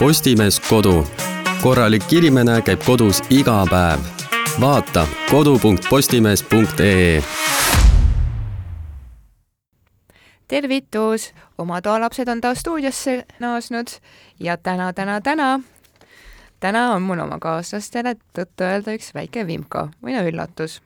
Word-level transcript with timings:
Postimees 0.00 0.60
Kodu. 0.60 1.06
korralik 1.62 2.12
inimene 2.12 2.62
käib 2.64 2.80
kodus 2.86 3.18
iga 3.30 3.66
päev. 3.70 4.00
vaata 4.60 5.06
kodu.postimees.ee 5.30 7.22
tervitus, 10.48 11.34
oma 11.58 11.82
toalapsed 11.82 12.28
on 12.28 12.40
taas 12.40 12.58
stuudiosse 12.58 13.26
naasnud 13.38 13.86
ja 14.40 14.56
täna, 14.56 14.92
täna, 14.92 15.20
täna, 15.20 15.60
täna 16.60 16.92
on 16.94 17.02
mul 17.02 17.18
oma 17.18 17.38
kaaslastele 17.38 18.14
tõtt-öelda 18.38 18.96
üks 18.96 19.12
väike 19.14 19.46
vimka 19.46 19.88
või 20.02 20.16
no 20.16 20.24
üllatus. 20.24 20.80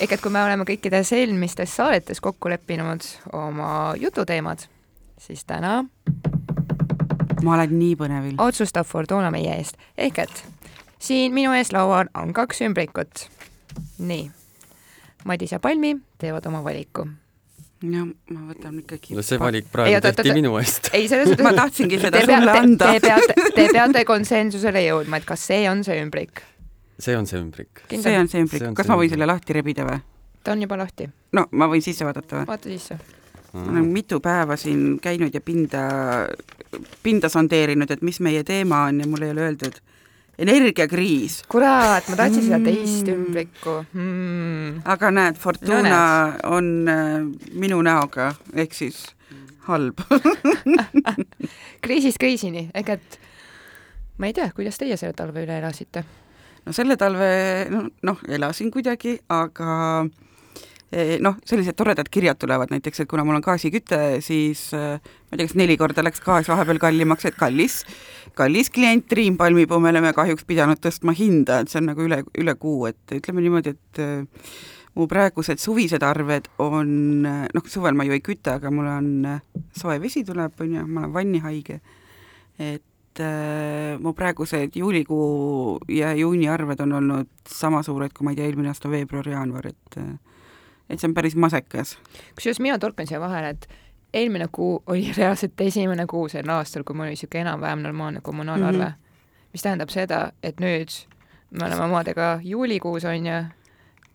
ehk 0.00 0.12
et 0.12 0.20
kui 0.20 0.32
me 0.32 0.40
oleme 0.44 0.64
kõikides 0.64 1.12
eelmistes 1.12 1.76
saadetes 1.76 2.20
kokku 2.20 2.48
leppinud 2.48 3.00
oma 3.32 3.92
jututeemad, 4.00 4.58
siis 5.20 5.44
täna 5.44 5.84
ma 7.44 7.56
olen 7.58 7.74
nii 7.78 7.96
põnevil. 8.00 8.38
otsustab 8.42 8.88
Fortuna 8.88 9.30
meie 9.34 9.58
eest, 9.58 9.76
ehk 9.98 10.22
et 10.24 10.44
siin 10.98 11.34
minu 11.36 11.52
ees 11.56 11.72
laual 11.76 12.10
on 12.14 12.32
kaks 12.36 12.64
ümbrikut. 12.68 13.26
nii, 13.98 14.30
Madis 15.24 15.52
ja 15.52 15.60
Palmi 15.60 15.96
teevad 16.18 16.46
oma 16.46 16.64
valiku 16.64 17.06
ja 17.92 18.04
ma 18.06 18.44
võtan 18.48 18.78
ikkagi. 18.80 19.16
no 19.16 19.24
see 19.24 19.38
valik 19.40 19.68
praegu 19.72 20.00
tehti 20.04 20.34
minu 20.36 20.54
eest. 20.60 20.90
ei, 20.96 21.08
selles 21.10 21.30
suhtes 21.30 21.44
ma 21.44 21.52
tahtsingi 21.56 22.00
seda 22.00 22.20
te 22.20 22.24
sulle 22.24 22.40
peate, 22.40 22.62
anda. 22.62 22.90
te 22.92 23.02
peate, 23.04 23.50
te 23.56 23.66
peate 23.72 24.04
konsensusele 24.08 24.84
jõudma, 24.86 25.20
et 25.20 25.28
kas 25.28 25.44
see 25.50 25.64
on 25.70 25.84
see 25.86 25.98
ümbrik. 26.02 26.44
see 26.98 27.16
on 27.18 27.28
see 27.30 27.40
ümbrik. 27.42 27.84
see 27.90 28.16
on 28.18 28.30
see 28.30 28.44
ümbrik, 28.44 28.70
kas 28.78 28.90
ma 28.90 28.98
võin 29.00 29.12
selle 29.12 29.28
lahti 29.28 29.56
rebida 29.56 29.86
või? 29.88 30.00
ta 30.44 30.54
on 30.54 30.64
juba 30.64 30.78
lahti. 30.80 31.10
no 31.36 31.46
ma 31.52 31.68
võin 31.72 31.84
sisse 31.84 32.06
vaadata 32.06 32.40
või? 32.40 32.48
vaata 32.52 32.72
sisse. 32.72 32.98
Ma 33.54 33.70
olen 33.70 33.86
mitu 33.94 34.20
päeva 34.20 34.56
siin 34.58 34.98
käinud 35.02 35.34
ja 35.34 35.40
pinda, 35.40 35.82
pinda 37.02 37.28
sondeerinud, 37.30 37.90
et 37.90 38.02
mis 38.02 38.20
meie 38.20 38.42
teema 38.44 38.84
on 38.88 39.00
ja 39.00 39.06
mulle 39.06 39.28
ei 39.28 39.34
ole 39.36 39.40
öeldud. 39.48 39.76
energiakriis. 40.38 41.42
kurat, 41.48 42.08
ma 42.10 42.16
tahtsin 42.16 42.42
seda 42.42 42.58
teist 42.64 43.06
Mm. 43.06 43.14
ümbrikku 43.14 43.74
mm.. 43.92 44.80
aga 44.84 45.10
näed, 45.10 45.36
Fortuna 45.38 46.32
No 46.42 46.56
on 46.56 46.88
äh, 46.88 47.20
minu 47.54 47.78
näoga, 47.82 48.32
ehk 48.54 48.74
siis 48.74 49.04
halb 49.68 50.00
kriisist 51.84 52.18
kriisini, 52.18 52.68
ehk 52.74 52.88
et 52.96 53.18
ma 54.18 54.26
ei 54.26 54.32
tea, 54.36 54.50
kuidas 54.56 54.78
teie 54.78 54.96
selle 54.96 55.14
talve 55.16 55.44
üle 55.46 55.58
elasite? 55.62 56.04
no 56.66 56.72
selle 56.72 56.96
talve 56.96 57.30
no- 57.70 57.88
noh, 58.02 58.18
elasin 58.28 58.70
kuidagi, 58.74 59.18
aga 59.28 60.06
noh, 61.22 61.38
sellised 61.48 61.76
toredad 61.78 62.08
kirjad 62.12 62.38
tulevad 62.40 62.72
näiteks, 62.72 63.02
et 63.02 63.08
kuna 63.10 63.24
mul 63.26 63.38
on 63.38 63.44
gaasiküte, 63.44 64.20
siis 64.24 64.66
eh, 64.76 65.00
ma 65.00 65.34
ei 65.34 65.40
tea, 65.40 65.48
kas 65.48 65.56
neli 65.58 65.76
korda 65.80 66.04
läks 66.04 66.22
gaas 66.24 66.48
vahepeal 66.50 66.80
kallimaks, 66.82 67.26
et 67.30 67.38
kallis, 67.38 67.80
kallis 68.38 68.70
klient 68.74 69.08
Triin 69.10 69.38
Palmipuu, 69.40 69.80
me 69.82 69.90
oleme 69.94 70.14
kahjuks 70.16 70.46
pidanud 70.48 70.80
tõstma 70.84 71.14
hinda, 71.16 71.62
et 71.62 71.72
see 71.72 71.80
on 71.82 71.90
nagu 71.92 72.04
üle, 72.06 72.22
üle 72.38 72.54
kuu, 72.60 72.86
et 72.90 73.16
ütleme 73.16 73.44
niimoodi, 73.44 73.74
et 73.74 74.02
eh, 74.04 74.50
mu 74.94 75.08
praegused 75.10 75.62
suvised 75.62 76.04
arved 76.06 76.50
on, 76.62 76.90
noh, 77.26 77.70
suvel 77.70 77.96
ma 77.98 78.06
ju 78.06 78.14
ei 78.14 78.24
küta, 78.24 78.58
aga 78.60 78.72
mul 78.74 78.90
on 78.90 79.14
eh, 79.32 79.62
soe 79.74 79.98
vesi 80.02 80.24
tuleb, 80.26 80.54
on 80.62 80.76
ju, 80.78 80.84
ma 80.86 81.06
olen 81.06 81.16
vannihaige, 81.16 81.80
et 82.62 82.82
mu 84.02 84.10
praegused 84.10 84.74
juulikuu 84.74 85.78
ja 85.94 86.08
juuni 86.18 86.48
arved 86.50 86.80
on 86.82 86.96
olnud 86.98 87.28
sama 87.46 87.78
suured 87.86 88.10
kui 88.10 88.26
ma 88.26 88.32
ei 88.32 88.40
tea, 88.40 88.48
eelmine 88.50 88.72
aasta 88.72 88.90
veebruar-jaanuar, 88.90 89.68
et 89.70 89.98
äh, 90.02 90.33
et 90.90 91.00
see 91.00 91.08
on 91.08 91.14
päris 91.14 91.36
masekas. 91.36 91.98
kusjuures 92.34 92.60
mina 92.60 92.78
torkan 92.78 93.06
siia 93.06 93.20
vahele, 93.20 93.48
et 93.48 93.68
eelmine 94.14 94.48
kuu 94.52 94.82
oli 94.86 95.12
reaalselt 95.16 95.60
esimene 95.60 96.06
kuu 96.06 96.28
sel 96.28 96.48
aastal, 96.50 96.84
kui 96.84 96.96
mul 96.96 97.08
oli 97.08 97.16
niisugune 97.16 97.40
enam-vähem 97.40 97.82
normaalne 97.82 98.20
kommunaalarve 98.20 98.84
mm. 98.84 98.90
-hmm. 98.90 99.52
mis 99.52 99.62
tähendab 99.62 99.88
seda, 99.88 100.32
et 100.42 100.60
nüüd 100.60 100.90
me 101.50 101.66
oleme 101.66 101.84
omadega 101.84 102.40
juulikuus, 102.42 103.04
on 103.04 103.26
ju, 103.26 103.44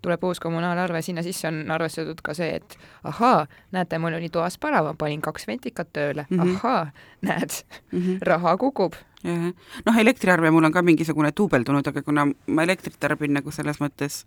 tuleb 0.01 0.23
uus 0.23 0.39
kommunaalarve, 0.39 1.01
sinna 1.01 1.23
sisse 1.23 1.47
on 1.47 1.71
arvestatud 1.71 2.21
ka 2.23 2.33
see, 2.33 2.55
et 2.55 2.77
ahaa, 3.03 3.47
näete, 3.71 3.99
mul 3.99 4.13
oli 4.13 4.29
toas 4.29 4.57
palav, 4.57 4.85
ma 4.85 4.93
panin 4.93 5.21
kaks 5.21 5.47
ventikat 5.47 5.93
tööle 5.93 6.25
mm. 6.29 6.39
-hmm. 6.39 6.55
ahaa, 6.55 6.91
näed 7.21 7.49
Mm 7.91 7.99
-hmm. 7.99 8.17
raha 8.31 8.57
kukub. 8.57 8.93
noh, 9.85 9.97
elektriarve 9.97 10.51
mul 10.51 10.63
on 10.63 10.71
ka 10.71 10.81
mingisugune 10.81 11.31
duubeldunud, 11.37 11.87
aga 11.87 12.01
kuna 12.01 12.27
ma 12.47 12.63
elektrit 12.63 12.99
tarbin 12.99 13.33
nagu 13.33 13.51
selles 13.51 13.81
mõttes 13.81 14.25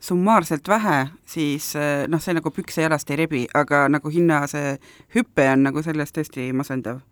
summaarselt 0.00 0.68
vähe, 0.68 1.06
siis 1.28 1.74
äh, 1.76 2.06
noh, 2.08 2.20
see 2.22 2.34
nagu 2.36 2.50
pükse 2.50 2.82
jalast 2.82 3.10
ei 3.10 3.20
rebi, 3.20 3.44
aga 3.54 3.86
nagu 3.92 4.10
hinna 4.10 4.46
see 4.50 4.76
hüpe 5.14 5.46
on 5.52 5.66
nagu 5.68 5.82
sellest 5.84 6.16
tõesti 6.16 6.50
masendav. 6.56 7.02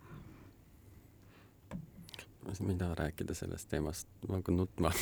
Mida 2.64 2.88
rääkida 2.97 3.34
sellest 3.36 3.69
teemast, 3.70 4.06
ma 4.28 4.38
hakkan 4.38 4.56
nutma. 4.59 4.92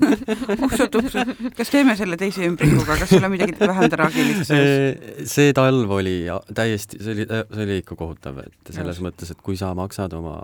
uksud-uksud, 0.66 1.32
kas 1.56 1.70
teeme 1.72 1.94
selle 1.98 2.18
teise 2.20 2.46
ümbrikuga, 2.48 2.96
kas 3.00 3.12
sul 3.12 3.24
on 3.24 3.32
midagi 3.32 3.54
vähem 3.60 3.92
traagilist 3.92 4.48
sees? 4.48 4.98
see 5.34 5.54
talv 5.56 5.92
oli 5.98 6.16
täiesti, 6.54 7.00
see 7.02 7.14
oli, 7.14 7.28
see 7.28 7.66
oli 7.66 7.78
ikka 7.82 7.98
kohutav, 7.98 8.42
et 8.44 8.74
selles 8.74 9.00
mõttes, 9.04 9.32
et 9.34 9.44
kui 9.44 9.58
sa 9.60 9.70
maksad 9.78 10.16
oma 10.18 10.36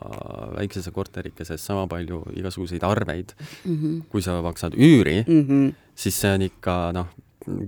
väiksese 0.54 0.94
korterikeses 0.94 1.64
sama 1.64 1.88
palju 1.90 2.22
igasuguseid 2.38 2.86
arveid, 2.86 3.34
mm 3.64 3.76
-hmm. 3.76 4.00
kui 4.12 4.22
sa 4.22 4.40
maksad 4.42 4.78
üüri, 4.78 5.24
mm 5.26 5.44
-hmm. 5.44 5.74
siis 5.94 6.20
see 6.20 6.34
on 6.34 6.42
ikka 6.42 6.92
noh, 6.94 7.10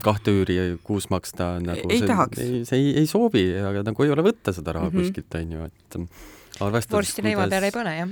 kahte 0.03 0.33
üüri 0.33 0.79
kuus 0.85 1.11
maksta 1.13 1.57
nagu 1.61 1.91
Ei 1.91 2.01
see, 2.01 2.09
tahaks. 2.09 2.39
ei, 2.39 2.65
see 2.65 2.79
ei, 2.79 2.95
ei 3.03 3.07
soobi, 3.07 3.45
aga 3.61 3.83
nagu 3.83 4.07
ei 4.07 4.11
ole 4.15 4.25
võtta 4.25 4.55
seda 4.57 4.73
raha 4.73 4.91
mm. 4.91 4.97
-hmm. 4.97 5.03
kuskilt, 5.03 5.35
on 5.35 5.53
ju, 5.53 5.65
et 5.65 6.01
arvestades 6.61 6.97
vorsti 6.97 7.23
leiva 7.27 7.49
peale 7.49 7.71
ei 7.71 7.75
pane, 7.75 7.95
jah. 7.99 8.09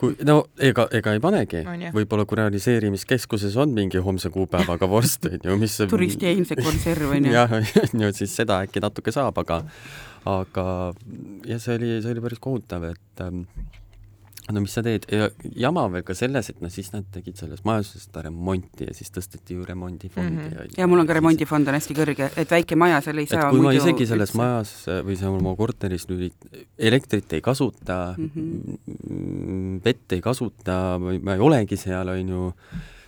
Kui 0.00 0.16
no 0.26 0.36
ega, 0.56 0.86
ega 0.96 1.14
ei 1.16 1.22
panegi 1.22 1.62
jah., 1.62 1.94
võib-olla 1.96 2.24
kui 2.28 2.38
realiseerimiskeskuses 2.40 3.56
on 3.60 3.74
mingi 3.76 4.00
homse 4.04 4.30
kuupäevaga 4.32 4.88
vorst, 4.90 5.28
on 5.28 5.40
ju, 5.44 5.56
mis 5.60 5.76
turisti 5.90 6.30
eilse 6.30 6.56
konserv 6.60 7.12
on 7.16 7.28
ju. 7.28 7.34
jah, 7.36 7.52
on 7.58 8.06
ju, 8.06 8.12
siis 8.16 8.36
seda 8.40 8.62
äkki 8.66 8.82
natuke 8.84 9.12
saab, 9.14 9.38
aga 9.44 9.62
aga 10.28 10.64
ja 11.48 11.60
see 11.60 11.76
oli, 11.78 11.92
see 12.00 12.14
oli 12.14 12.24
päris 12.24 12.42
kohutav, 12.42 12.88
et 12.90 13.24
ähm, 13.24 13.44
no 14.52 14.60
mis 14.64 14.72
sa 14.76 14.82
teed 14.82 15.04
ja 15.12 15.28
jama 15.56 15.86
veel 15.92 16.02
ka 16.06 16.14
selles, 16.14 16.50
et 16.50 16.60
noh, 16.60 16.70
siis 16.72 16.92
nad 16.92 17.04
tegid 17.12 17.36
selles 17.40 17.62
majas 17.64 17.92
seda 18.04 18.22
remonti 18.26 18.86
ja 18.88 18.94
siis 18.96 19.10
tõsteti 19.14 19.56
ju 19.58 19.64
remondifondi 19.68 20.30
Mhm. 20.30 20.52
ja 20.56 20.66
ja 20.84 20.86
mul 20.90 21.00
on 21.02 21.06
ka 21.06 21.14
remondifond 21.18 21.68
on 21.68 21.74
hästi 21.78 21.94
kõrge, 21.94 22.30
et 22.36 22.48
väike 22.50 22.76
maja 22.76 23.00
seal 23.00 23.18
ei 23.18 23.28
et 23.28 23.34
saa 23.34 23.50
kui 23.50 23.60
ma 23.60 23.72
isegi 23.72 24.06
selles 24.06 24.30
üldse. 24.30 24.38
majas 24.42 24.72
äh, 24.88 25.00
või 25.06 25.16
seal 25.16 25.34
oma 25.38 25.54
korteris 25.56 26.06
nüüd 26.10 26.32
elektrit 26.78 27.32
ei 27.32 27.40
kasuta 27.40 28.14
Mhm. 28.18 28.78
mm, 29.08 29.80
vett 29.84 30.12
ei 30.12 30.20
kasuta 30.20 30.96
või 31.00 31.20
ma 31.22 31.34
ei 31.34 31.40
olegi 31.40 31.76
seal, 31.76 32.08
on 32.08 32.28
ju, 32.28 32.52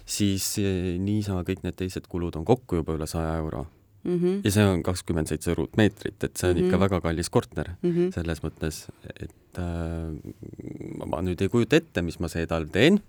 siis 0.07 0.59
eh, 0.59 0.99
niisama 0.99 1.43
kõik 1.47 1.63
need 1.65 1.77
teised 1.79 2.07
kulud 2.11 2.37
on 2.37 2.45
kokku 2.45 2.77
juba 2.83 2.97
üle 2.99 3.07
saja 3.07 3.37
euro 3.39 3.67
mm. 4.05 4.19
-hmm. 4.19 4.41
ja 4.45 4.51
see 4.51 4.65
on 4.67 4.83
kakskümmend 4.83 5.27
seitse 5.31 5.55
ruutmeetrit, 5.55 6.25
et 6.25 6.37
see 6.37 6.51
on 6.51 6.57
mm 6.57 6.61
-hmm. 6.61 6.65
ikka 6.67 6.77
Mhm. 6.77 6.85
väga 6.85 7.01
kallis 7.01 7.31
korter 7.31 7.69
Mm 7.83 7.91
-hmm. 7.93 8.13
selles 8.15 8.43
mõttes, 8.43 8.89
et 9.21 9.59
äh, 9.59 11.07
ma 11.07 11.21
nüüd 11.23 11.41
ei 11.43 11.49
kujuta 11.49 11.77
ette, 11.77 12.03
mis 12.03 12.19
ma 12.21 12.29
see 12.29 12.47
talv 12.47 12.71
teen. 12.71 13.01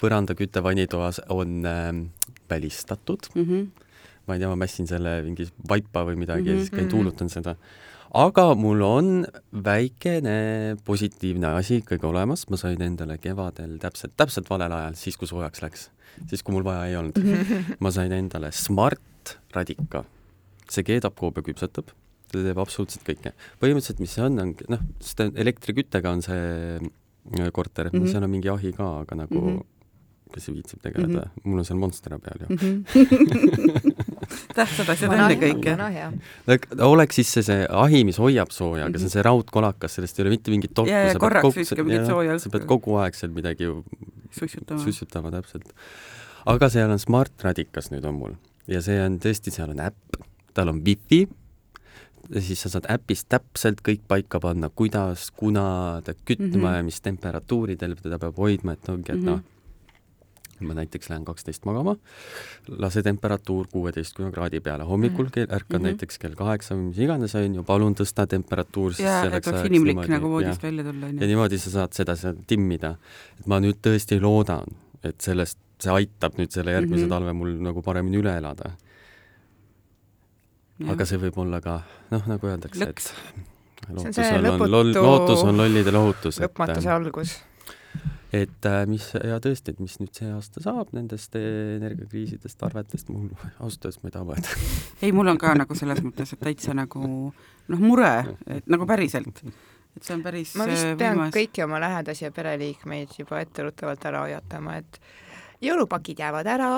põrandaküte 0.00 0.62
vannitoas 0.62 1.20
on 1.28 1.64
äh, 1.66 2.04
välistatud, 2.50 3.28
Mm 3.34 3.44
-hmm. 3.44 3.66
ma 4.26 4.34
ei 4.34 4.40
tea, 4.40 4.48
ma 4.48 4.56
mässin 4.56 4.86
selle 4.86 5.22
mingi 5.22 5.48
vaipa 5.68 6.04
või 6.04 6.16
midagi 6.16 6.42
mm 6.42 6.46
-hmm. 6.48 6.52
ja 6.52 6.58
siis 6.58 6.70
käin 6.70 6.82
Mhm. 6.86 6.90
tuulutan 6.90 7.28
seda. 7.28 7.56
aga 8.14 8.54
mul 8.54 8.80
on 8.82 9.26
väikene 9.64 10.76
positiivne 10.84 11.46
asi 11.46 11.76
ikkagi 11.82 12.06
olemas, 12.06 12.46
ma 12.50 12.56
sain 12.56 12.80
endale 12.82 13.18
kevadel 13.18 13.78
täpselt, 13.78 14.12
täpselt 14.16 14.50
valel 14.50 14.72
ajal, 14.72 14.94
siis 14.94 15.16
kui 15.16 15.28
soojaks 15.28 15.62
läks, 15.62 15.90
siis 16.26 16.42
kui 16.42 16.52
mul 16.54 16.64
vaja 16.64 16.86
ei 16.86 16.96
olnud, 16.96 17.12
ma 17.84 17.90
sain 17.90 18.12
endale 18.12 18.50
Smart 18.52 19.38
Radica. 19.54 20.04
See 20.70 20.82
keedab, 20.84 21.14
koobab, 21.16 21.44
küpsetab, 21.46 21.90
ta 22.32 22.42
teeb 22.44 22.58
absoluutselt 22.60 23.04
kõike. 23.06 23.32
põhimõtteliselt, 23.62 24.00
mis 24.00 24.12
see 24.14 24.24
on, 24.24 24.38
on 24.42 24.54
noh, 24.68 24.80
sest 25.00 25.20
elektriküttega 25.34 26.10
on 26.12 26.22
see 26.22 26.78
äh, 26.78 27.50
korter 27.52 27.88
mm, 27.88 27.96
Mhm. 27.98 28.04
-hmm. 28.04 28.12
seal 28.12 28.22
on 28.24 28.30
mingi 28.30 28.48
ahi 28.48 28.72
ka, 28.72 29.00
aga 29.00 29.14
nagu 29.24 29.34
mm 29.34 29.46
Mhm. 29.48 29.56
-hmm. 29.58 30.32
kes 30.34 30.46
viitsib 30.52 30.82
tegeleda 30.82 31.08
mm, 31.08 31.14
Mhm. 31.14 31.24
-hmm. 31.24 31.50
mul 31.50 31.58
on 31.58 31.64
seal 31.64 31.78
Monstera 31.78 32.18
peal 32.18 32.38
ju. 32.40 32.46
tähtsad 34.54 34.88
asjad 34.92 35.10
vana 35.10 35.28
enne 35.30 35.36
hea, 35.40 35.54
kõike. 35.54 35.70
vana 35.72 35.88
hea. 35.94 36.08
oleks 36.86 37.14
siis 37.16 37.30
see, 37.32 37.42
see 37.46 37.66
ahi, 37.70 38.02
mis 38.08 38.18
hoiab 38.20 38.50
sooja, 38.54 38.86
aga 38.88 38.98
see 39.00 39.08
on 39.08 39.14
see 39.14 39.22
raudkolakas, 39.24 39.94
sellest 39.98 40.18
ei 40.18 40.24
ole 40.26 40.30
mitte 40.36 40.50
mingit 40.52 40.74
tolku. 40.74 40.90
Mhm. 40.90 40.98
Jaa, 41.06 41.12
ja 41.14 41.22
korraks 41.22 41.56
viskab 41.56 41.86
mingit 41.86 42.06
sooja 42.10 42.38
sa 42.38 42.50
pead 42.54 42.66
kogu 42.68 42.96
aeg 43.02 43.14
seal 43.18 43.32
midagi 43.32 43.64
ju 43.68 43.84
sussutama. 44.30 44.80
sussutama 44.84 45.30
täpselt. 45.32 45.72
aga 46.46 46.68
seal 46.72 46.90
on 46.90 46.98
Smart 46.98 47.32
Radicas 47.44 47.90
nüüd 47.92 48.04
on 48.08 48.14
mul 48.14 48.34
ja 48.68 48.80
see 48.84 49.00
on 49.04 49.18
tõesti, 49.18 49.50
seal 49.54 49.70
on 49.70 49.80
äpp, 49.80 50.16
tal 50.58 50.72
on 50.74 50.80
wifi 50.84 51.20
ja 52.28 52.40
siis 52.44 52.60
sa 52.64 52.68
saad 52.74 52.88
äpist 52.92 53.28
täpselt 53.32 53.78
kõik 53.86 54.02
paika 54.10 54.40
panna, 54.42 54.68
kuidas, 54.68 55.30
kuna 55.36 56.00
ta 56.04 56.12
kütma 56.14 56.46
mm 56.46 56.50
Mhm. 56.56 56.64
-hmm. 56.64 56.76
ja 56.76 56.82
mis 56.82 57.00
temperatuuridel 57.00 57.94
teda 58.02 58.18
peab 58.18 58.36
hoidma, 58.36 58.72
et 58.72 58.88
ongi, 58.88 59.12
et 59.12 59.18
Mhm. 59.22 59.24
noh, 59.30 59.40
ma 60.60 60.74
näiteks 60.74 61.08
lähen 61.08 61.24
kaksteist 61.24 61.64
magama, 61.64 61.92
lase 62.68 63.02
temperatuur 63.06 63.68
kuueteistkümne 63.72 64.32
kraadi 64.34 64.60
peale, 64.60 64.82
hommikul 64.84 65.28
kell, 65.30 65.46
ärkan 65.46 65.78
mm 65.80 65.84
-hmm. 65.84 65.88
näiteks 65.92 66.18
kell 66.18 66.34
kaheksa 66.34 66.74
või 66.74 66.88
mis 66.88 66.98
iganes, 66.98 67.34
on 67.34 67.54
ju, 67.54 67.62
palun 67.62 67.94
tõsta 67.94 68.26
temperatuur 68.26 68.92
siis 68.94 69.06
ja, 69.06 69.18
et 69.22 69.30
selleks 69.30 69.48
ajaks 69.48 69.66
inimlik 69.70 69.94
niimoodi, 69.96 70.10
nagu 70.12 70.28
voodist 70.30 70.62
välja 70.62 70.84
tulla, 70.84 71.06
ja 71.06 71.12
onju. 71.12 71.26
niimoodi 71.26 71.58
sa 71.58 71.70
saad 71.70 71.92
seda 71.92 72.16
seal 72.16 72.34
timmida. 72.46 72.96
et 73.40 73.46
ma 73.46 73.60
nüüd 73.60 73.76
tõesti 73.82 74.20
loodan, 74.20 74.66
et 75.04 75.20
sellest, 75.20 75.58
see 75.78 75.92
aitab 75.92 76.34
nüüd 76.38 76.50
selle 76.50 76.72
järgmise 76.72 76.94
Mhm. 76.94 77.00
mm 77.02 77.06
-hmm. 77.06 77.08
talve 77.08 77.32
mul 77.32 77.50
nagu 77.62 77.82
paremini 77.82 78.16
üle 78.18 78.36
elada. 78.36 78.72
Aga 80.86 81.06
see 81.08 81.18
võib 81.18 81.38
olla 81.42 81.60
ka 81.64 81.80
noh, 82.12 82.26
nagu 82.30 82.50
öeldakse, 82.50 82.90
et 82.92 83.12
See 83.78 83.94
on 83.94 83.96
lootus 83.96 84.16
see 84.16 84.38
on, 84.38 84.46
on 84.46 84.70
loll, 84.70 84.90
lootus 84.94 85.44
on 85.46 85.56
lollide 85.56 85.92
lohutus, 85.94 86.40
et 86.40 86.44
lõpmatuse 86.48 86.90
algus. 86.92 87.36
et 88.34 88.66
äh, 88.68 88.82
mis 88.90 89.06
ja 89.14 89.38
tõesti, 89.42 89.72
et 89.72 89.80
mis 89.80 89.94
nüüd 90.02 90.12
see 90.18 90.28
aasta 90.34 90.62
saab 90.64 90.90
nendest 90.96 91.38
energiakriisidest, 91.38 92.62
arvetest, 92.68 93.08
mul 93.14 93.30
ausalt 93.62 93.88
öeldes 93.88 94.02
ma 94.02 94.10
ei 94.10 94.16
taha 94.16 94.28
mõelda. 94.28 94.58
ei, 95.00 95.14
mul 95.16 95.32
on 95.32 95.40
ka 95.40 95.54
nagu 95.56 95.78
selles 95.78 96.02
mõttes, 96.04 96.34
et 96.34 96.42
täitsa 96.42 96.76
nagu 96.76 97.02
noh, 97.08 97.80
mure, 97.80 98.12
et 98.50 98.68
nagu 98.70 98.88
päriselt, 98.88 99.42
et 99.96 100.02
see 100.02 100.18
on 100.18 100.26
päris 100.26 100.54
ma 100.58 100.68
vist 100.68 100.90
äh, 100.90 100.98
pean 101.00 101.16
võimas. 101.16 101.32
kõiki 101.38 101.64
oma 101.64 101.80
lähedasi 101.82 102.28
ja 102.28 102.34
pereliikmeid 102.34 103.16
juba 103.22 103.40
etteruttavalt 103.46 104.04
ära 104.10 104.26
hoiatama, 104.26 104.78
et 104.82 105.00
jõulupakid 105.64 106.20
jäävad 106.26 106.52
ära, 106.58 106.72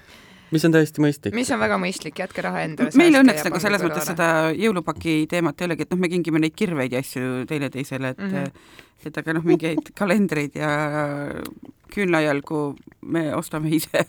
mis 0.53 0.65
on 0.67 0.75
täiesti 0.75 1.03
mõistlik. 1.03 1.35
mis 1.35 1.51
on 1.53 1.61
väga 1.61 1.77
mõistlik, 1.81 2.19
jätke 2.23 2.45
raha 2.45 2.63
endale. 2.67 2.93
meil 2.99 3.19
õnneks 3.19 3.45
nagu 3.47 3.61
selles 3.63 3.83
mõttes 3.85 4.09
seda 4.11 4.27
jõulupaki 4.57 5.23
teemat 5.31 5.61
ei 5.61 5.69
olegi, 5.69 5.87
et 5.87 5.93
noh, 5.93 6.01
me 6.01 6.11
kingime 6.11 6.41
neid 6.43 6.55
kirveid 6.57 6.95
ja 6.95 7.03
asju 7.03 7.43
teineteisele, 7.49 8.13
et 8.15 8.21
mm. 8.21 8.29
-hmm. 8.33 8.47
et 9.09 9.21
aga 9.23 9.37
noh, 9.39 9.45
mingeid 9.47 9.91
kalendreid 9.99 10.53
ja 10.59 10.71
küünlajalgu 11.93 12.63
me 13.01 13.29
ostame 13.35 13.69
ise. 13.77 14.05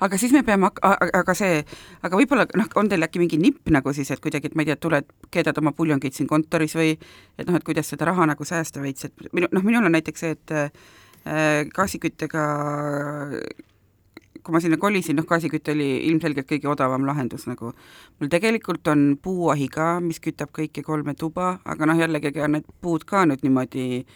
aga 0.00 0.18
siis 0.18 0.32
me 0.32 0.42
peame 0.46 0.70
aga 0.82 1.34
see, 1.36 1.60
aga 2.02 2.18
võib-olla 2.18 2.46
noh, 2.58 2.68
on 2.80 2.88
teil 2.90 3.06
äkki 3.06 3.22
mingi 3.22 3.38
nipp 3.40 3.70
nagu 3.74 3.92
siis, 3.96 4.10
et 4.10 4.22
kuidagi, 4.22 4.50
et 4.50 4.56
ma 4.56 4.64
ei 4.64 4.70
tea, 4.70 4.78
tuled, 4.80 5.06
keedad 5.34 5.58
oma 5.62 5.72
puljongid 5.76 6.16
siin 6.16 6.28
kontoris 6.30 6.76
või 6.78 6.94
et 6.94 7.46
noh, 7.46 7.56
et 7.56 7.66
kuidas 7.66 7.90
seda 7.92 8.08
raha 8.10 8.28
nagu 8.32 8.46
säästa 8.46 8.82
veits, 8.84 9.08
et 9.08 9.28
minu, 9.36 9.50
noh, 9.52 9.66
minul 9.66 9.88
on 9.88 9.96
näiteks 9.96 10.24
see, 10.24 10.36
et 10.38 10.54
äh, 10.56 10.70
gaasiküttega 11.24 12.44
kui 14.42 14.54
ma 14.54 14.60
sinna 14.62 14.78
kolisin, 14.80 15.18
noh 15.18 15.26
gaasiküte 15.28 15.74
oli 15.74 15.88
ilmselgelt 16.08 16.48
kõige 16.48 16.68
odavam 16.72 17.04
lahendus 17.06 17.46
nagu. 17.48 17.72
mul 18.18 18.30
tegelikult 18.32 18.88
on 18.88 19.18
puuahi 19.22 19.68
ka, 19.68 20.00
mis 20.00 20.20
kütab 20.20 20.52
kõiki 20.56 20.82
kolme 20.86 21.14
tuba, 21.14 21.58
aga 21.64 21.86
noh, 21.86 21.98
jällegi 22.00 22.32
ega 22.32 22.48
need 22.48 22.68
puud 22.80 23.04
ka 23.04 23.26
nüüd 23.28 23.44
niimoodi 23.44 24.06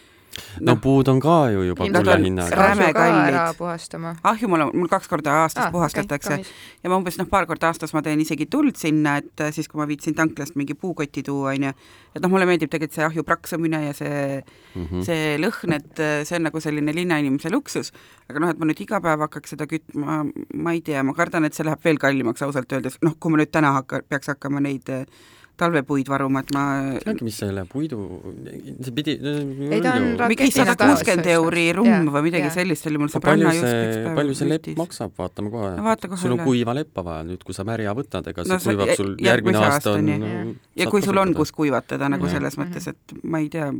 no 0.59 0.75
puud 0.81 1.07
on 1.11 1.19
ka 1.23 1.49
ju 1.53 1.63
juba 1.69 1.85
kulla 1.85 2.17
hinnaga. 2.17 2.55
räme 2.55 2.93
kallid. 2.93 3.33
ära 3.33 3.53
puhastama 3.57 4.15
ahju 4.23 4.47
mul 4.51 4.65
on, 4.67 4.71
mul 4.73 4.89
kaks 4.91 5.07
korda 5.07 5.33
aastas 5.43 5.67
ah, 5.67 5.71
puhastatakse 5.71 6.33
okay, 6.33 6.55
ja 6.83 6.89
ma 6.91 6.99
umbes 6.99 7.17
noh, 7.19 7.27
paar 7.31 7.47
korda 7.49 7.71
aastas 7.71 7.93
ma 7.95 8.01
teen 8.05 8.21
isegi 8.23 8.47
tuld 8.51 8.75
sinna, 8.79 9.17
et 9.21 9.43
äh, 9.43 9.51
siis, 9.55 9.69
kui 9.71 9.79
ma 9.79 9.87
viitsin 9.89 10.15
tanklast 10.17 10.57
mingi 10.59 10.75
puukotti 10.79 11.23
tuua, 11.25 11.53
onju, 11.55 11.71
et 12.15 12.23
noh, 12.23 12.31
mulle 12.31 12.47
meeldib 12.49 12.71
tegelikult 12.71 12.97
see 12.97 13.05
ahju 13.07 13.25
praksumine 13.27 13.81
ja 13.87 13.93
see 13.97 14.41
mm. 14.41 14.85
-hmm. 14.85 15.05
see 15.07 15.37
lõhn, 15.41 15.77
et 15.79 16.03
äh, 16.03 16.17
see 16.27 16.39
on 16.39 16.47
nagu 16.49 16.61
selline 16.63 16.95
linnainimese 16.95 17.51
luksus, 17.53 17.93
aga 18.29 18.43
noh, 18.43 18.53
et 18.53 18.59
ma 18.59 18.69
nüüd 18.69 18.81
iga 18.85 19.01
päev 19.01 19.25
hakkaks 19.27 19.55
seda 19.55 19.69
kütma, 19.71 20.23
ma 20.53 20.75
ei 20.75 20.81
tea, 20.81 21.03
ma 21.03 21.13
kardan, 21.13 21.45
et 21.45 21.53
see 21.53 21.65
läheb 21.65 21.83
veel 21.83 22.01
kallimaks 22.01 22.45
ausalt 22.45 22.71
öeldes, 22.71 22.99
noh, 23.01 23.17
kui 23.19 23.31
ma 23.31 23.41
nüüd 23.41 23.51
täna 23.51 23.75
hakka, 23.79 24.03
peaks 24.09 24.33
hakkama 24.33 24.63
neid 24.63 24.89
äh, 24.89 25.05
talvepuid 25.59 26.09
varuma, 26.11 26.41
et 26.43 26.51
ma 26.55 26.63
teadki, 27.03 27.25
mis 27.27 27.37
selle 27.39 27.63
puidu, 27.69 27.99
see 28.83 28.93
pidi. 28.95 29.15
Ei, 29.21 29.79
ta 29.83 29.95
on 29.99 30.07
mingi 30.31 30.49
sada 30.53 30.75
kuuskümmend 30.79 31.29
euri 31.35 31.65
rumm 31.77 32.09
või 32.13 32.25
midagi 32.27 32.49
jaa. 32.49 32.55
sellist 32.57 32.89
oli 32.89 33.01
mul 33.01 33.11
palju 33.13 33.21
sõbranna 33.21 33.53
just 33.55 33.65
see 33.67 33.85
üks, 33.85 33.95
päev 34.05 34.19
palju 34.19 34.37
see 34.39 34.49
lepp 34.49 34.69
maksab, 34.81 35.15
vaatame 35.19 35.53
kohe. 35.53 35.71
No 35.79 35.87
vaata 35.87 36.11
sul 36.21 36.35
on 36.35 36.43
kuiva 36.43 36.75
leppa 36.77 37.05
vaja 37.07 37.23
nüüd, 37.29 37.43
kui 37.47 37.57
sa 37.57 37.67
märja 37.67 37.95
võtad, 37.97 38.27
ega 38.33 38.45
see 38.45 38.53
No 38.55 38.59
kuivab 38.65 38.93
sul 38.99 39.15
järgmine 39.23 39.63
aasta 39.63 39.95
on 39.95 40.13
ja 40.75 40.89
kui 40.91 41.01
sul 41.05 41.17
on, 41.23 41.33
kus 41.37 41.51
kuivatada 41.55 42.09
nagu 42.11 42.25
Mhm. 42.25 42.33
selles 42.35 42.57
mõttes, 42.59 42.87
et 42.91 43.17
ma 43.23 43.39
ei 43.39 43.49
tea, 43.49 43.71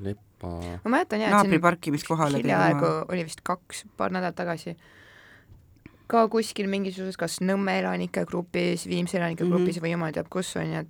leppa, 0.00 0.50
ma 0.84 0.90
mäletan 0.96 1.20
jah, 1.20 1.40
et 1.44 1.50
siin 1.50 2.36
hiljaaegu 2.40 2.92
oli 3.08 3.24
vist 3.24 3.40
kaks, 3.44 3.84
paar 3.96 4.10
nädalat 4.14 4.36
tagasi 4.36 4.76
ka 6.14 6.28
kuskil 6.32 6.70
mingisuguses 6.70 7.18
kas 7.20 7.40
Nõmme 7.42 7.78
elanike 7.80 8.24
grupis, 8.30 8.86
Viimsi 8.88 9.18
elanike 9.18 9.44
Mhm. 9.44 9.52
grupis 9.52 9.80
või 9.82 9.94
jumal 9.96 10.12
teab 10.14 10.30
kus 10.30 10.56
on 10.56 10.72
ju, 10.72 10.84
et 10.84 10.88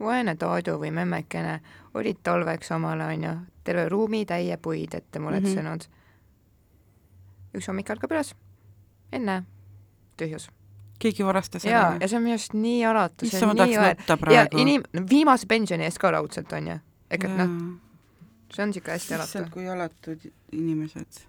vaene 0.00 0.34
Toidu 0.38 0.78
või 0.80 0.90
memmekene 0.94 1.60
olid 1.94 2.22
talveks 2.22 2.70
omale 2.74 3.04
onju 3.14 3.34
terve 3.64 3.88
ruumitäie 3.88 4.56
puid 4.62 4.94
ette 4.94 5.18
muretsenud 5.22 5.86
mm. 5.86 5.92
-hmm. 5.92 7.58
üks 7.58 7.68
hommik 7.68 7.90
ärkab 7.90 8.10
üles, 8.14 8.34
enne 9.12 9.42
tühjus. 10.16 10.48
keegi 10.98 11.24
varastas 11.26 11.64
jaa, 11.64 11.96
ja 12.00 12.08
see 12.08 12.16
on 12.16 12.22
minu 12.22 12.36
arust 12.38 12.54
nii 12.54 12.84
alatu, 12.86 13.26
see 13.26 13.36
issand, 13.36 13.50
on 13.50 13.56
ma 13.56 13.66
nii 13.66 13.76
nutta 13.76 14.12
ja 14.12 14.16
praegu. 14.16 14.58
inim-, 14.58 14.86
viimase 15.10 15.46
pensioni 15.46 15.84
eest 15.84 15.98
ka 15.98 16.10
raudselt 16.10 16.52
onju, 16.52 16.78
ehk 17.10 17.24
et 17.24 17.36
noh, 17.36 17.50
see 18.54 18.62
on 18.62 18.72
siuke 18.72 18.94
hästi 18.94 19.14
alatu 19.14 19.28
issand, 19.28 19.50
kui 19.50 19.68
alatud 19.68 20.30
inimesed. 20.52 21.26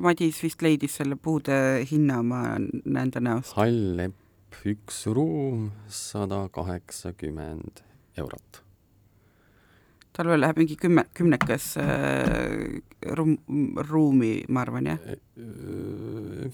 Madis 0.00 0.38
vist 0.42 0.62
leidis 0.64 0.96
selle 1.00 1.16
puude 1.20 1.56
hinna, 1.90 2.22
ma 2.22 2.42
näen 2.58 3.10
ta 3.10 3.20
näost. 3.20 3.54
hall 3.58 3.96
lepp, 3.98 4.60
üks 4.64 5.04
ruum, 5.06 5.70
sada 5.88 6.48
kaheksakümmend 6.52 7.82
eurot. 8.16 8.60
talvel 10.14 10.38
läheb 10.40 10.60
mingi 10.62 10.76
kümme, 10.78 11.04
kümnekas 11.14 11.72
äh, 11.82 12.78
ruum, 13.18 13.34
ruumi, 13.88 14.44
ma 14.48 14.62
arvan, 14.62 14.86
jah. 14.92 14.98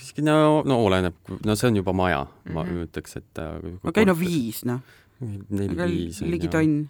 siiski 0.00 0.24
no, 0.24 0.62
no 0.64 0.80
oleneb, 0.86 1.18
no 1.44 1.56
see 1.60 1.68
on 1.68 1.76
juba 1.76 1.92
maja 1.92 2.24
mm, 2.24 2.48
-hmm. 2.48 2.54
ma 2.54 2.64
Mhm. 2.64 2.82
ütleks, 2.88 3.16
et 3.16 3.38
äh, 3.38 3.78
okei, 3.84 4.04
no 4.04 4.18
viis, 4.18 4.64
noh. 4.64 4.80
neli-viis 5.20 6.22
ligi. 6.24 6.48
tonn. 6.48 6.88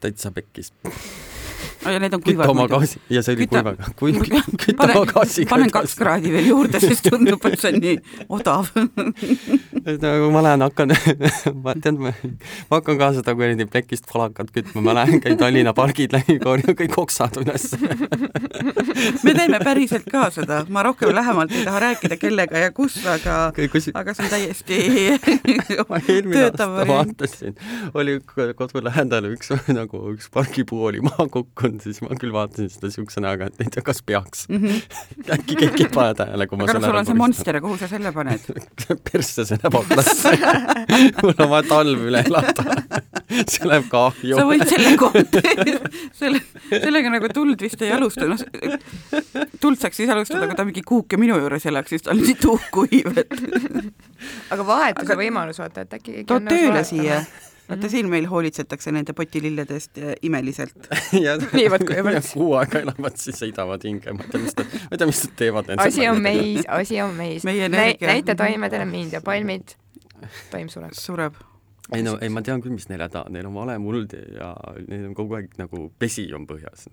täitsa 0.00 0.30
pekkis. 0.30 0.72
Ja 1.84 1.98
need 2.00 2.14
on 2.16 2.22
kuivad 2.24 2.50
oma. 2.50 2.66
gaasi 2.68 3.00
ja 3.10 3.22
see 3.22 3.36
oli 3.36 3.46
Küta- 3.46 3.62
kuivaga, 3.64 3.90
kui 3.98 4.12
küta 4.64 4.88
oma 4.88 5.04
gaasiga. 5.10 5.48
panen 5.50 5.72
kaks 5.74 5.96
kraadi 5.98 6.32
veel 6.34 6.48
juurde, 6.50 6.80
sest 6.82 7.08
tundub, 7.10 7.44
et 7.48 7.58
see 7.60 7.72
on 7.72 7.80
nii 7.82 7.96
odav. 8.38 8.70
nagu 10.04 10.30
ma 10.34 10.42
lähen 10.46 10.64
hakkan, 10.64 10.94
ma 11.64 11.74
tean, 11.80 12.00
ma 12.00 12.12
hakkan 12.78 13.00
ka 13.00 13.10
seda 13.18 13.34
kuradi 13.36 13.68
plekist 13.70 14.08
falakat 14.10 14.52
kütma, 14.54 14.84
ma 14.84 14.96
lähen, 15.00 15.20
käin 15.24 15.38
Tallinna 15.40 15.74
pargid 15.76 16.14
läbi, 16.16 16.38
korjan 16.42 16.76
kõik 16.78 16.98
oksad 17.04 17.40
üles. 17.42 17.70
me 19.24 19.34
teeme 19.36 19.60
päriselt 19.64 20.08
ka 20.10 20.28
seda, 20.34 20.62
ma 20.72 20.84
rohkem 20.86 21.12
lähemalt 21.14 21.52
ei 21.54 21.66
taha 21.66 21.82
rääkida, 21.88 22.18
kellega 22.20 22.64
ja 22.66 22.72
kus, 22.76 22.98
aga, 23.10 23.50
kus 23.72 23.90
aga 23.94 24.16
see 24.16 24.24
on 24.24 24.32
täiesti 24.32 24.80
töötav 26.34 26.78
variant. 26.78 26.88
vaatasin, 26.94 27.56
oli 27.94 28.18
kodu 28.56 28.82
lähedal 28.84 29.30
üks 29.32 29.52
nagu 29.72 30.00
üks 30.14 30.30
pargipuu 30.34 30.84
oli 30.90 31.00
maha 31.04 31.26
kukkunud, 31.28 31.53
siis 31.82 32.00
ma 32.04 32.16
küll 32.18 32.32
vaatasin 32.34 32.70
seda 32.72 32.90
siukse 32.92 33.22
näoga, 33.24 33.48
et 33.50 33.64
ei 33.64 33.70
tea, 33.72 33.84
kas 33.86 34.02
peaks. 34.06 34.46
äkki 35.36 35.58
keegi 35.60 35.86
ei 35.86 35.90
pane 35.94 36.14
tähele, 36.18 36.46
kui 36.50 36.58
ma 36.60 36.66
aga 36.66 36.78
selle 36.78 37.00
on 37.00 37.08
see. 37.08 37.18
monster 37.18 37.58
ja 37.58 37.62
kuhu 37.64 37.78
sa 37.80 37.88
selle 37.90 38.12
paned? 38.16 38.48
persse 39.10 39.46
see 39.48 39.60
läheb 39.60 39.78
aklasse. 39.80 40.34
mul 41.22 41.34
on 41.34 41.52
vaja 41.54 41.68
talv 41.70 42.04
üle 42.10 42.24
elada. 42.24 42.78
see 43.46 43.70
läheb 43.70 43.88
kahju 43.92 44.40
sa. 44.40 44.46
võid 44.50 44.66
selle 44.70 44.94
kohta, 45.00 45.44
selle, 46.20 46.42
sellega 46.70 47.14
nagu 47.14 47.30
tuld 47.34 47.64
vist 47.64 47.82
ei 47.86 47.94
alusta, 47.94 48.28
noh, 48.30 48.40
tuld 49.62 49.80
saaks 49.80 50.02
siis 50.02 50.12
alustada, 50.12 50.48
kui 50.50 50.58
ta 50.58 50.66
mingi 50.66 50.84
kuuke 50.86 51.18
minu 51.20 51.38
juures 51.40 51.70
elaks, 51.70 51.94
siis 51.94 52.04
ta 52.04 52.14
on 52.14 52.22
nii 52.22 52.36
tuhkuiv, 52.42 53.14
et 53.22 53.34
aga 54.54 54.66
vahetuse 54.66 55.12
Aga- 55.12 55.20
võimalus, 55.22 55.60
vaata, 55.62 55.84
et 55.86 55.98
äkki 55.98 56.24
tood 56.28 56.48
tööle 56.48 56.80
vahetama. 56.80 56.88
siia. 56.90 57.22
Vaata 57.68 57.90
siin 57.92 58.10
meil 58.12 58.26
hoolitsetakse 58.30 58.92
nende 58.94 59.14
potilillede 59.16 59.78
eest 59.78 60.00
eh, 60.00 60.12
imeliselt. 60.26 60.90
Viivad 61.58 61.86
kõigepealt. 61.86 62.32
kuu 62.32 62.52
aega 62.60 62.82
elavad, 62.84 63.16
siis 63.20 63.40
heidavad 63.46 63.86
hinge, 63.86 64.14
ma 64.16 64.26
ei 64.26 64.34
tea, 64.34 64.44
mis 64.44 64.58
nad, 64.58 64.76
ma 64.76 64.90
ei 64.90 65.00
tea, 65.00 65.10
mis 65.12 65.24
nad 65.24 65.40
teevad. 65.40 65.72
asi 65.86 66.08
on 66.10 66.22
meis, 66.24 66.62
asi 66.80 67.00
on 67.04 67.16
meis. 67.18 67.48
Taimedele 68.34 68.86
mind 68.90 69.18
ja 69.18 69.24
palmid, 69.24 69.76
taim 70.52 70.70
sureb. 70.72 70.96
sureb. 70.98 71.42
Ei 71.92 72.02
no, 72.02 72.14
ei 72.22 72.30
ma 72.32 72.40
tean 72.44 72.62
küll, 72.64 72.72
mis 72.72 72.86
neil 72.88 73.02
häda 73.04 73.26
on, 73.26 73.34
neil 73.36 73.44
on 73.48 73.56
vale 73.58 73.74
muld 73.82 74.14
ja 74.16 74.48
neil 74.86 75.10
on 75.10 75.14
kogu 75.16 75.36
aeg 75.36 75.50
nagu 75.60 75.82
pesi 76.00 76.24
on 76.36 76.46
põhjas. 76.48 76.86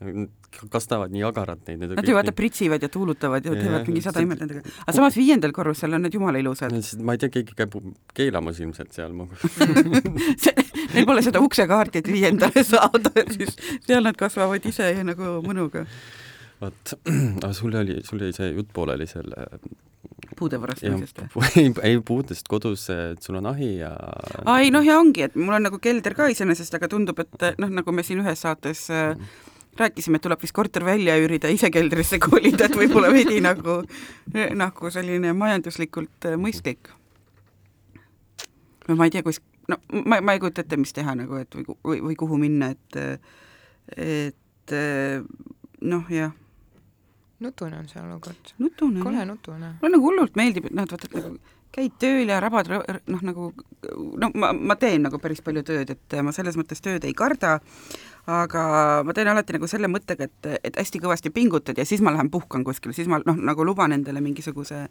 Kastavad 0.74 1.14
nii 1.14 1.24
agaralt 1.24 1.70
neid. 1.70 1.86
Nad 1.96 2.10
ju 2.10 2.16
vaata 2.18 2.34
pritsivad 2.36 2.84
ja 2.84 2.90
tuulutavad 2.92 3.46
ja 3.48 3.54
teevad 3.56 3.88
mingi 3.88 4.04
sada 4.04 4.24
imet 4.24 4.42
nendega. 4.44 4.66
aga 4.84 4.96
samas 4.98 5.16
viiendal 5.16 5.56
korrusel 5.56 5.96
on 5.96 6.04
need 6.04 6.18
jumala 6.18 6.42
ilusad. 6.44 6.76
ma 7.08 7.16
ei 7.16 7.22
tea, 7.24 7.32
keegi 7.38 7.56
käib 7.62 7.78
keelamas 8.18 8.60
ilmselt 8.60 8.92
seal. 8.98 9.16
Neil 10.92 11.08
pole 11.08 11.24
seda 11.24 11.40
uksekaarti, 11.40 12.02
et 12.04 12.12
viiendale 12.12 12.66
saada, 12.68 13.14
siis 13.32 13.56
seal 13.88 14.04
nad 14.04 14.20
kasvavad 14.20 14.66
ise 14.68 14.92
ja 14.92 15.06
nagu 15.08 15.38
mõnuga. 15.46 15.86
vot, 16.60 16.98
aga 17.46 17.54
sul 17.56 17.80
oli, 17.80 18.02
sul 18.04 18.28
jäi 18.28 18.36
see 18.36 18.52
jutt 18.52 18.76
pooleli 18.76 19.08
selle 19.08 19.48
puude 20.38 20.60
varastamisest 20.62 21.24
või? 21.36 21.50
ei, 21.60 21.72
ei 21.90 22.00
puudest 22.06 22.48
kodus, 22.52 22.88
et 22.94 23.22
sul 23.24 23.38
on 23.40 23.50
ahi 23.52 23.74
ja 23.82 23.92
aa 24.46 24.60
ei 24.64 24.72
noh, 24.74 24.86
ja 24.86 24.98
ongi, 25.00 25.26
et 25.28 25.38
mul 25.40 25.58
on 25.58 25.68
nagu 25.68 25.80
kelder 25.84 26.16
ka 26.18 26.30
iseenesest, 26.32 26.76
aga 26.78 26.90
tundub, 26.92 27.20
et 27.24 27.48
noh, 27.62 27.72
nagu 27.82 27.96
me 27.96 28.06
siin 28.08 28.24
ühes 28.24 28.44
saates 28.46 28.86
äh, 28.94 29.14
rääkisime, 29.80 30.20
et 30.20 30.26
tuleb 30.26 30.42
vist 30.44 30.56
korter 30.56 30.86
välja 30.88 31.18
üürida, 31.22 31.52
ise 31.52 31.72
keldrisse 31.74 32.20
kolida, 32.22 32.68
et 32.68 32.76
võib-olla 32.78 33.12
veidi 33.14 33.40
nagu, 33.50 33.82
nagu 34.58 34.94
selline 34.94 35.36
majanduslikult 35.38 36.30
äh, 36.32 36.38
mõistlik. 36.40 36.92
no 38.88 39.00
ma 39.00 39.08
ei 39.08 39.16
tea, 39.16 39.26
kus, 39.26 39.42
no 39.72 39.80
ma, 40.04 40.22
ma 40.22 40.36
ei 40.36 40.44
kujuta 40.44 40.66
ette, 40.66 40.80
mis 40.80 40.94
teha 40.96 41.16
nagu, 41.18 41.40
et 41.42 41.58
või, 41.58 41.68
või, 41.84 42.04
või 42.10 42.20
kuhu 42.20 42.42
minna, 42.42 42.74
et 42.76 43.02
et 43.98 44.74
noh, 45.82 46.06
jah, 46.14 46.32
nutune 47.42 47.80
on 47.80 47.90
see 47.90 48.02
olukord. 48.02 48.54
kole 49.04 49.26
nutune. 49.26 49.74
mulle 49.82 49.96
nagu 49.98 50.08
hullult 50.10 50.38
meeldib, 50.40 50.70
et 50.70 50.78
noh, 50.78 50.88
et 50.88 50.96
vaata, 50.96 51.10
nagu 51.16 51.36
käid 51.72 51.96
tööl 52.02 52.30
ja 52.32 52.40
rabad 52.44 52.68
noh, 52.68 53.22
nagu 53.24 53.50
noh, 54.20 54.34
ma, 54.36 54.52
ma 54.52 54.76
teen 54.80 55.06
nagu 55.06 55.20
päris 55.24 55.42
palju 55.44 55.64
tööd, 55.68 55.94
et 55.94 56.16
ma 56.24 56.34
selles 56.36 56.58
mõttes 56.60 56.84
tööd 56.84 57.06
ei 57.08 57.16
karda, 57.18 57.58
aga 58.32 58.64
ma 59.08 59.16
teen 59.16 59.32
alati 59.32 59.56
nagu 59.56 59.70
selle 59.72 59.90
mõttega, 59.92 60.28
et, 60.28 60.50
et 60.68 60.80
hästi 60.82 61.02
kõvasti 61.04 61.32
pingutad 61.34 61.80
ja 61.80 61.88
siis 61.88 62.04
ma 62.04 62.14
lähen 62.14 62.32
puhkan 62.34 62.66
kuskile, 62.68 62.96
siis 62.98 63.10
ma 63.12 63.22
noh, 63.24 63.40
nagu 63.40 63.66
luban 63.68 63.96
endale 63.96 64.24
mingisuguse 64.24 64.84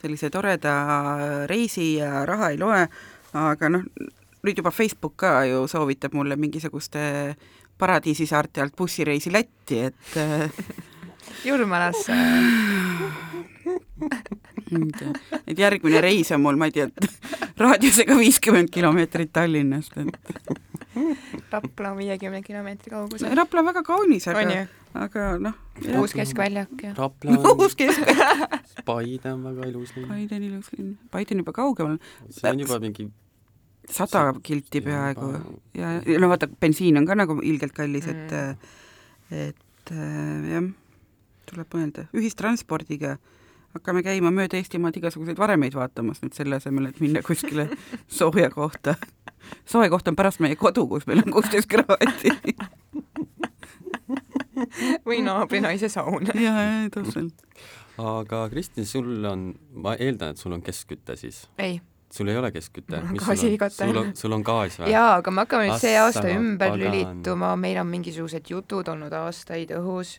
sellise 0.00 0.30
toreda 0.30 0.76
reisi 1.50 1.96
ja 1.98 2.24
raha 2.28 2.52
ei 2.54 2.60
loe, 2.62 2.84
aga 3.36 3.72
noh, 3.74 3.88
nüüd 4.46 4.62
juba 4.62 4.72
Facebook 4.72 5.18
ka 5.20 5.40
ju 5.50 5.66
soovitab 5.68 6.14
mulle 6.16 6.38
mingisuguste 6.40 7.02
paradiisisaarte 7.80 8.62
alt 8.62 8.76
bussireisi 8.76 9.32
Lätti, 9.32 9.82
et 9.88 10.16
Jurmalasse. 11.44 12.16
et 15.46 15.58
järgmine 15.58 16.00
reis 16.04 16.30
on 16.34 16.42
mul, 16.44 16.58
ma 16.60 16.70
ei 16.70 16.74
tea, 16.74 16.88
raadiusega 17.60 18.16
viiskümmend 18.18 18.70
kilomeetrit 18.72 19.32
Tallinnast, 19.32 19.96
et 19.98 20.10
Rapla 21.50 21.90
on 21.90 21.98
viiekümne 22.00 22.42
kilomeetri 22.42 22.90
kaugusel. 22.90 23.34
Rapla 23.36 23.62
on 23.62 23.68
väga 23.70 23.82
kaunis, 23.86 24.26
aga 24.30 24.66
aga 24.98 25.26
noh, 25.42 25.56
uus 26.00 26.14
keskväljak 26.18 26.82
ja. 26.82 26.92
Rapla 26.98 27.36
on 27.38 27.62
uus 27.62 27.76
kesk-, 27.78 28.10
Paide 28.88 29.32
on 29.32 29.44
väga 29.46 29.70
ilus 29.70 29.94
linn. 29.96 30.08
Paide 30.10 30.38
on 30.38 30.46
ilus 30.48 30.70
linn, 30.76 30.94
Paide 31.10 31.36
on 31.36 31.44
juba 31.44 31.54
kaugemal, 31.56 31.98
see 32.34 32.50
on 32.50 32.62
juba 32.64 32.80
mingi 32.82 33.08
sada 33.90 34.26
kilti 34.42 34.82
peaaegu. 34.84 35.32
ja, 35.78 35.96
ja 36.06 36.20
no 36.22 36.30
vaata, 36.30 36.50
bensiin 36.60 36.98
on 37.00 37.06
ka 37.06 37.16
nagu 37.18 37.38
ilgelt 37.42 37.74
kallis, 37.76 38.06
et 38.10 38.34
et 39.30 39.92
äh, 39.94 40.50
jah, 40.50 40.70
tuleb 41.50 41.74
mõelda, 41.74 42.06
ühistranspordiga 42.16 43.16
hakkame 43.74 44.02
käima 44.06 44.32
mööda 44.34 44.58
Eestimaad 44.58 44.96
igasuguseid 44.98 45.38
varemeid 45.38 45.74
vaatamas 45.78 46.22
nüüd 46.24 46.34
selle 46.36 46.58
asemel, 46.58 46.90
et 46.90 47.00
minna 47.02 47.22
kuskile 47.26 47.68
sooja 48.18 48.50
kohta. 48.54 48.96
soe 49.64 49.88
koht 49.90 50.08
on 50.08 50.18
pärast 50.18 50.42
meie 50.42 50.58
kodu, 50.58 50.86
kus 50.90 51.06
meil 51.10 51.22
on 51.24 51.34
kuusteist 51.34 51.70
kraadi. 51.70 52.34
või 55.06 55.20
naabrinaise 55.24 55.88
saun. 55.88 56.26
ja, 56.34 56.40
ja 56.40 56.88
täpselt. 56.92 57.46
aga 57.98 58.48
Kristin, 58.52 58.86
sul 58.86 59.24
on, 59.24 59.52
ma 59.72 59.94
eeldan, 59.98 60.34
et 60.34 60.42
sul 60.42 60.56
on 60.56 60.62
keskküte 60.62 61.16
siis? 61.16 61.44
ei, 61.58 61.80
sul 62.12 62.28
ei 62.28 62.36
ole 62.36 62.52
keskküte 62.52 63.02
gaasikate. 63.22 63.86
sul 63.86 64.02
on, 64.02 64.12
sul 64.16 64.36
on 64.36 64.44
gaas 64.46 64.78
või? 64.80 64.90
jaa, 64.92 65.14
aga 65.20 65.34
me 65.34 65.46
hakkame 65.46 65.70
nüüd 65.70 65.82
see 65.82 65.96
aasta 66.00 66.26
ümber 66.34 66.74
pagan. 66.74 66.84
lülituma, 66.84 67.54
meil 67.60 67.80
on 67.82 67.90
mingisugused 67.90 68.52
jutud 68.52 68.92
olnud 68.92 69.14
aastaid 69.22 69.72
õhus, 69.78 70.18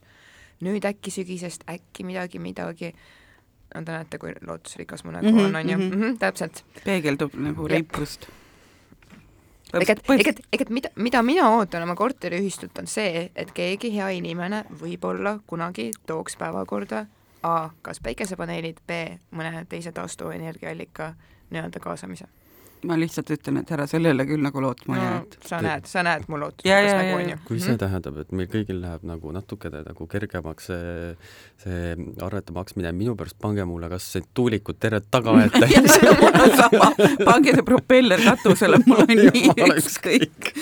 nüüd 0.62 0.86
äkki 0.86 1.12
sügisest 1.12 1.64
äkki 1.70 2.04
midagi, 2.08 2.40
midagi. 2.40 2.94
no 3.76 3.84
te 3.88 3.92
näete, 3.92 4.18
kui 4.20 4.34
lootusrikas 4.48 5.04
mu 5.04 5.12
nägu 5.16 5.28
Mhm, 5.32 5.46
on, 5.46 5.56
on 5.56 5.70
ju 5.70 5.78
mhm., 5.78 6.18
täpselt. 6.20 6.64
peegeldub 6.84 7.34
nagu 7.40 7.68
reipust. 7.68 8.28
ega, 9.74 9.96
ega, 10.20 10.34
ega 10.54 10.66
mida, 10.70 10.90
mida 10.96 11.22
mina 11.24 11.50
ootan 11.50 11.84
oma 11.84 11.96
korteriühistult, 11.96 12.78
on 12.80 12.88
see, 12.88 13.32
et 13.36 13.52
keegi 13.56 13.94
hea 13.96 14.10
inimene 14.10 14.66
võib-olla 14.82 15.40
kunagi 15.48 15.92
tooks 16.06 16.36
päevakorda 16.38 17.06
A, 17.44 17.70
kas 17.82 17.98
päikesepaneelid, 18.04 18.78
B, 18.88 18.92
mõne 19.34 19.66
teise 19.70 19.92
taastuvenergiaallika 19.92 21.14
nii-öelda 21.50 21.80
kaasamise. 21.80 22.26
Ma 22.88 22.98
lihtsalt 23.00 23.30
ütlen, 23.36 23.60
et 23.62 23.72
ära 23.76 23.86
sellele 23.90 24.26
küll 24.28 24.42
nagu 24.44 24.62
lootma 24.64 24.98
jää, 24.98 25.14
no 25.14 25.22
et 25.26 25.48
sa 25.48 25.60
näed, 25.64 25.88
sa 25.90 26.04
näed 26.06 26.28
mu 26.28 26.38
Ja, 26.38 26.44
lootusrikas 26.46 26.90
ja, 26.92 26.98
nägu 26.98 27.10
ja, 27.10 27.16
on 27.16 27.24
ja. 27.24 27.36
ju. 27.36 27.40
kui 27.48 27.62
see 27.64 27.78
tähendab, 27.82 28.18
et 28.24 28.34
meil 28.36 28.50
kõigil 28.52 28.82
läheb 28.82 29.06
nagu 29.08 29.34
natukene 29.36 29.84
nagu 29.86 30.08
kergemaks 30.12 30.70
see, 30.72 31.16
see 31.64 31.96
arvete 32.26 32.56
maksmine, 32.56 32.94
minu 32.98 33.16
pärast 33.20 33.38
pange 33.42 33.66
mulle 33.70 33.90
kas 33.92 34.08
see 34.16 34.26
tuulikud 34.38 34.80
terve 34.82 35.02
tagaaed 35.14 35.58
täis. 35.62 35.98
mul 36.22 36.42
on 36.46 36.56
sama, 36.58 36.92
pange 37.26 37.56
see 37.58 37.68
propeller 37.68 38.24
katusele, 38.26 38.82
mul 38.88 39.04
on 39.06 39.16
nii 39.18 39.72
ükskõik. 39.76 40.54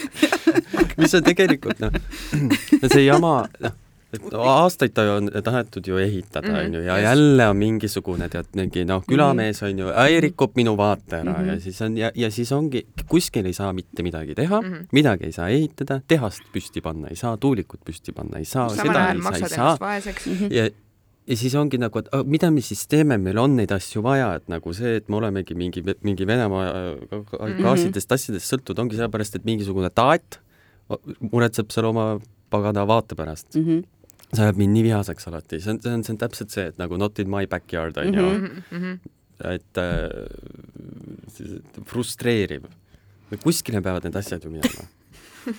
mis 1.00 1.20
on 1.20 1.28
tegelikult 1.28 1.86
noh, 1.86 2.02
see 2.94 3.06
jama, 3.06 3.44
noh, 3.64 3.78
et 4.14 4.34
aastaid 4.34 4.94
ta 4.94 5.04
on 5.16 5.28
tahetud 5.44 5.86
ju 5.88 5.98
ehitada, 6.02 6.48
Mhm, 6.48 6.58
onju, 6.66 6.80
ja 6.82 6.96
just. 6.98 7.04
jälle 7.06 7.48
on 7.50 7.58
mingisugune 7.58 8.30
tead 8.30 8.46
mingi 8.56 8.86
noh, 8.86 9.04
külamees 9.08 9.62
on 9.64 9.78
ju, 9.80 9.88
rikub 10.22 10.56
minu 10.56 10.76
vaate 10.78 11.20
ära 11.22 11.36
Mhm. 11.40 11.48
ja 11.50 11.60
siis 11.60 11.82
on 11.82 11.98
ja, 11.98 12.12
ja 12.16 12.32
siis 12.32 12.52
ongi, 12.52 12.86
kuskil 13.08 13.46
ei 13.46 13.54
saa 13.54 13.74
mitte 13.74 14.04
midagi 14.04 14.36
teha 14.36 14.62
Mhm., 14.62 14.88
midagi 14.92 15.26
ei 15.26 15.32
saa 15.32 15.48
ehitada, 15.50 16.02
tehast 16.08 16.42
püsti 16.54 16.82
panna 16.82 17.08
ei 17.10 17.16
saa, 17.16 17.38
tuulikut 17.38 17.80
püsti 17.86 18.12
panna 18.16 18.38
ei 18.40 18.46
saa, 18.46 18.70
seda 18.70 19.12
ei 19.14 19.22
saa, 19.22 19.36
ei 19.38 19.50
saa 19.50 19.78
vaeseks. 19.80 20.28
ja, 20.50 20.70
ja 21.30 21.36
siis 21.38 21.54
ongi 21.56 21.78
nagu, 21.78 22.00
et 22.00 22.08
mida 22.26 22.50
me 22.52 22.62
siis 22.62 22.88
teeme, 22.88 23.18
meil 23.22 23.38
on 23.38 23.56
neid 23.56 23.70
asju 23.72 24.02
vaja, 24.02 24.34
et 24.36 24.48
nagu 24.50 24.74
see, 24.74 24.96
et 24.96 25.10
me 25.10 25.16
olemegi 25.18 25.54
mingi, 25.54 25.84
mingi 26.04 26.26
Venemaa 26.26 26.66
äh, 26.66 26.98
ga- 27.12 27.46
Mhm. 27.50 27.62
gaasidest, 27.62 28.12
asjadest 28.12 28.50
sõltuvad, 28.54 28.80
ongi 28.80 28.96
sellepärast, 28.98 29.36
et 29.36 29.46
mingisugune 29.46 29.90
taat 29.94 30.40
muretseb 31.32 31.70
seal 31.72 31.86
oma 31.92 32.20
pagana 32.50 32.86
vaate 32.90 33.16
pärast. 33.16 33.56
Mhm. 33.56 33.84
See 34.34 34.44
ajab 34.46 34.58
mind 34.62 34.76
nii 34.78 34.84
vihaseks 34.90 35.28
alati, 35.32 35.60
see 35.64 35.72
on, 35.74 35.80
see 35.82 35.94
on, 35.94 36.04
see 36.06 36.14
on 36.14 36.20
täpselt 36.22 36.52
see, 36.54 36.68
et 36.72 36.78
nagu 36.82 36.98
not 37.02 37.20
in 37.20 37.30
my 37.30 37.46
backyard 37.50 37.98
on 37.98 38.14
ju, 38.14 38.28
Mhm. 38.72 39.00
et 39.54 39.78
äh, 39.78 40.10
frustreeriv. 41.86 42.64
kuskile 43.44 43.82
peavad 43.86 44.04
need 44.08 44.16
asjad 44.16 44.44
ju 44.44 44.50
minema. 44.52 44.88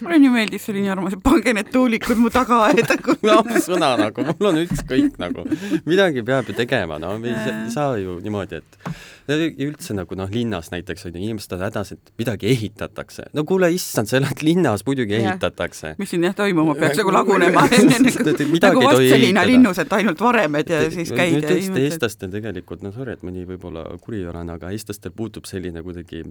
Mulle 0.01 0.19
nii 0.23 0.33
meeldis, 0.35 0.65
see 0.65 0.75
oli 0.75 0.85
nii 0.85 0.93
armas, 0.95 1.17
et 1.17 1.23
pange 1.25 1.55
need 1.57 1.71
tuulikud 1.75 2.21
mu 2.21 2.33
tagaaeda, 2.35 2.97
kui 3.05 3.17
sõna 3.65 3.95
nagu, 4.01 4.27
mul 4.33 4.51
on 4.53 4.61
ükskõik 4.65 5.21
nagu, 5.23 5.47
midagi 5.89 6.25
peab 6.27 6.51
ju 6.51 6.57
tegema, 6.59 7.01
no 7.03 7.17
me 7.21 7.33
ei 7.35 7.71
saa, 7.73 7.97
ju 8.01 8.19
niimoodi, 8.25 8.61
et 8.61 8.93
üldse 9.39 9.95
nagu 9.95 10.17
noh, 10.19 10.31
linnas 10.33 10.71
näiteks 10.73 11.07
on 11.07 11.15
ju 11.15 11.23
inimesed 11.23 11.53
on 11.55 11.63
hädas, 11.65 11.93
et 11.95 12.13
midagi 12.19 12.49
ehitatakse. 12.51 13.29
no 13.37 13.45
kuule, 13.45 13.71
issand, 13.73 14.11
sa 14.11 14.19
elad 14.19 14.43
linnas, 14.43 14.85
muidugi 14.87 15.15
ehitatakse. 15.21 15.95
mis 15.99 16.11
siin 16.11 16.25
jah 16.25 16.35
toimuma 16.35 16.75
peaks, 16.75 16.99
nagu 16.99 17.15
lagunema. 17.15 17.67
Midagi 18.51 18.63
nagu 18.65 18.85
Vastseliina 18.85 19.45
linnus, 19.47 19.79
et 19.79 19.93
ainult 19.93 20.21
varemed 20.21 20.71
ja 20.71 20.83
siis 20.91 21.13
käid 21.13 21.43
ja 21.43 21.55
ihmetad. 21.57 21.83
eestlastel 21.87 22.33
tegelikult, 22.33 22.83
no 22.83 22.93
sorry, 22.95 23.15
et 23.15 23.23
ma 23.27 23.35
nii 23.35 23.47
võib-olla 23.53 23.87
kuri 24.03 24.25
olen, 24.27 24.51
aga 24.57 24.73
eestlastel 24.75 25.15
puutub 25.17 25.49
selline 25.49 25.83
kuidagi 25.87 26.25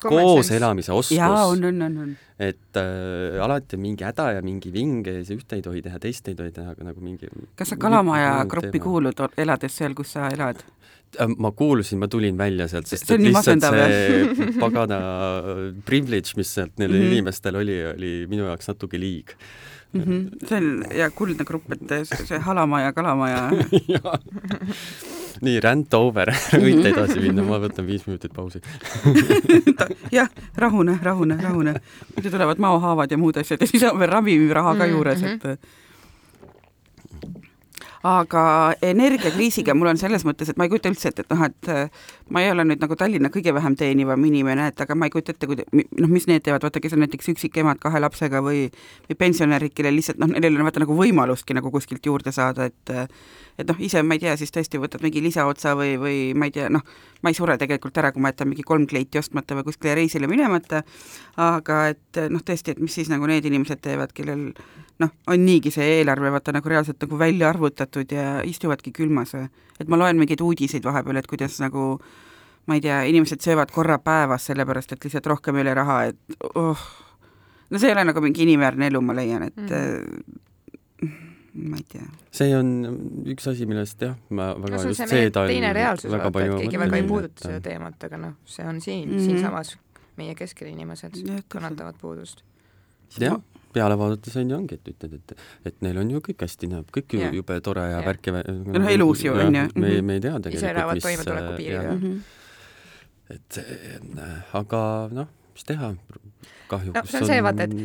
koos 0.00 0.50
elamise 0.54 0.92
jaa, 0.92 0.98
oskus 0.98 1.18
on, 1.20 1.64
on, 1.64 1.82
on, 1.82 1.98
on. 2.04 2.16
Et 2.38 2.78
äh, 2.80 3.42
alati 3.42 3.76
on 3.76 3.82
mingi 3.84 4.04
häda 4.04 4.32
ja 4.34 4.40
mingi 4.42 4.72
vinge 4.74 5.12
ja 5.12 5.20
siis 5.22 5.38
ühte 5.38 5.58
ei 5.58 5.62
tohi 5.62 5.82
teha, 5.84 6.00
teist 6.02 6.28
ei 6.28 6.34
tohi 6.38 6.50
teha, 6.54 6.72
aga 6.74 6.88
nagu 6.88 7.02
mingi 7.04 7.28
kas 7.54 7.70
sa 7.70 7.78
Kalamaja 7.78 8.40
gruppi 8.50 8.80
kuulud, 8.82 9.22
elades 9.38 9.76
seal, 9.78 9.94
kus 9.94 10.16
sa 10.16 10.26
elad? 10.34 10.64
Äh, 11.14 11.30
ma 11.38 11.52
kuulsin, 11.54 12.00
ma 12.02 12.08
tulin 12.10 12.38
välja 12.38 12.66
sealt, 12.70 12.90
sest 12.90 13.06
See 13.06 13.20
et 13.20 13.26
lihtsalt 13.28 13.62
masendav, 13.62 13.78
see 13.86 14.56
pagana 14.58 14.98
privilege, 15.86 16.34
mis 16.40 16.50
sealt 16.56 16.74
neil 16.82 16.90
mm. 16.90 16.98
-hmm. 16.98 17.12
inimestel 17.12 17.60
oli, 17.62 17.78
oli 17.94 18.14
minu 18.30 18.50
jaoks 18.50 18.72
natuke 18.72 19.00
liig. 19.00 19.36
see 19.94 20.56
on 20.58 20.84
ja 20.90 21.10
kuldne 21.10 21.44
grupp, 21.46 21.70
et 21.70 22.08
see 22.26 22.38
Halamaja, 22.38 22.92
Kalamaja. 22.92 23.50
nii, 25.46 25.60
rant 25.64 25.94
over, 25.98 26.32
võite 26.64 26.90
edasi 26.92 27.20
minna, 27.22 27.44
ma 27.46 27.60
võtan 27.62 27.86
viis 27.86 28.04
minutit 28.08 28.34
pausi. 28.34 28.60
jah, 30.18 30.28
rahune, 30.56 30.98
rahune, 31.02 31.38
rahune. 31.42 31.74
muidu 32.16 32.30
tulevad 32.30 32.60
maohaavad 32.62 33.10
ja 33.10 33.18
muud 33.18 33.36
asjad 33.40 33.60
ja 33.60 33.70
siis 33.70 33.82
on 33.88 33.98
veel 33.98 34.10
ravimiraha 34.10 34.76
ka 34.76 34.84
Mhm, 34.84 34.92
juures, 34.94 35.22
mhm. 35.22 35.34
et 35.34 35.83
aga 38.04 38.44
energiakriisiga 38.84 39.72
mul 39.74 39.88
on 39.94 39.98
selles 40.00 40.26
mõttes, 40.28 40.50
et 40.52 40.58
ma 40.60 40.66
ei 40.66 40.72
kujuta 40.72 40.90
üldse 40.92 41.08
ette, 41.08 41.24
et 41.24 41.30
noh, 41.32 41.44
et 41.46 41.70
äh, 41.72 42.02
ma 42.34 42.42
ei 42.44 42.50
ole 42.52 42.66
nüüd 42.68 42.82
nagu 42.84 42.98
Tallinna 43.00 43.30
kõige 43.32 43.54
vähem 43.56 43.78
teenivam 43.80 44.26
inimene, 44.28 44.66
et 44.72 44.82
aga 44.84 44.96
ma 44.98 45.08
ei 45.08 45.14
kujuta 45.14 45.32
ette, 45.32 45.48
kuida-, 45.48 45.64
noh, 45.72 46.10
mis 46.12 46.28
need 46.28 46.44
teevad, 46.44 46.66
vaata, 46.66 46.82
kes 46.84 46.96
on 46.96 47.00
näiteks 47.04 47.32
üksikemad 47.32 47.80
kahe 47.80 48.02
lapsega 48.04 48.44
või 48.44 48.66
või 49.08 49.16
pensionärid, 49.24 49.72
kellel 49.72 49.96
lihtsalt 49.96 50.20
noh, 50.20 50.28
neil 50.34 50.50
ei 50.50 50.52
ole 50.52 50.68
vaata 50.68 50.84
nagu 50.84 50.98
võimalustki 50.98 51.56
nagu 51.56 51.72
kuskilt 51.72 52.04
juurde 52.04 52.34
saada, 52.36 52.68
et 52.68 52.92
äh, 52.92 53.08
et 53.58 53.68
noh, 53.68 53.80
ise 53.86 54.02
ma 54.02 54.16
ei 54.18 54.22
tea, 54.22 54.34
siis 54.36 54.52
tõesti 54.52 54.80
võtad 54.82 55.02
mingi 55.04 55.22
lisaotsa 55.24 55.74
või, 55.78 55.94
või 56.00 56.18
ma 56.36 56.48
ei 56.50 56.54
tea, 56.54 56.68
noh, 56.72 56.84
ma 57.22 57.30
ei 57.30 57.38
sure 57.38 57.56
tegelikult 57.60 57.96
ära, 58.02 58.10
kui 58.12 58.22
ma 58.22 58.32
jätan 58.32 58.50
mingi 58.50 58.66
kolm 58.66 58.86
kleiti 58.90 59.20
ostmata 59.20 59.56
või 59.58 59.68
kuskile 59.70 59.94
reisile 59.96 60.28
minemata, 60.30 60.82
aga 61.40 61.80
et 61.94 62.24
noh, 62.34 62.42
tõesti, 62.44 62.74
et 62.74 62.82
mis 62.82 62.94
siis 62.94 63.12
nagu 63.12 63.28
need 63.30 63.46
inimesed 63.48 63.80
teevad, 63.84 64.12
kellel 64.16 64.50
noh, 65.02 65.10
on 65.26 65.44
niigi 65.44 65.70
see 65.74 65.98
eelarve 65.98 66.30
vaata 66.30 66.52
nagu 66.54 66.68
reaalselt 66.68 67.00
nagu 67.02 67.18
välja 67.18 67.48
arvutatud 67.48 68.12
ja 68.12 68.42
istuvadki 68.46 68.92
külmas 68.94 69.34
et 69.80 69.90
ma 69.90 69.98
loen 69.98 70.18
mingeid 70.20 70.42
uudiseid 70.44 70.84
vahepeal, 70.86 71.18
et 71.18 71.28
kuidas 71.30 71.58
nagu 71.62 71.94
ma 72.68 72.78
ei 72.78 72.84
tea, 72.84 73.02
inimesed 73.10 73.42
söövad 73.44 73.72
korra 73.74 73.98
päevas 74.02 74.48
sellepärast, 74.48 74.94
et 74.94 75.04
lihtsalt 75.04 75.26
rohkem 75.32 75.58
ei 75.58 75.66
ole 75.66 75.74
raha, 75.76 75.98
et 76.10 76.38
oh, 76.54 76.84
no 77.70 77.80
see 77.80 77.90
ei 77.90 77.96
ole 77.96 78.06
nagu 78.08 78.22
mingi 78.24 78.44
inimväärne 78.46 78.88
elu, 78.92 79.02
ma 79.04 79.16
leian, 79.16 79.46
et 79.50 79.58
mm. 79.60 81.08
ma 81.68 81.80
ei 81.80 81.86
tea. 81.92 82.08
see 82.34 82.56
on 82.56 82.72
üks 83.34 83.50
asi, 83.52 83.68
millest 83.70 84.02
jah, 84.06 84.16
ma 84.30 84.52
väga 84.56 84.80
no 84.80 84.92
just 84.94 85.04
see 85.10 85.30
talv 85.34 85.52
teine 85.52 85.74
reaalsus, 85.76 86.08
väga 86.10 86.30
vaata, 86.30 86.32
et 86.32 86.38
palju 86.38 86.60
keegi 86.62 86.82
väga 86.86 87.00
ei 87.00 87.08
puuduta 87.10 87.48
seda 87.48 87.64
teemat, 87.68 87.98
aga 88.08 88.22
noh, 88.28 88.36
see 88.48 88.68
on 88.68 88.80
siin 88.80 89.08
mm. 89.08 89.16
-hmm. 89.16 89.26
siinsamas 89.28 89.76
meie 90.16 90.34
keskel 90.38 90.70
inimesed 90.70 91.20
kannatavad 91.52 91.98
puudust. 92.00 92.44
jah, 93.20 93.40
peale 93.74 93.96
vaadates 93.98 94.36
on 94.40 94.50
ju 94.50 94.56
ongi, 94.56 94.78
et 94.78 94.88
ütled, 94.94 95.14
et 95.18 95.34
et 95.70 95.82
neil 95.82 95.98
on 96.02 96.10
ju 96.14 96.20
kõik 96.28 96.44
hästi, 96.46 96.70
näeb 96.70 96.88
kõik 96.94 97.12
ju 97.16 97.20
Jah. 97.24 97.34
jube 97.34 97.60
tore 97.66 97.84
ja 97.90 97.98
Jah. 97.98 98.06
värk 98.06 98.26
ja 98.30 98.32
noh, 98.78 98.88
elus 98.94 99.24
ju 99.26 99.32
on 99.34 99.54
ju. 99.54 99.66
me 99.74 99.88
ei, 99.88 100.00
Mhm. 100.00 100.06
me 100.06 100.12
ei 100.14 100.20
tea 100.20 100.38
tegelikult, 100.40 100.70
elavad 100.70 100.94
mis 100.94 101.02
toimetuleku 101.08 101.52
äh, 101.52 101.56
piiriga. 101.56 101.82
jah, 101.82 101.94
-hmm. 102.00 102.18
et 103.30 103.58
äh, 103.58 104.56
aga 104.60 104.82
noh, 105.12 105.28
mis 105.54 105.64
teha, 105.64 105.94
kahjuks 106.68 106.94
No 106.94 107.02
see 107.06 107.20
on 107.20 107.26
see, 107.26 107.42
vaata, 107.42 107.62
et 107.62 107.76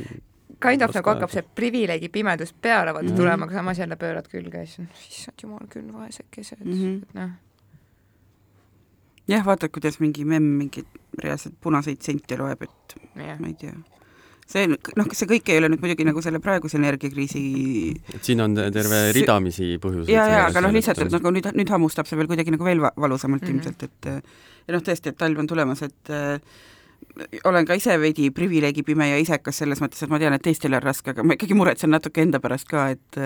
kind 0.61 0.81
of 0.81 0.93
nagu 0.95 1.09
hakkab 1.09 1.31
see 1.31 1.43
privileegi 1.55 2.09
pimedus 2.09 2.53
peale 2.53 2.93
vaata 2.93 3.07
Mhm. 3.09 3.15
tulema, 3.17 3.45
aga 3.45 3.53
samas 3.53 3.77
jälle 3.79 3.95
pöörad 3.95 4.27
külge 4.31 4.57
ja 4.57 4.65
siis 4.65 4.79
on, 4.79 4.87
issand 5.09 5.43
jumal 5.43 5.67
küll, 5.69 5.91
vaesekesed 5.93 6.65
mm, 6.65 6.71
Mhm. 6.73 6.83
-hmm. 6.87 7.03
et 7.03 7.13
noh, 7.13 7.29
jah, 9.27 9.45
vaatad, 9.45 9.69
kuidas 9.71 9.99
mingi 9.99 10.25
memm 10.25 10.43
mingeid 10.63 10.85
reaalselt 11.23 11.55
punaseid 11.61 12.01
sente 12.01 12.37
loeb, 12.37 12.61
et 12.63 12.95
jah. 13.15 13.39
ma 13.39 13.47
ei 13.47 13.53
tea. 13.53 13.73
See 14.49 14.65
noh, 14.69 15.09
see 15.13 15.29
kõik 15.29 15.51
ei 15.51 15.59
ole 15.61 15.69
nüüd 15.69 15.83
muidugi 15.83 16.07
nagu 16.07 16.21
selle 16.25 16.41
praeguse 16.41 16.79
energiakriisi 16.79 17.41
et 18.15 18.25
siin 18.25 18.41
on 18.41 18.57
terve 18.57 19.01
ridamisi 19.15 19.75
põhjuseid. 19.81 20.13
ja, 20.13 20.25
ja 20.31 20.45
aga 20.47 20.63
noh, 20.65 20.73
lihtsalt, 20.73 21.03
et 21.05 21.13
nagu 21.13 21.33
nüüd, 21.35 21.51
nüüd 21.57 21.73
hammustab 21.75 22.09
see 22.09 22.17
veel 22.19 22.31
kuidagi 22.31 22.55
nagu 22.55 22.65
veel 22.65 22.81
va- 22.85 22.95
valusamalt 22.97 23.45
mm. 23.45 23.47
-hmm. 23.47 23.55
ilmselt, 23.55 23.83
et 23.83 24.09
ja 24.69 24.75
noh, 24.75 24.83
tõesti, 24.85 25.13
et 25.13 25.17
talv 25.19 25.39
on 25.41 25.49
tulemas, 25.49 25.81
et 25.85 26.13
äh, 26.13 26.41
olen 27.43 27.65
ka 27.67 27.75
ise 27.75 27.95
veidi 27.99 28.29
privileegipime 28.31 29.09
ja 29.09 29.17
isekas 29.19 29.57
selles 29.63 29.81
mõttes, 29.83 30.03
et 30.03 30.11
ma 30.11 30.19
tean, 30.21 30.33
et 30.35 30.43
teistel 30.45 30.73
on 30.77 30.83
raske, 30.83 31.11
aga 31.11 31.23
ma 31.25 31.35
ikkagi 31.35 31.57
muretsen 31.57 31.91
natuke 31.91 32.21
enda 32.23 32.39
pärast 32.43 32.69
ka, 32.69 32.89
et 32.95 33.19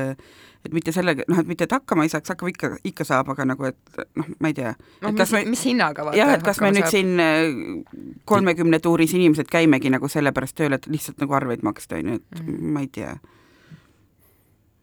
et 0.63 0.71
mitte 0.71 0.93
sellega, 0.95 1.25
noh, 1.27 1.41
et 1.43 1.47
mitte 1.49 1.65
et 1.67 1.73
hakkama 1.75 2.05
ei 2.05 2.11
saaks, 2.13 2.31
hakkama 2.31 2.53
ikka, 2.53 2.69
ikka 2.87 3.03
saab, 3.07 3.29
aga 3.33 3.45
nagu, 3.49 3.65
et 3.67 4.03
noh, 4.15 4.29
ma 4.39 4.47
ei 4.51 4.55
tea. 4.55 4.71
noh, 5.03 5.11
et 5.11 5.19
mis, 5.19 5.33
mis 5.51 5.65
hinnaga 5.67 6.05
vaata 6.07 6.17
jah, 6.17 6.31
et 6.37 6.45
kas 6.45 6.61
me 6.63 6.71
nüüd 6.71 6.87
saab? 6.87 6.93
siin 6.95 7.19
äh, 7.19 8.21
kolmekümne 8.29 8.79
tuuris 8.79 9.13
inimesed 9.13 9.51
käimegi 9.51 9.91
nagu 9.91 10.07
sellepärast 10.07 10.55
tööl, 10.61 10.77
et 10.77 10.87
lihtsalt 10.87 11.19
nagu 11.19 11.35
arveid 11.35 11.65
maksta, 11.67 11.99
on 11.99 12.13
ju, 12.13 12.21
et 12.21 12.43
Mhm. 12.43 12.71
ma 12.73 12.85
ei 12.85 12.87
tea 12.87 13.17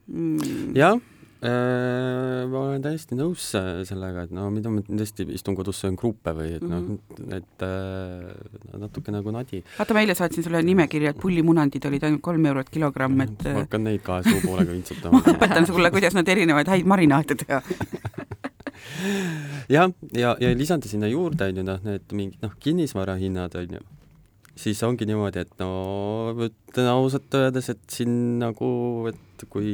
mm. 0.09 0.77
jah 0.77 1.01
ma 1.41 2.63
olen 2.67 2.83
täiesti 2.85 3.17
nõus 3.17 3.47
äh, 3.57 3.81
sellega, 3.89 4.27
et 4.27 4.33
no 4.37 4.49
mida 4.53 4.69
ma 4.73 4.83
tõesti 4.85 5.25
istun 5.33 5.57
kodus, 5.57 5.79
söön 5.81 5.97
kruupe 5.97 6.35
või 6.37 6.51
et 6.59 6.67
noh, 6.69 6.91
et 7.33 7.65
äh, 7.65 8.27
natuke 8.83 9.15
nagu 9.15 9.33
nadi. 9.33 9.63
vaata, 9.79 9.97
ma 9.97 10.03
eile 10.05 10.17
saatsin 10.19 10.45
sulle 10.45 10.61
nimekirja, 10.67 11.15
et 11.15 11.21
pullimunandid 11.21 11.87
olid 11.89 12.05
ainult 12.09 12.25
kolm 12.27 12.45
eurot 12.53 12.69
kilogramm, 12.73 13.25
et 13.25 13.47
ma 13.47 13.55
äh, 13.55 13.61
hakkan 13.63 13.87
neid 13.89 14.05
kahe 14.05 14.27
suu 14.29 14.43
poolega 14.45 14.75
vintsutama. 14.75 15.23
õpetan 15.35 15.69
sulle, 15.71 15.93
kuidas 15.95 16.19
nad 16.19 16.29
erinevaid 16.29 16.69
häid 16.75 16.91
marinaate 16.93 17.39
teha. 17.41 17.63
jah, 19.77 19.89
ja, 20.13 20.35
ja 20.41 20.53
lisada 20.57 20.93
sinna 20.93 21.09
juurde 21.09 21.49
on 21.49 21.63
ju 21.63 21.65
noh, 21.65 21.81
need 21.89 22.13
mingid 22.13 22.45
noh, 22.45 22.53
kinnisvarahinnad 22.61 23.57
on 23.63 23.79
ju, 23.79 23.83
siis 24.61 24.83
ongi 24.87 25.07
niimoodi, 25.09 25.43
et 25.47 25.55
no 25.63 25.71
ütlen 26.47 26.91
ausalt 26.93 27.33
öeldes, 27.39 27.71
et 27.73 27.81
siin 27.93 28.13
nagu, 28.43 28.71
et 29.11 29.47
kui 29.49 29.71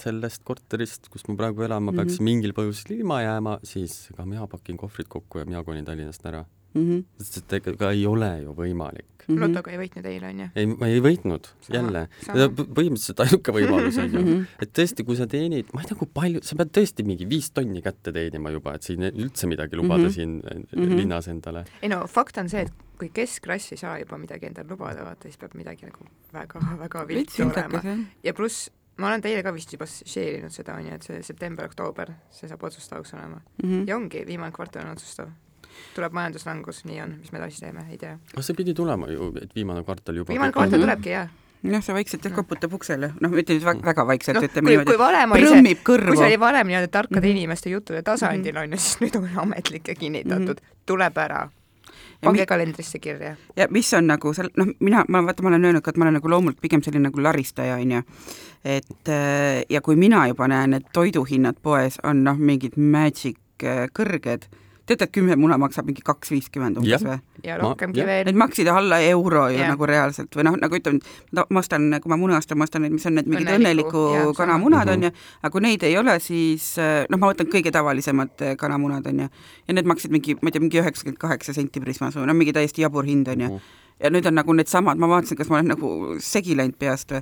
sellest 0.00 0.42
korterist, 0.48 1.10
kus 1.12 1.26
ma 1.28 1.36
praegu 1.42 1.66
elan, 1.66 1.84
ma 1.84 1.92
peaks 1.92 2.16
Mhm. 2.18 2.24
mingil 2.30 2.52
põhjusel 2.56 2.96
ilma 2.98 3.20
jääma, 3.22 3.58
siis 3.68 4.08
ega 4.14 4.24
mina 4.24 4.46
pakin 4.48 4.76
kohvrid 4.80 5.08
kokku 5.12 5.38
ja 5.42 5.44
mina 5.44 5.62
konin 5.64 5.84
Tallinnast 5.84 6.24
ära. 6.26 6.44
Mhm. 6.74 7.00
sest 7.18 7.52
et 7.52 7.66
ega 7.66 7.88
ei 7.90 8.04
ole 8.06 8.28
ju 8.44 8.52
võimalik. 8.54 9.06
lotoga 9.30 9.70
ei 9.72 9.78
võitnud 9.78 10.06
eile 10.06 10.26
onju. 10.28 10.46
ei, 10.56 10.66
ma 10.66 10.86
ei 10.86 11.00
võitnud, 11.00 11.44
Sama, 11.66 11.76
jälle. 11.78 12.08
põhimõtteliselt 12.78 13.20
ainuke 13.24 13.52
võimalus 13.52 13.98
on 13.98 14.10
ju 14.12 14.20
Mhm. 14.20 14.44
et 14.62 14.72
tõesti, 14.72 15.04
kui 15.04 15.16
sa 15.16 15.26
teenid, 15.26 15.66
ma 15.74 15.80
ei 15.82 15.86
tea, 15.86 15.96
kui 15.98 16.08
palju, 16.14 16.40
sa 16.42 16.54
pead 16.56 16.70
tõesti 16.70 17.04
mingi 17.04 17.26
viis 17.28 17.50
tonni 17.50 17.82
kätte 17.82 18.12
teenima 18.12 18.50
juba, 18.50 18.74
et 18.74 18.82
siin 18.82 19.00
üldse 19.02 19.46
midagi 19.46 19.76
lubada 19.76 20.02
mm. 20.02 20.06
-hmm. 20.08 20.14
siin 20.14 20.30
mm. 20.40 20.64
-hmm. 20.72 20.96
linnas 20.96 21.28
endale. 21.28 21.64
ei 21.82 21.88
no 21.88 22.06
fakt 22.06 22.38
on 22.38 22.48
see, 22.48 22.62
et 22.62 22.72
kui 23.00 23.08
keskklass 23.16 23.72
ei 23.72 23.78
saa 23.80 23.94
juba 24.02 24.18
midagi 24.20 24.46
endale 24.50 24.68
lubada, 24.68 25.04
vaata 25.06 25.28
siis 25.30 25.38
peab 25.40 25.54
midagi 25.56 25.88
nagu 25.88 26.04
väga-väga 26.36 27.06
viltu 27.08 27.46
olema 27.48 27.80
ja 28.24 28.34
pluss 28.36 28.68
ma 29.00 29.08
olen 29.08 29.22
teile 29.24 29.40
ka 29.42 29.52
vist 29.56 29.72
juba 29.72 29.86
share 29.88 30.36
inud 30.42 30.52
seda 30.52 30.74
onju, 30.76 30.92
et 30.98 31.02
see 31.06 31.22
september-oktoober, 31.24 32.12
see 32.30 32.48
saab 32.50 32.62
otsustavaks 32.68 33.14
olema 33.16 33.40
Mhm. 33.64 33.86
ja 33.88 33.96
ongi, 33.96 34.26
viimane 34.28 34.52
kvartal 34.52 34.84
on 34.84 34.92
otsustav. 34.96 35.30
tuleb 35.94 36.12
majanduslangus, 36.12 36.84
nii 36.84 37.00
on, 37.00 37.12
mis 37.20 37.30
me 37.32 37.38
edasi 37.38 37.60
teeme, 37.60 37.84
ei 37.90 37.96
tea. 37.98 38.18
aga 38.34 38.42
see 38.42 38.54
pidi 38.58 38.74
tulema 38.74 39.06
ju, 39.08 39.32
et 39.40 39.54
viimane 39.54 39.84
kvartal 39.86 40.14
juba 40.16 40.28
viimane 40.34 40.52
kvartal 40.52 40.78
Mhm. 40.78 40.82
tulebki 40.88 41.10
jah. 41.14 41.28
jah, 41.62 41.82
see 41.82 41.94
vaikselt 41.94 42.24
jah 42.24 42.34
koputab 42.34 42.72
uksele, 42.74 43.12
noh, 43.20 43.30
mitte 43.30 43.54
nüüd 43.54 43.64
väga, 43.64 43.80
väga 43.86 44.04
vaikselt 44.06 44.34
noh, 44.36 44.42
ütleme 44.48 44.66
kui, 44.66 44.76
niimoodi 44.76 44.96
kui, 44.96 45.40
prõmmib 45.40 45.82
kui 45.84 45.94
kõrvu 45.96 46.16
see. 46.18 46.26
oli 46.26 46.36
varem 46.40 46.66
nii-öelda 46.66 46.90
tarkade 46.90 47.22
Mhm. 47.26 47.36
inimeste 47.36 47.70
juttude 47.70 48.02
tasandil 48.02 48.56
onju, 48.56 48.76
siis 48.78 48.98
nüüd 49.00 49.16
on 49.16 49.28
ametlik 49.46 49.88
ja 49.88 49.94
kinnitatud, 49.94 50.60
Mhm. 50.60 50.76
tuleb 50.86 51.14
ära. 51.18 51.48
Pange 52.24 52.46
kalendrisse 52.46 52.98
kirja. 52.98 53.36
ja 53.56 53.66
mis 53.70 53.92
on 53.94 54.06
nagu 54.10 54.32
seal, 54.36 54.50
noh, 54.60 54.72
mina, 54.80 55.04
ma 55.08 55.22
vaata, 55.24 55.42
ma 55.42 55.52
olen 55.52 55.64
öelnud 55.64 55.84
ka, 55.84 55.94
et 55.94 56.00
ma 56.00 56.04
olen 56.06 56.18
nagu 56.18 56.30
loomult 56.30 56.60
pigem 56.60 56.82
selline 56.84 57.08
nagu 57.08 57.22
laristaja, 57.22 57.78
on 57.80 57.94
ju. 57.96 58.02
et 58.64 59.08
äh, 59.08 59.62
ja 59.70 59.80
kui 59.80 59.96
mina 59.96 60.26
juba 60.28 60.48
näen, 60.48 60.76
et 60.76 60.90
toiduhinnad 60.92 61.60
poes 61.62 61.96
on 62.04 62.24
noh, 62.24 62.36
mingid 62.36 62.76
magic 62.76 63.38
äh, 63.64 63.86
kõrged, 63.96 64.50
teate, 64.90 65.06
et 65.08 65.12
kümme 65.14 65.36
muna 65.40 65.56
maksab 65.60 65.86
mingi 65.88 66.02
kaks 66.04 66.30
viiskümmend 66.34 66.80
umbes 66.82 66.90
Jah. 66.92 67.02
või? 67.06 67.18
ja 67.46 67.56
rohkemgi 67.56 68.04
veel 68.04 68.26
Need. 68.28 68.36
maksid 68.36 68.68
alla 68.68 68.98
euro 69.08 69.46
ju 69.48 69.56
Jah. 69.62 69.70
nagu 69.72 69.86
reaalselt 69.88 70.34
või 70.36 70.44
noh, 70.48 70.58
nagu 70.60 70.76
ütleme, 70.76 71.00
ma 71.38 71.60
ostan, 71.62 71.88
kui 72.02 72.10
ma 72.12 72.18
mune 72.20 72.36
ostan, 72.36 72.58
ma 72.60 72.66
ostan 72.68 72.84
neid, 72.84 72.92
mis 72.98 73.06
on 73.08 73.14
need 73.16 73.30
mingid 73.30 73.48
Õnneliku, 73.54 74.02
õnneliku 74.12 74.36
kanamunad 74.36 74.84
sama. 74.90 74.96
on 74.98 75.08
ju, 75.08 75.12
aga 75.42 75.52
kui 75.56 75.64
neid 75.64 75.82
ei 75.88 75.96
ole, 76.00 76.18
siis 76.20 76.70
äh, 76.82 77.06
noh, 77.08 77.18
ma 77.22 77.32
võtan 77.32 77.48
kõige 77.52 77.72
tavalisemad 77.74 78.44
äh, 78.44 78.56
kanamunad 78.60 79.06
on 79.08 79.24
ju, 79.24 79.28
ja 79.68 79.74
need 79.78 79.88
maksid 79.88 80.12
mingi, 80.12 80.36
ma 80.42 80.50
ei 80.50 80.58
tea, 80.58 80.60
mingi 80.66 80.82
üheksakümmend 80.82 81.18
kaheksa 81.22 81.54
senti 81.56 81.80
Prismas 81.80 82.18
või 82.18 82.26
no 82.28 82.34
mingi 82.36 82.52
täiesti 82.56 82.84
jabur 82.84 83.06
hind 83.08 83.28
on 83.32 83.40
ju 83.46 83.48
Mhm. 83.50 83.78
Ja 84.00 84.10
nüüd 84.10 84.26
on 84.26 84.34
nagu 84.34 84.54
needsamad, 84.56 84.98
ma 85.00 85.08
vaatasin, 85.10 85.36
kas 85.36 85.50
ma 85.50 85.58
olen 85.58 85.72
nagu 85.74 85.90
segi 86.24 86.56
läinud 86.56 86.78
peast 86.80 87.12
või. 87.12 87.20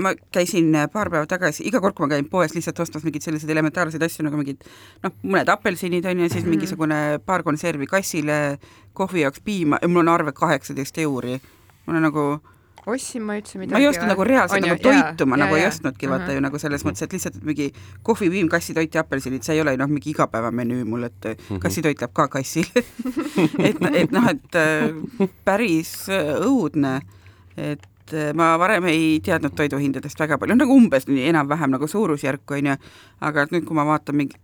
ma 0.00 0.14
käisin 0.32 0.70
äh, 0.74 0.86
paar 0.92 1.10
päeva 1.12 1.26
tagasi, 1.28 1.66
iga 1.68 1.80
kord, 1.80 1.94
kui 1.94 2.06
ma 2.06 2.14
käin 2.14 2.28
poes 2.32 2.54
lihtsalt 2.56 2.80
ostmas 2.80 3.04
mingeid 3.04 3.22
selliseid 3.26 3.50
elementaarseid 3.52 4.02
asju 4.02 4.24
nagu 4.24 4.36
mingid 4.40 4.64
noh, 5.04 5.12
mõned 5.22 5.50
apelsinid 5.52 6.06
on 6.08 6.24
ju, 6.24 6.28
siis 6.28 6.44
Mhm. 6.44 6.50
mingisugune 6.50 7.00
paar 7.26 7.42
konservi 7.42 7.86
kassile, 7.86 8.58
kohvi 8.94 9.20
jaoks 9.26 9.40
piima 9.44 9.78
ja 9.82 9.88
mul 9.88 10.00
on 10.00 10.08
arve 10.08 10.32
kaheksateist 10.32 10.98
euri. 10.98 11.40
mul 11.86 11.96
on 11.96 12.02
nagu, 12.02 12.40
ostsin 12.86 13.22
ma 13.22 13.36
üldse 13.38 13.58
midagi. 13.60 13.72
ma 13.76 13.78
ei 13.78 13.86
ostnud 13.88 14.08
nagu 14.10 14.24
reaalselt 14.26 14.64
nagu 14.66 14.78
toitu, 14.82 15.26
ma 15.30 15.36
nagu 15.38 15.54
ei 15.54 15.66
ostnudki 15.68 16.08
vaata 16.10 16.26
Mhm. 16.32 16.34
ju 16.34 16.40
nagu 16.40 16.58
selles 16.58 16.82
mõttes, 16.84 17.02
et 17.02 17.12
lihtsalt 17.12 17.42
mingi 17.44 17.72
kohvi, 18.02 18.30
piim, 18.30 18.48
kassitoit 18.48 18.94
ja 18.94 19.00
apelsinid, 19.04 19.42
see 19.46 19.54
ei 19.54 19.60
ole 19.62 19.76
noh, 19.76 19.86
mingi 19.88 20.10
igapäevamenüü 20.14 20.84
mul, 20.84 21.04
et 21.04 21.24
Mhm. 21.50 21.58
kassitoit 21.62 22.00
läheb 22.00 22.12
ka 22.12 22.28
kassile 22.28 22.66
et, 23.68 23.76
et 23.94 24.10
noh, 24.12 24.28
et 24.28 24.54
äh, 24.58 25.28
päris 25.44 26.08
äh, 26.08 26.34
õudne, 26.42 27.00
et 27.56 28.12
äh, 28.12 28.32
ma 28.34 28.56
varem 28.58 28.84
ei 28.90 29.20
teadnud 29.20 29.54
toiduhindadest 29.54 30.18
väga 30.18 30.38
palju, 30.38 30.54
nagu 30.58 30.74
umbes 30.74 31.06
nii 31.06 31.28
enam-vähem 31.30 31.70
nagu 31.70 31.86
suurusjärku 31.86 32.54
onju, 32.58 32.74
aga 33.20 33.42
et 33.46 33.52
nüüd, 33.54 33.64
kui 33.68 33.74
ma 33.78 33.84
vaatan 33.84 34.16
mingi 34.16 34.34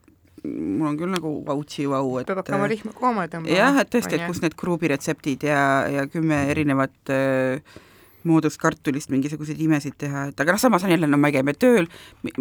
mul 0.48 0.86
on 0.92 0.96
küll 0.96 1.10
nagu 1.10 1.30
vautsi-vau, 1.44 2.20
et 2.20 2.26
peab 2.30 2.38
hakkama 2.44 2.68
rihma 2.70 2.92
koomale 2.94 3.26
tõmbama. 3.28 3.50
jah, 3.50 3.80
et 3.82 3.90
tõesti, 3.90 4.14
et 4.14 4.26
kus 4.30 4.38
need 4.40 4.54
kruubiretseptid 4.54 5.42
ja, 5.42 5.88
ja 5.90 6.06
kümme 6.06 6.38
erinevat 6.52 7.10
äh, 7.10 7.58
moodust 8.24 8.60
kartulist 8.60 9.12
mingisuguseid 9.12 9.60
imesid 9.62 9.96
teha, 9.98 10.28
et 10.32 10.40
aga 10.40 10.54
noh, 10.54 10.60
samas 10.60 10.84
on 10.84 10.92
jälle, 10.94 11.06
no 11.06 11.20
me 11.20 11.30
käime 11.34 11.54
tööl, 11.54 11.88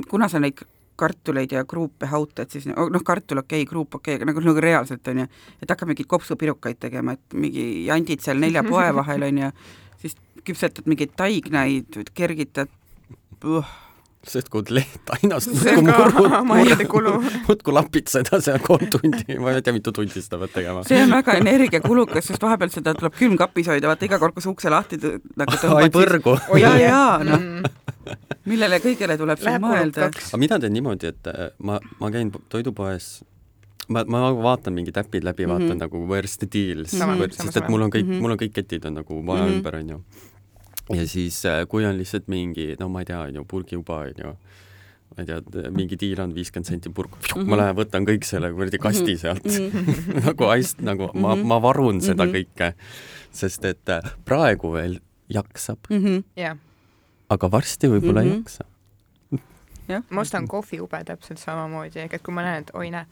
kuna 0.09 0.29
sa 0.31 0.41
neid 0.41 0.63
kartuleid 0.97 1.51
ja 1.53 1.63
kruupe 1.69 2.09
hautad, 2.09 2.49
siis 2.49 2.65
noh, 2.69 3.03
kartul 3.05 3.43
okei 3.43 3.61
okay,, 3.61 3.69
kruup 3.69 3.99
okei 3.99 4.15
okay,, 4.15 4.21
aga 4.21 4.31
nagu, 4.31 4.41
nagu 4.45 4.63
reaalselt 4.63 5.07
on 5.11 5.23
ju, 5.23 5.27
et 5.61 5.73
hakkab 5.73 5.91
mingeid 5.91 6.09
kopsupirukaid 6.09 6.79
tegema, 6.81 7.13
et 7.13 7.37
mingi 7.37 7.67
jandid 7.85 8.23
seal 8.25 8.41
nelja 8.41 8.65
poe 8.65 8.87
vahel 8.97 9.27
on 9.29 9.43
ju, 9.43 9.51
siis 10.01 10.17
küpsetad 10.47 10.89
mingeid 10.89 11.13
taignaid, 11.19 12.01
kergitad 12.17 12.73
uh,, 13.45 13.75
sest 14.27 14.49
kui 14.53 14.63
leht 14.69 15.11
ainast 15.17 15.51
muudkui 17.47 17.73
lapid 17.75 18.09
seda 18.11 18.39
seal 18.43 18.59
kolm 18.65 18.87
tundi, 18.91 19.37
ma 19.41 19.53
ei 19.55 19.61
tea, 19.65 19.73
mitu 19.75 19.93
tundi 19.95 20.21
seda 20.23 20.39
pead 20.41 20.53
tegema. 20.55 20.83
see 20.87 20.99
on 21.03 21.13
väga 21.15 21.37
energiakulukas, 21.41 22.27
sest 22.31 22.43
vahepeal 22.43 22.71
seda 22.73 22.93
tuleb 22.97 23.15
külmkapis 23.17 23.69
hoida, 23.73 23.89
vaata 23.91 24.07
iga 24.09 24.19
kord, 24.21 24.35
kui 24.37 24.43
sa 24.45 24.51
ukse 24.53 24.71
lahti 24.73 24.99
nagu 24.99 25.55
ai 25.55 25.61
tõmbad, 25.63 25.95
põrgu. 25.95 26.35
ja, 26.61 26.73
ja 26.81 26.99
noh, 27.23 27.39
mm. 27.39 28.13
millele 28.51 28.79
kõigele 28.83 29.17
tuleb 29.19 29.39
siin 29.41 29.53
Läheb 29.55 29.65
mõelda. 29.65 30.09
aga 30.11 30.41
mina 30.43 30.59
teen 30.63 30.75
niimoodi, 30.77 31.13
et 31.15 31.31
äh, 31.33 31.49
ma, 31.63 31.79
ma 32.01 32.11
käin 32.13 32.31
po- 32.33 32.43
toidupoes, 32.51 33.09
ma, 33.91 34.03
ma 34.07 34.29
vaatan 34.35 34.75
mingid 34.75 34.97
äpid 34.99 35.23
läbi, 35.27 35.47
vaatan 35.49 35.73
Mhm. 35.75 35.81
nagu 35.85 36.03
where's 36.07 36.37
the 36.41 36.47
deal, 36.51 36.85
sest 36.87 37.57
et 37.61 37.69
mul 37.69 37.81
on 37.87 37.91
kõik 37.93 38.07
Mhm., 38.07 38.21
mul 38.23 38.35
on 38.35 38.39
kõik 38.43 38.55
ketid 38.59 38.85
on 38.89 38.99
nagu 39.01 39.21
maja 39.23 39.45
Mhm. 39.47 39.57
ümber, 39.59 39.75
onju. 39.81 40.01
Ja 40.93 41.07
siis, 41.07 41.41
kui 41.69 41.85
on 41.85 41.97
lihtsalt 41.97 42.27
mingi, 42.27 42.75
no 42.79 42.89
ma 42.89 43.01
ei 43.03 43.05
tea, 43.05 43.19
on 43.21 43.35
ju, 43.35 43.43
purgiuba 43.45 43.97
on 44.05 44.21
ju, 44.23 44.33
ma 45.15 45.23
ei 45.23 45.25
tea, 45.25 45.41
mingi 45.71 45.97
diil 45.99 46.19
on 46.21 46.33
viiskümmend 46.35 46.67
senti 46.69 46.89
purk 46.89 47.11
mm, 47.17 47.41
-hmm. 47.41 47.49
ma 47.49 47.57
lähen 47.57 47.75
võtan 47.75 48.05
kõik 48.07 48.23
selle 48.27 48.51
kuradi 48.53 48.77
kasti 48.77 49.17
sealt 49.17 49.45
mm. 49.45 49.69
-hmm. 49.71 50.23
nagu 50.25 50.43
aist-, 50.53 50.81
nagu 50.81 51.11
ma, 51.13 51.35
ma 51.35 51.61
varun 51.61 52.01
seda 52.01 52.25
Mhm. 52.25 52.33
kõike, 52.35 52.73
sest 53.31 53.65
et 53.65 53.89
äh, 53.89 54.01
praegu 54.25 54.71
veel 54.73 54.99
jaksab, 55.29 55.79
Mhm. 55.89 56.23
jah, 56.35 56.57
aga 57.29 57.51
varsti 57.51 57.87
võib-olla 57.87 58.23
mm 58.23 58.27
-hmm. 58.27 58.31
Mhm. 58.31 58.33
ei 58.33 58.37
jaksa. 58.39 58.65
jah, 59.93 60.03
ma 60.09 60.21
ostan 60.21 60.47
kohviube 60.47 61.03
täpselt 61.03 61.39
samamoodi, 61.39 61.99
ehk 61.99 62.13
et 62.13 62.23
kui 62.23 62.33
ma 62.33 62.41
näen, 62.41 62.61
et 62.61 62.71
oi 62.73 62.91
näe, 62.91 63.05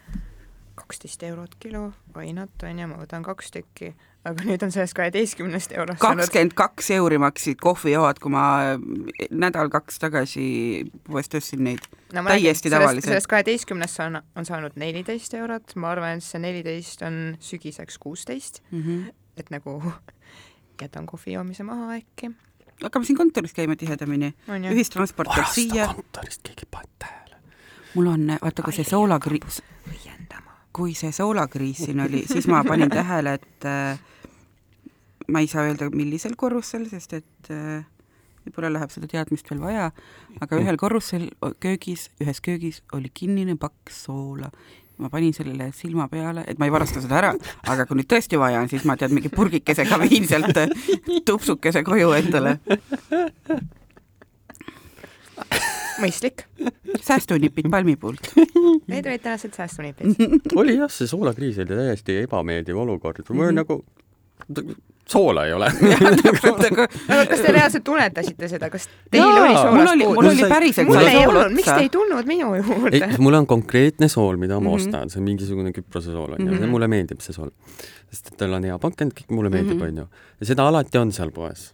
kaksteist 0.76 1.24
eurot 1.24 1.56
kilo, 1.60 1.94
oi 2.16 2.34
not 2.34 2.64
on 2.64 2.80
ju, 2.80 2.88
ma 2.88 2.96
võtan 2.96 3.24
kaks 3.24 3.52
tükki, 3.52 3.94
aga 4.26 4.46
nüüd 4.48 4.64
on 4.66 4.74
sellest 4.74 4.96
kaheteistkümnest 4.98 5.76
eurost 5.76 6.02
saanud. 6.02 6.24
kakskümmend 6.24 6.56
kaks 6.58 6.90
euri 6.98 7.20
maksid 7.22 7.60
kohvijoad, 7.62 8.20
kui 8.24 8.34
ma 8.34 8.46
nädal-kaks 9.30 10.02
tagasi 10.02 10.46
poest 11.06 11.38
ostsin 11.38 11.64
neid. 11.68 11.86
no, 12.14 12.24
täiesti 12.26 12.72
räägin, 12.74 13.04
sellest, 13.06 13.30
kaheteistkümnest 13.32 14.02
on, 14.08 14.22
on 14.36 14.48
saanud 14.48 14.80
neliteist 14.82 15.38
eurot, 15.38 15.76
ma 15.82 15.94
arvan, 15.94 16.18
et 16.18 16.26
see 16.26 16.42
neliteist 16.42 17.06
on 17.06 17.20
sügiseks 17.44 18.00
kuusteist, 18.02 18.64
et 19.38 19.54
nagu 19.54 19.78
jätan 20.82 21.06
kohvi 21.10 21.38
joomise 21.38 21.68
maha 21.68 21.94
äkki, 22.00 22.32
hakkame 22.84 23.06
siin 23.06 23.18
kontoris 23.18 23.54
käima 23.54 23.78
tihedamini, 23.80 24.34
ühistransport 24.72 25.30
tuleb 25.32 25.46
vahest 25.46 25.62
siia, 25.62 25.92
kontorist 25.94 26.44
keegi 26.50 26.68
pannud 26.72 26.98
tähele. 27.00 27.40
mul 27.94 28.12
on, 28.12 28.28
vaata 28.42 28.66
kui 28.66 28.74
see 28.74 28.90
soolakriis, 28.90 29.62
kui 30.76 30.98
see 30.98 31.14
soolakriis 31.16 31.86
siin 31.86 32.02
oli, 32.04 32.26
siis 32.28 32.50
ma 32.52 32.64
panin 32.68 32.90
tähele, 32.92 33.38
et 33.40 33.70
äh, 33.70 34.02
ma 35.28 35.42
ei 35.42 35.48
saa 35.48 35.66
öelda, 35.70 35.90
millisel 35.94 36.36
korrusel, 36.38 36.86
sest 36.90 37.14
et 37.18 37.52
äh, 37.54 37.84
võib-olla 38.46 38.72
läheb 38.76 38.94
seda 38.94 39.10
teadmist 39.10 39.50
veel 39.50 39.62
vaja, 39.64 39.92
aga 40.44 40.60
ühel 40.62 40.78
korrusel 40.80 41.30
köögis, 41.64 42.10
ühes 42.24 42.42
köögis 42.46 42.82
oli 42.96 43.12
kinnine 43.14 43.58
paks 43.60 44.06
soola. 44.08 44.52
ma 44.96 45.10
panin 45.12 45.34
sellele 45.36 45.74
silma 45.76 46.06
peale, 46.08 46.46
et 46.48 46.56
ma 46.56 46.70
ei 46.70 46.72
varasta 46.72 47.02
seda 47.04 47.18
ära, 47.18 47.32
aga 47.68 47.84
kui 47.86 47.98
nüüd 48.00 48.08
tõesti 48.08 48.40
vaja 48.40 48.62
on, 48.64 48.70
siis 48.72 48.86
ma 48.88 48.96
tead 48.96 49.12
mingi 49.12 49.28
purgikesega 49.34 49.98
viin 50.06 50.28
sealt 50.30 50.56
äh, 50.62 50.72
tupsukese 51.28 51.84
koju 51.84 52.14
endale. 52.16 52.60
mõistlik. 56.00 56.46
säästunipid 57.02 57.68
palmipuult. 57.72 58.32
Need 58.88 59.06
olid 59.08 59.22
tänased 59.24 59.56
säästunipid. 59.56 60.16
oli 60.56 60.78
jah, 60.78 60.92
see 60.92 61.12
soolakriis 61.12 61.60
oli 61.60 61.76
täiesti 61.76 62.22
ebameeldiv 62.24 62.80
olukord, 62.86 63.26
mul 63.30 63.52
mm. 63.52 63.52
-hmm. 63.52 63.56
nagu 63.64 64.76
soola 65.10 65.46
ei 65.46 65.54
ole. 65.54 65.68
kas 67.30 67.42
te 67.42 67.52
reaalselt 67.54 67.84
tunnetasite 67.86 68.48
seda, 68.50 68.70
kas 68.74 68.88
teil 69.12 69.22
Jaa, 69.22 69.28
oli 69.30 69.54
mul 69.54 69.58
soolast 69.62 69.92
oli, 69.94 70.06
mul 70.06 70.16
puudu? 70.16 70.30
oli 70.32 70.50
päriselt 70.50 70.88
mul 70.90 70.98
ei 71.02 71.12
sool 71.24 71.36
olnud, 71.36 71.56
miks 71.60 71.70
te 71.70 71.82
ei 71.84 71.90
tulnud 71.94 72.26
minu 72.32 72.56
juurde 72.56 73.10
mul 73.22 73.34
on 73.40 73.46
konkreetne 73.48 74.08
sool, 74.10 74.38
mida 74.42 74.58
ma 74.60 74.70
Mhm. 74.70 74.76
ostan, 74.80 75.10
see 75.14 75.20
on 75.22 75.26
mingisugune 75.30 75.72
Küprose 75.76 76.12
sool 76.12 76.34
onju 76.34 76.46
mm, 76.52 76.58
-hmm. 76.58 76.68
Mulle 76.74 76.88
meeldib 76.88 77.22
see 77.22 77.34
sool. 77.34 77.50
sest 78.12 78.28
et 78.32 78.38
tal 78.38 78.54
on 78.54 78.64
hea 78.64 78.78
pakend, 78.80 79.14
kõik 79.14 79.30
mulle 79.36 79.50
meeldib 79.50 79.78
Mhm. 79.78 79.88
onju. 79.90 80.08
ja 80.40 80.46
seda 80.46 80.68
alati 80.68 80.98
on 80.98 81.12
seal 81.12 81.32
poes. 81.32 81.74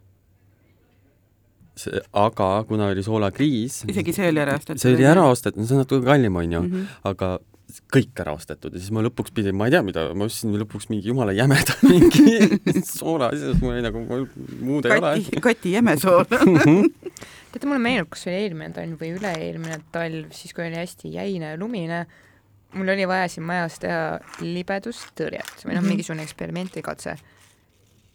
aga 2.14 2.48
kuna 2.68 2.88
oli 2.92 3.04
soolakriis, 3.04 3.86
isegi 3.90 4.14
see 4.14 4.28
oli 4.30 4.40
ära 4.44 4.58
ostetud. 4.60 4.80
see 4.84 4.94
oli 4.94 5.06
ära 5.08 5.24
ostetud, 5.32 5.64
see 5.66 5.76
on 5.78 5.82
natuke 5.86 6.06
kallim 6.06 6.36
onju 6.36 6.62
mm. 6.62 6.72
-hmm. 6.72 6.86
aga 7.10 7.40
kõik 7.94 8.20
ära 8.24 8.34
ostetud 8.34 8.74
ja 8.74 8.80
siis 8.80 8.92
ma 8.92 9.02
lõpuks 9.06 9.32
pidin, 9.34 9.56
ma 9.56 9.68
ei 9.70 9.72
tea, 9.76 9.82
mida, 9.86 10.08
ma 10.18 10.26
ostsin 10.26 10.54
lõpuks 10.60 10.90
mingi 10.90 11.08
jumala 11.12 11.32
jämeda 11.38 11.76
mingi 11.92 12.82
soola 12.88 13.30
asja, 13.32 13.52
siis 13.52 13.62
mul 13.62 13.74
oli 13.78 13.82
nagu 13.86 14.02
muud 14.62 14.86
ei 14.86 14.98
ole. 14.98 15.14
Kati, 15.22 15.42
Kati 15.42 15.72
jämesool. 15.78 16.26
teate, 16.30 17.66
mulle 17.68 17.80
meenub, 17.84 18.10
kas 18.12 18.26
see 18.26 18.34
oli 18.34 18.44
eelmine 18.48 18.74
talv 18.76 18.98
või 19.02 19.14
üle-eelmine 19.18 19.80
talv, 19.92 20.32
siis 20.36 20.54
kui 20.58 20.66
oli 20.68 20.80
hästi 20.80 21.14
jäine 21.16 21.54
ja 21.54 21.60
lumine, 21.60 22.06
mul 22.74 22.90
oli 22.94 23.08
vaja 23.10 23.28
siin 23.32 23.44
majas 23.48 23.80
teha 23.84 24.20
libedustõrjet 24.42 25.66
või 25.66 25.76
noh, 25.76 25.82
Mhm. 25.84 25.90
mingisugune 25.92 26.24
eksperiment 26.24 26.76
või 26.78 26.84
katse. 26.86 27.18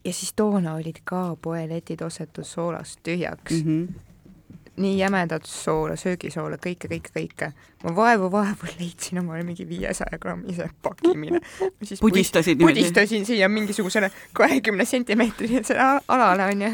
ja 0.07 0.13
siis 0.13 0.33
toona 0.39 0.75
olid 0.79 1.01
ka 1.05 1.37
poeletid 1.43 2.03
ostetud 2.07 2.47
soolast 2.47 3.01
tühjaks 3.03 3.53
mm. 3.53 3.65
Mhm. 3.65 3.83
-hmm. 3.83 4.06
Nii 4.77 4.99
jämedat 4.99 5.47
soola, 5.49 5.97
söögisoola, 5.97 6.59
kõike, 6.61 6.89
kõike, 6.91 7.13
kõike. 7.15 7.51
ma 7.85 7.93
vaevu-vaevu 7.97 8.69
leidsin 8.79 9.21
omale 9.21 9.45
mingi 9.47 9.67
viiesaja 9.69 10.19
grammise 10.21 10.69
paki, 10.83 11.15
mille 11.17 11.41
ma 11.61 11.87
siis 11.89 12.01
pudistasid 12.01 12.59
niimoodi, 12.59 12.81
pudistasin 12.81 13.27
siia 13.27 13.49
mingisugusele 13.49 14.11
kahekümne 14.37 14.85
sentimeetrisele 14.85 15.89
alale 16.15 16.51
onju, 16.53 16.71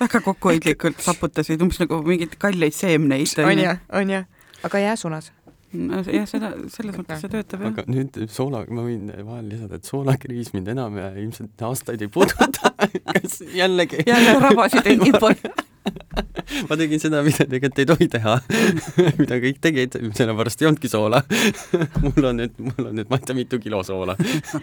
väga 0.00 0.20
kokkuhoidlikult 0.24 1.00
saputasid, 1.04 1.62
umbes 1.62 1.82
nagu 1.82 2.00
mingeid 2.06 2.38
kalleid 2.40 2.76
seemneid. 2.76 3.36
onju, 3.44 3.76
onju, 4.00 4.24
aga 4.68 4.82
jääsulas. 4.86 5.32
no 5.72 6.02
jah, 6.04 6.28
seda, 6.28 6.54
selles 6.72 6.96
mõttes 6.96 7.20
see 7.24 7.32
töötab 7.32 7.66
jah. 7.66 7.74
aga 7.74 7.84
nüüd 7.88 8.22
soola, 8.32 8.64
ma 8.70 8.86
võin 8.86 9.12
vahel 9.24 9.52
lisada, 9.52 9.80
et 9.80 9.88
soolakriis 9.88 10.52
mind 10.56 10.72
enam 10.72 10.96
ilmselt 11.00 11.68
aastaid 11.68 12.04
ei 12.04 12.12
puuduta. 12.12 12.72
kas 13.12 13.42
jällegi, 13.54 14.04
jälle 14.06 14.38
rabasid 14.40 14.88
endid 14.94 15.20
poole. 15.22 15.52
ma 16.68 16.76
tegin 16.78 17.00
seda, 17.02 17.22
mida 17.26 17.44
tegelikult 17.46 17.80
ei 17.82 17.88
tohi 17.88 18.08
teha, 18.12 18.36
mida 19.20 19.38
kõik 19.42 19.60
tegid, 19.64 19.96
sellepärast 20.16 20.62
ei 20.62 20.68
olnudki 20.70 20.90
soola. 20.90 21.22
mul 22.04 22.28
on 22.30 22.42
nüüd, 22.42 22.56
mul 22.62 22.88
on 22.90 22.96
nüüd 23.00 23.10
ma 23.10 23.18
ei 23.18 23.26
tea 23.28 23.36
mitu 23.38 23.60
kilo 23.62 23.82
soola. 23.86 24.16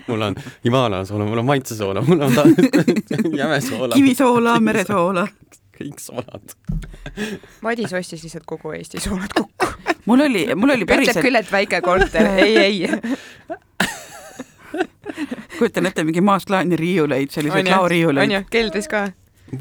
mul 0.07 0.27
on 0.29 0.37
Himalaia 0.65 1.05
soola, 1.09 1.27
mul 1.29 1.43
on 1.43 1.49
maitsesoola, 1.49 2.03
mul 2.07 2.25
on 2.27 2.35
ta- 2.35 2.47
jäme 3.41 3.61
soola, 3.65 3.95
kivisoola, 3.95 4.57
meresoola. 4.63 5.27
kõik 5.79 6.01
soolad. 6.03 6.55
Madis 7.63 7.93
ostis 7.95 8.23
lihtsalt 8.25 8.47
kogu 8.47 8.73
Eesti 8.75 8.99
soolad 9.03 9.33
kokku. 9.35 9.73
mul 10.05 10.27
oli, 10.27 10.47
mul 10.55 10.75
oli 10.75 10.83
ütleb 10.85 10.95
päriselt, 10.95 11.23
küll, 11.25 11.39
et 11.39 11.51
väike 11.51 11.81
korter, 11.85 12.33
ei, 12.43 12.57
ei. 12.57 12.89
kujutan 15.59 15.89
ette 15.89 16.03
mingi 16.07 16.21
maast 16.23 16.51
laeni 16.51 16.77
riiuleid, 16.79 17.31
selliseid 17.33 17.67
laoriiuleid. 17.71 18.27
onju, 18.29 18.43
keldris 18.51 18.87
ka. 18.91 19.09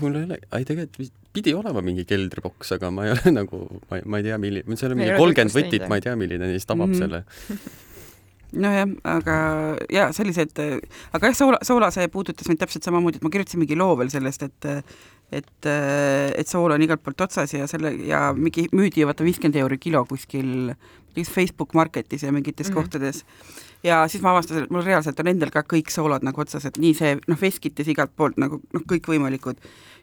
Mul 0.00 0.14
ei 0.20 0.24
ole, 0.28 0.38
ei 0.58 0.64
tegelikult 0.68 1.12
pidi 1.32 1.52
olema 1.54 1.82
mingi 1.84 2.04
keldriboks, 2.08 2.72
aga 2.76 2.90
ma 2.94 3.06
ei 3.06 3.12
ole 3.16 3.32
nagu, 3.40 3.64
ma 3.90 3.98
ei, 4.00 4.06
ma 4.06 4.20
ei 4.20 4.28
tea, 4.28 4.38
milline, 4.42 4.78
seal 4.80 4.94
on 4.94 5.02
mingi 5.02 5.18
kolmkümmend 5.18 5.54
võtit, 5.54 5.84
ma 5.90 5.98
ei 6.00 6.06
tea, 6.06 6.16
milline 6.20 6.50
neist 6.52 6.70
avab 6.74 6.88
Mhm. 6.88 6.98
selle. 6.98 7.24
nojah, 8.64 8.88
aga 9.04 9.36
ja 9.92 10.08
sellised, 10.16 10.56
aga 11.12 11.30
jah, 11.30 11.36
soola, 11.36 11.58
soola 11.62 11.90
see 11.92 12.08
puudutas 12.08 12.48
mind 12.48 12.62
täpselt 12.62 12.86
samamoodi, 12.86 13.20
et 13.20 13.26
ma 13.26 13.32
kirjutasin 13.34 13.60
mingi 13.60 13.76
loo 13.76 13.96
veel 14.00 14.10
sellest, 14.12 14.42
et 14.48 14.70
et, 15.28 15.66
et 15.68 16.48
sool 16.48 16.72
on 16.72 16.80
igalt 16.80 17.02
poolt 17.04 17.20
otsas 17.26 17.52
ja 17.52 17.66
selle 17.68 17.90
ja 18.08 18.30
mingi 18.32 18.64
müüdi 18.72 19.02
ju 19.02 19.08
vaata 19.10 19.26
viiskümmend 19.26 19.58
euri 19.60 19.76
kilo 19.76 20.06
kuskil 20.08 20.72
Facebook 21.18 21.74
Marketis 21.76 22.22
ja 22.22 22.32
mingites 22.32 22.68
mm. 22.68 22.72
-hmm. 22.72 22.74
kohtades. 22.74 23.24
Ja 23.82 24.08
siis 24.08 24.22
ma 24.22 24.30
avastasin, 24.34 24.64
et 24.64 24.70
mul 24.70 24.82
reaalselt 24.82 25.20
on 25.20 25.26
endal 25.30 25.50
ka 25.54 25.62
kõik 25.62 25.90
soolad 25.94 26.22
nagu 26.26 26.40
otsas, 26.40 26.64
et 26.64 26.78
nii 26.78 26.94
see 26.94 27.14
noh, 27.28 27.38
veskites 27.40 27.88
igalt 27.88 28.10
poolt 28.16 28.36
nagu 28.36 28.60
noh, 28.74 28.82
kõikvõimalikud 28.90 29.56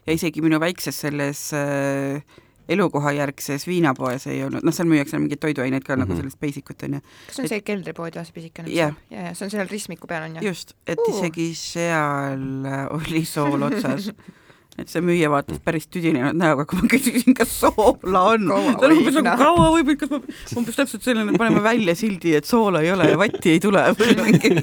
ja 0.06 0.12
isegi 0.16 0.40
minu 0.42 0.60
väikses 0.62 1.00
selles 1.00 1.52
äh, 1.52 2.22
elukohajärgses 2.68 3.66
viinapoes 3.68 4.26
ei 4.26 4.40
olnud, 4.44 4.64
noh, 4.66 4.74
seal 4.74 4.88
müüakse 4.90 5.18
mingeid 5.22 5.38
toiduaineid 5.42 5.84
ka 5.84 5.94
mm 5.94 5.96
-hmm. 5.96 6.04
nagu 6.06 6.12
Mhm. 6.12 6.20
sellist 6.20 6.40
basic 6.40 6.70
ut 6.70 6.82
onju 6.82 7.00
kas 7.26 7.38
on 7.38 7.48
see 7.48 7.60
keldripood 7.60 8.14
jah, 8.16 8.24
see 8.26 8.32
pisikene? 8.34 8.68
Jah. 8.70 8.94
ja, 9.10 9.20
ja 9.28 9.34
see 9.34 9.44
on 9.46 9.50
seal 9.50 9.68
ristmiku 9.70 10.06
peal 10.06 10.22
onju. 10.22 10.42
just, 10.42 10.72
et 10.86 10.98
Uh. 10.98 11.14
isegi 11.14 11.54
seal 11.54 12.66
oli 12.90 13.24
sool 13.24 13.62
otsas. 13.62 14.10
et 14.78 14.88
see 14.92 15.00
müüja 15.04 15.28
vaatas 15.32 15.58
päris 15.64 15.86
tüdinenud 15.88 16.36
näoga, 16.36 16.64
kui 16.68 16.76
ma 16.82 16.86
küsisin, 16.92 17.32
kas 17.36 17.50
soola 17.60 18.20
on. 18.34 18.42
Ta 18.76 18.84
oli 18.88 18.98
umbes 19.00 19.16
nagu 19.20 19.32
kaua 19.40 19.66
võib, 19.76 19.88
kas 20.00 20.10
ma, 20.12 20.18
umbes 20.60 20.76
täpselt 20.78 21.02
selline, 21.06 21.30
et 21.32 21.38
paneme 21.40 21.60
välja 21.64 21.94
sildi, 21.98 22.30
et 22.38 22.46
soola 22.48 22.78
ei 22.84 22.90
ole 22.94 23.04
ja 23.12 23.16
vatti 23.20 23.48
ei 23.56 23.60
tule 23.62 23.82
või 23.96 24.10
mingi. 24.20 24.50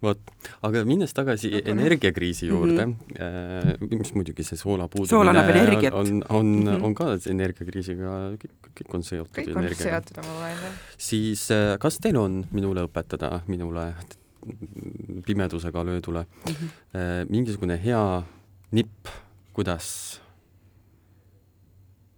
vot, 0.00 0.18
aga 0.66 0.82
minnes 0.88 1.12
tagasi 1.16 1.50
energiakriisi 1.60 2.46
juurde 2.48 2.86
Mhm. 2.86 2.90
mm, 2.90 2.96
-hmm. 3.80 3.98
mis 3.98 4.14
muidugi 4.14 4.42
see 4.44 4.56
soola 4.56 4.88
puudumine 4.88 5.10
Sool 5.10 5.28
annab 5.28 5.50
energiat. 5.50 5.94
on, 5.94 6.22
on 6.28 6.46
mm. 6.46 6.66
-hmm. 6.66 6.84
on 6.84 6.94
ka 6.94 7.04
energiakriisiga, 7.26 8.36
kõik, 8.70 8.86
kõik 8.86 8.94
on 8.98 9.04
seotud 9.06 9.34
kõik 9.34 9.50
on 9.54 9.64
energiaga. 9.64 10.00
seotud 10.00 10.22
omavahel 10.24 10.64
jah. 10.64 10.80
siis 11.10 11.44
äh, 11.54 11.74
kas 11.82 11.98
teil 12.02 12.18
on 12.20 12.44
minule 12.54 12.86
õpetada, 12.88 13.40
minule 13.50 13.94
pimedusega 15.26 15.84
löödule 15.84 16.26
Mhm. 16.48 16.66
äh, 16.94 17.24
mingisugune 17.28 17.76
hea 17.82 18.22
nipp, 18.72 19.08
kuidas 19.52 20.20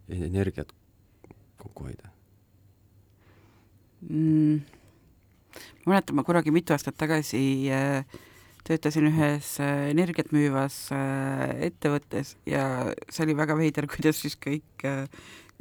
energiat 0.09 0.73
kokku 1.59 1.85
hoida? 1.85 2.11
mm.. 4.03 4.61
ma 5.87 5.95
mäletan, 5.95 6.17
ma 6.17 6.25
kunagi 6.25 6.51
mitu 6.51 6.73
aastat 6.73 6.97
tagasi 6.97 7.71
äh, 7.71 8.05
töötasin 8.67 9.09
ühes 9.11 9.57
äh, 9.62 9.91
energiat 9.91 10.33
müüvas 10.35 10.77
äh, 10.95 11.51
ettevõttes 11.69 12.37
ja 12.47 12.65
see 13.09 13.27
oli 13.27 13.37
väga 13.38 13.57
veider, 13.59 13.88
kuidas 13.93 14.23
siis 14.23 14.38
kõik 14.38 14.87
äh, 14.87 15.07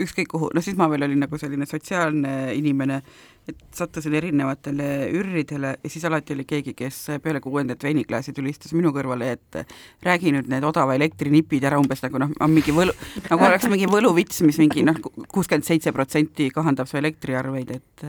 ükskõik 0.03 0.31
kuhu, 0.33 0.51
no 0.55 0.63
siis 0.63 0.77
ma 0.79 0.89
veel 0.91 1.07
olin 1.07 1.23
nagu 1.25 1.39
selline 1.41 1.67
sotsiaalne 1.69 2.55
inimene 2.57 3.01
et 3.49 3.57
sattusin 3.73 4.13
erinevatele 4.17 4.87
ürridele 5.17 5.73
ja 5.81 5.89
siis 5.89 6.03
alati 6.05 6.35
oli 6.35 6.45
keegi, 6.47 6.73
kes 6.77 6.99
peale 7.23 7.41
kuuendat 7.41 7.83
veiniklaasi 7.83 8.33
tuli, 8.37 8.53
istus 8.53 8.73
minu 8.77 8.91
kõrvale, 8.93 9.31
et 9.37 9.57
räägi 10.05 10.33
nüüd 10.35 10.49
need 10.51 10.65
odava 10.67 10.95
elektri 10.97 11.31
nipid 11.33 11.65
ära 11.67 11.79
umbes 11.81 12.03
nagu 12.05 12.21
noh, 12.21 12.33
on 12.41 12.53
mingi 12.53 12.75
võlu, 12.75 12.93
nagu 13.29 13.47
oleks 13.47 13.67
mingi 13.71 13.89
võluvits, 13.89 14.43
mis 14.45 14.61
mingi 14.61 14.85
noh, 14.85 14.99
kuuskümmend 15.01 15.65
seitse 15.67 15.93
protsenti 15.95 16.51
kahandab 16.53 16.89
su 16.89 16.99
elektriarveid, 17.01 17.75
et 17.79 18.05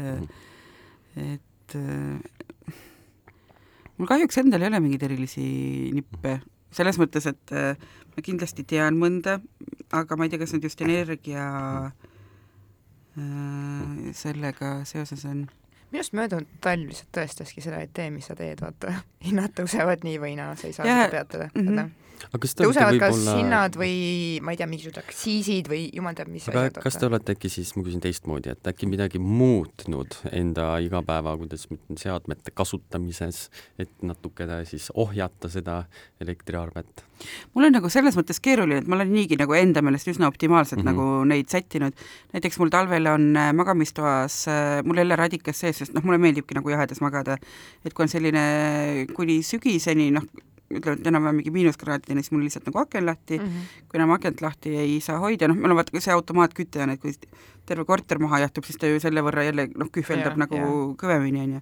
et 1.22 1.76
mul 3.96 4.08
kahjuks 4.08 4.42
endal 4.42 4.64
ei 4.64 4.72
ole 4.72 4.82
mingeid 4.84 5.08
erilisi 5.08 5.46
nippe, 5.96 6.38
selles 6.72 7.00
mõttes, 7.00 7.28
et 7.32 7.56
ma 8.16 8.24
kindlasti 8.24 8.64
tean 8.68 8.98
mõnda, 9.00 9.38
aga 9.92 10.16
ma 10.16 10.26
ei 10.26 10.32
tea, 10.32 10.40
kas 10.42 10.52
need 10.54 10.66
just 10.68 10.80
energia 10.84 11.46
äh, 13.16 14.12
sellega 14.16 14.82
seoses 14.88 15.24
on. 15.28 15.46
minu 15.92 16.00
arust 16.00 16.16
möödunud 16.16 16.48
talv 16.64 16.88
lihtsalt 16.88 17.12
tõestaski 17.16 17.64
seda, 17.64 17.82
et 17.84 17.92
tee, 17.94 18.10
mis 18.12 18.28
sa 18.28 18.36
teed, 18.38 18.60
vaata, 18.64 19.00
hinnad 19.26 19.52
tõusevad 19.58 20.06
nii 20.06 20.20
või 20.22 20.36
naa, 20.40 20.54
sa 20.56 20.68
ei 20.68 20.76
saa 20.76 20.88
Jaa, 20.88 21.04
seda 21.04 21.18
peatada 21.18 21.50
mm. 21.54 21.68
-hmm 21.68 21.98
aga 22.30 22.40
kas 22.42 22.54
te 22.54 22.66
olete 22.66 22.78
tõusevad 22.78 23.00
kas 23.02 23.16
võib-olla 23.16 23.36
hinnad 23.38 23.78
või 23.80 23.94
ma 24.44 24.54
ei 24.54 24.60
tea, 24.60 24.68
mingisugused 24.70 25.00
aktsiisid 25.02 25.70
või 25.72 25.82
jumal 25.96 26.16
teab, 26.18 26.32
mis 26.32 26.48
aga 26.50 26.82
kas 26.82 26.98
te 27.00 27.08
olete 27.08 27.36
äkki 27.36 27.50
siis, 27.52 27.72
ma 27.76 27.84
küsin 27.86 28.02
teistmoodi, 28.04 28.52
et 28.54 28.72
äkki 28.72 28.88
midagi 28.90 29.22
muutnud 29.22 30.18
enda 30.32 30.68
igapäeva, 30.84 31.36
kuidas 31.40 31.68
ma 31.70 31.78
ütlen, 31.78 32.00
seadmete 32.00 32.54
kasutamises, 32.54 33.46
et 33.82 33.92
natukene 34.06 34.62
siis 34.68 34.90
ohjata 34.94 35.50
seda 35.52 35.82
elektriarvet? 36.22 37.06
mul 37.54 37.68
on 37.68 37.76
nagu 37.76 37.90
selles 37.92 38.16
mõttes 38.18 38.40
keeruline, 38.42 38.82
et 38.82 38.88
ma 38.90 38.96
olen 38.98 39.12
niigi 39.14 39.38
nagu 39.40 39.54
enda 39.56 39.82
meelest 39.84 40.10
üsna 40.10 40.28
optimaalselt 40.30 40.82
mm 40.82 40.88
-hmm. 40.88 41.02
nagu 41.02 41.24
neid 41.28 41.48
sättinud. 41.48 41.92
näiteks 42.32 42.58
mul 42.58 42.70
talvel 42.70 43.06
on 43.06 43.36
äh, 43.36 43.52
magamistoas, 43.52 44.48
äh, 44.48 44.82
mul 44.84 44.96
jälle 44.96 45.16
radikas 45.16 45.60
sees, 45.60 45.78
sest 45.78 45.94
noh, 45.94 46.04
mulle 46.04 46.18
meeldibki 46.18 46.54
nagu 46.54 46.70
jahedas 46.70 47.00
magada. 47.00 47.36
et 47.84 47.94
kui 47.94 48.02
on 48.02 48.08
selline 48.08 49.06
kuni 49.14 49.42
sügiseni, 49.42 50.10
noh, 50.10 50.22
ütleme, 50.78 51.00
et 51.00 51.06
enam-vähem 51.10 51.38
mingi 51.40 51.52
miinuskraadideni, 51.54 52.24
siis 52.24 52.32
mul 52.34 52.44
lihtsalt 52.46 52.66
nagu 52.68 52.80
aken 52.82 53.06
lahti 53.06 53.38
mm, 53.38 53.46
-hmm. 53.46 53.86
kui 53.88 54.00
enam 54.00 54.14
akent 54.16 54.42
lahti 54.42 54.74
ei 54.76 55.00
saa 55.00 55.18
hoida, 55.22 55.48
noh, 55.48 55.56
meil 55.56 55.74
on 55.74 55.80
vaata 55.80 56.00
see 56.00 56.14
automaatküte 56.14 56.82
on, 56.82 56.90
et 56.90 57.00
kui 57.00 57.14
terve 57.66 57.84
korter 57.84 58.18
maha 58.18 58.42
jahtub, 58.46 58.64
siis 58.64 58.78
ta 58.78 58.90
ju 58.90 59.00
selle 59.00 59.22
võrra 59.22 59.44
jälle 59.46 59.68
noh, 59.76 59.90
kühveldab 59.92 60.36
ja, 60.36 60.42
nagu 60.46 60.56
ja. 60.56 60.68
kõvemini, 61.02 61.44
on 61.46 61.54
ju. 61.54 61.60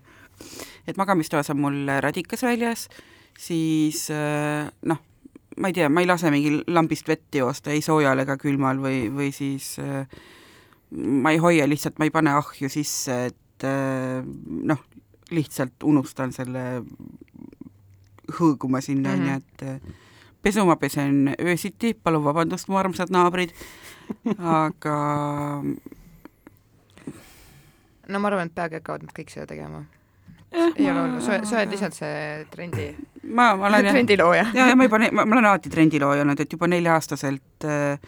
et 0.86 0.96
magamistoas 0.96 1.50
on 1.50 1.60
mul 1.60 1.86
radikas 2.00 2.42
väljas, 2.42 2.88
siis 3.38 4.08
äh, 4.10 4.70
noh, 4.82 5.00
ma 5.56 5.68
ei 5.68 5.76
tea, 5.76 5.88
ma 5.88 6.00
ei 6.00 6.08
lase 6.08 6.30
mingi 6.30 6.60
lambist 6.66 7.08
vett 7.08 7.34
joosta 7.34 7.74
ei 7.74 7.82
soojal 7.84 8.24
ega 8.24 8.36
külmal 8.40 8.80
või, 8.80 9.08
või 9.12 9.32
siis 9.34 9.74
äh, 9.82 10.06
ma 10.90 11.34
ei 11.34 11.38
hoia 11.42 11.68
lihtsalt, 11.68 11.98
ma 11.98 12.08
ei 12.08 12.14
pane 12.14 12.32
ahju 12.38 12.70
sisse, 12.72 13.24
et 13.30 13.66
äh, 13.66 14.24
noh, 14.46 14.80
lihtsalt 15.30 15.86
unustan 15.86 16.32
selle 16.34 16.82
hõõguma 18.38 18.80
sinna, 18.84 19.12
onju, 19.12 19.24
Mhm. 19.24 19.36
et 19.36 19.62
äh, 19.62 19.96
pesu 20.42 20.64
ma 20.66 20.76
pesen 20.76 21.34
öösiti, 21.40 21.94
palun 21.94 22.24
vabandust, 22.24 22.68
mu 22.68 22.76
armsad 22.80 23.10
naabrid, 23.12 23.50
aga 24.38 24.96
no 28.08 28.18
ma 28.18 28.28
arvan, 28.30 28.48
et 28.50 28.54
peagi 28.56 28.78
hakkavad 28.80 29.04
nad 29.06 29.14
kõik 29.16 29.30
seda 29.32 29.46
tegema. 29.50 29.84
ei 30.50 30.88
ole 30.90 31.04
hullu, 31.04 31.20
sa, 31.22 31.36
sa 31.46 31.60
oled 31.60 31.70
lihtsalt 31.70 31.94
see 31.94 32.46
trendi, 32.50 32.88
ma, 33.22 33.52
ma 33.56 33.68
olen 33.68 33.86
trendilooja. 33.92 34.48
ja, 34.54 34.66
ja 34.72 34.74
ma 34.76 34.88
juba, 34.88 34.98
ma, 35.12 35.22
ma 35.24 35.36
olen 35.36 35.46
alati 35.52 35.70
trendilooja 35.70 36.24
olnud, 36.24 36.40
et 36.42 36.52
juba 36.56 36.66
nelja-aastaselt 36.72 37.66
äh, 37.70 38.00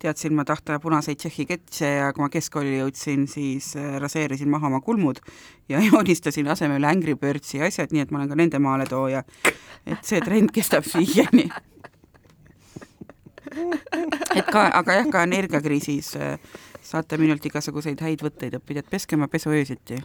teadsin 0.00 0.34
ma 0.34 0.44
tahta 0.48 0.78
punaseid 0.80 1.18
Tšehhi 1.20 1.44
ketse 1.46 1.88
ja 1.88 2.12
kui 2.16 2.24
ma 2.24 2.30
keskkooli 2.32 2.78
jõudsin, 2.78 3.26
siis 3.28 3.74
äh, 3.76 3.98
raseerisin 4.00 4.48
maha 4.50 4.70
oma 4.70 4.80
kulmud 4.84 5.20
ja 5.68 5.80
joonistasin 5.88 6.48
asemele 6.48 6.88
Angry 6.88 7.16
Birdsi 7.20 7.60
asjad, 7.62 7.92
nii 7.92 8.06
et 8.06 8.14
ma 8.14 8.22
olen 8.22 8.32
ka 8.32 8.38
nende 8.40 8.62
maaletooja. 8.62 9.22
et 9.86 10.04
see 10.06 10.20
trend 10.24 10.52
kestab 10.54 10.88
siiani. 10.88 11.50
et 14.38 14.46
ka, 14.46 14.66
aga 14.80 15.00
jah, 15.00 15.08
ka 15.12 15.24
energiakriisis 15.28 16.14
äh, 16.16 16.36
saate 16.82 17.18
minult 17.20 17.44
igasuguseid 17.46 18.00
häid 18.00 18.24
võtteid 18.24 18.56
õppida, 18.56 18.84
et 18.84 18.90
peske 18.90 19.18
oma 19.18 19.28
pesu 19.28 19.52
öösiti. 19.52 20.00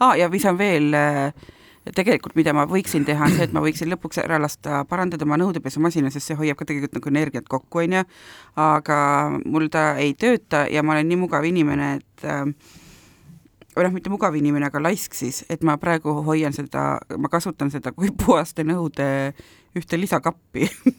aa, 0.00 0.16
ja 0.16 0.28
mis 0.28 0.44
on 0.44 0.58
veel 0.60 0.92
äh, 0.94 1.32
tegelikult, 1.96 2.36
mida 2.38 2.54
ma 2.56 2.64
võiksin 2.68 3.06
teha, 3.08 3.28
on 3.28 3.36
see, 3.36 3.46
et 3.48 3.54
ma 3.56 3.62
võiksin 3.64 3.90
lõpuks 3.92 4.20
ära 4.22 4.40
lasta 4.42 4.82
parandada 4.88 5.26
oma 5.26 5.38
nõudepesumasina, 5.40 6.10
sest 6.14 6.30
see 6.30 6.38
hoiab 6.38 6.58
ka 6.58 6.68
tegelikult 6.68 6.98
nagu 6.98 7.12
energiat 7.12 7.48
kokku, 7.50 7.84
on 7.84 7.98
ju, 7.98 8.02
aga 8.64 8.98
mul 9.44 9.68
ta 9.72 9.90
ei 10.02 10.14
tööta 10.18 10.66
ja 10.72 10.84
ma 10.84 10.96
olen 10.96 11.10
nii 11.10 11.20
mugav 11.22 11.46
inimene, 11.48 11.94
et 12.00 12.28
äh, 12.28 12.44
või 13.78 13.86
noh, 13.86 13.94
mitte 13.94 14.12
mugav 14.12 14.36
inimene, 14.38 14.68
aga 14.68 14.82
laisk 14.82 15.14
siis, 15.14 15.44
et 15.52 15.62
ma 15.66 15.78
praegu 15.78 16.18
hoian 16.26 16.54
seda, 16.56 16.98
ma 17.18 17.30
kasutan 17.32 17.70
seda 17.74 17.92
kui 17.94 18.10
puhaste 18.24 18.66
nõude 18.66 19.08
ühte 19.78 20.00
lisakappi. 20.00 20.68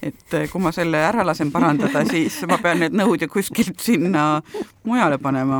Et 0.00 0.32
äh, 0.32 0.46
kui 0.48 0.62
ma 0.64 0.70
selle 0.72 0.96
ära 1.04 1.20
lasen 1.28 1.50
parandada, 1.52 2.00
siis 2.08 2.38
ma 2.48 2.56
pean 2.62 2.78
need 2.80 2.94
nõud 2.96 3.20
ju 3.20 3.28
kuskilt 3.28 3.82
sinna 3.84 4.38
mujale 4.88 5.18
panema 5.20 5.58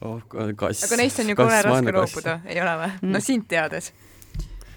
oh, 0.00 0.20
kass. 0.56 0.84
aga 0.86 1.00
neist 1.00 1.20
on 1.20 1.32
ju 1.32 1.36
kole 1.38 1.58
raske 1.64 1.94
loobuda, 1.94 2.38
ei 2.48 2.60
ole 2.62 2.76
või? 2.80 3.10
no 3.12 3.20
sind 3.24 3.46
teades. 3.50 3.90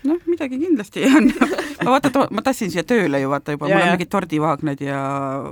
noh, 0.03 0.19
midagi 0.27 0.59
kindlasti 0.59 1.05
on. 1.07 1.29
ma 1.85 1.95
vaata, 1.95 2.25
ma 2.35 2.43
tassin 2.45 2.71
siia 2.73 2.83
tööle 2.87 3.21
ju 3.23 3.31
vaata 3.31 3.55
juba, 3.55 3.69
mul 3.71 3.79
on 3.79 3.93
mingid 3.95 4.11
tordivaagnad 4.11 4.83
ja 4.83 4.99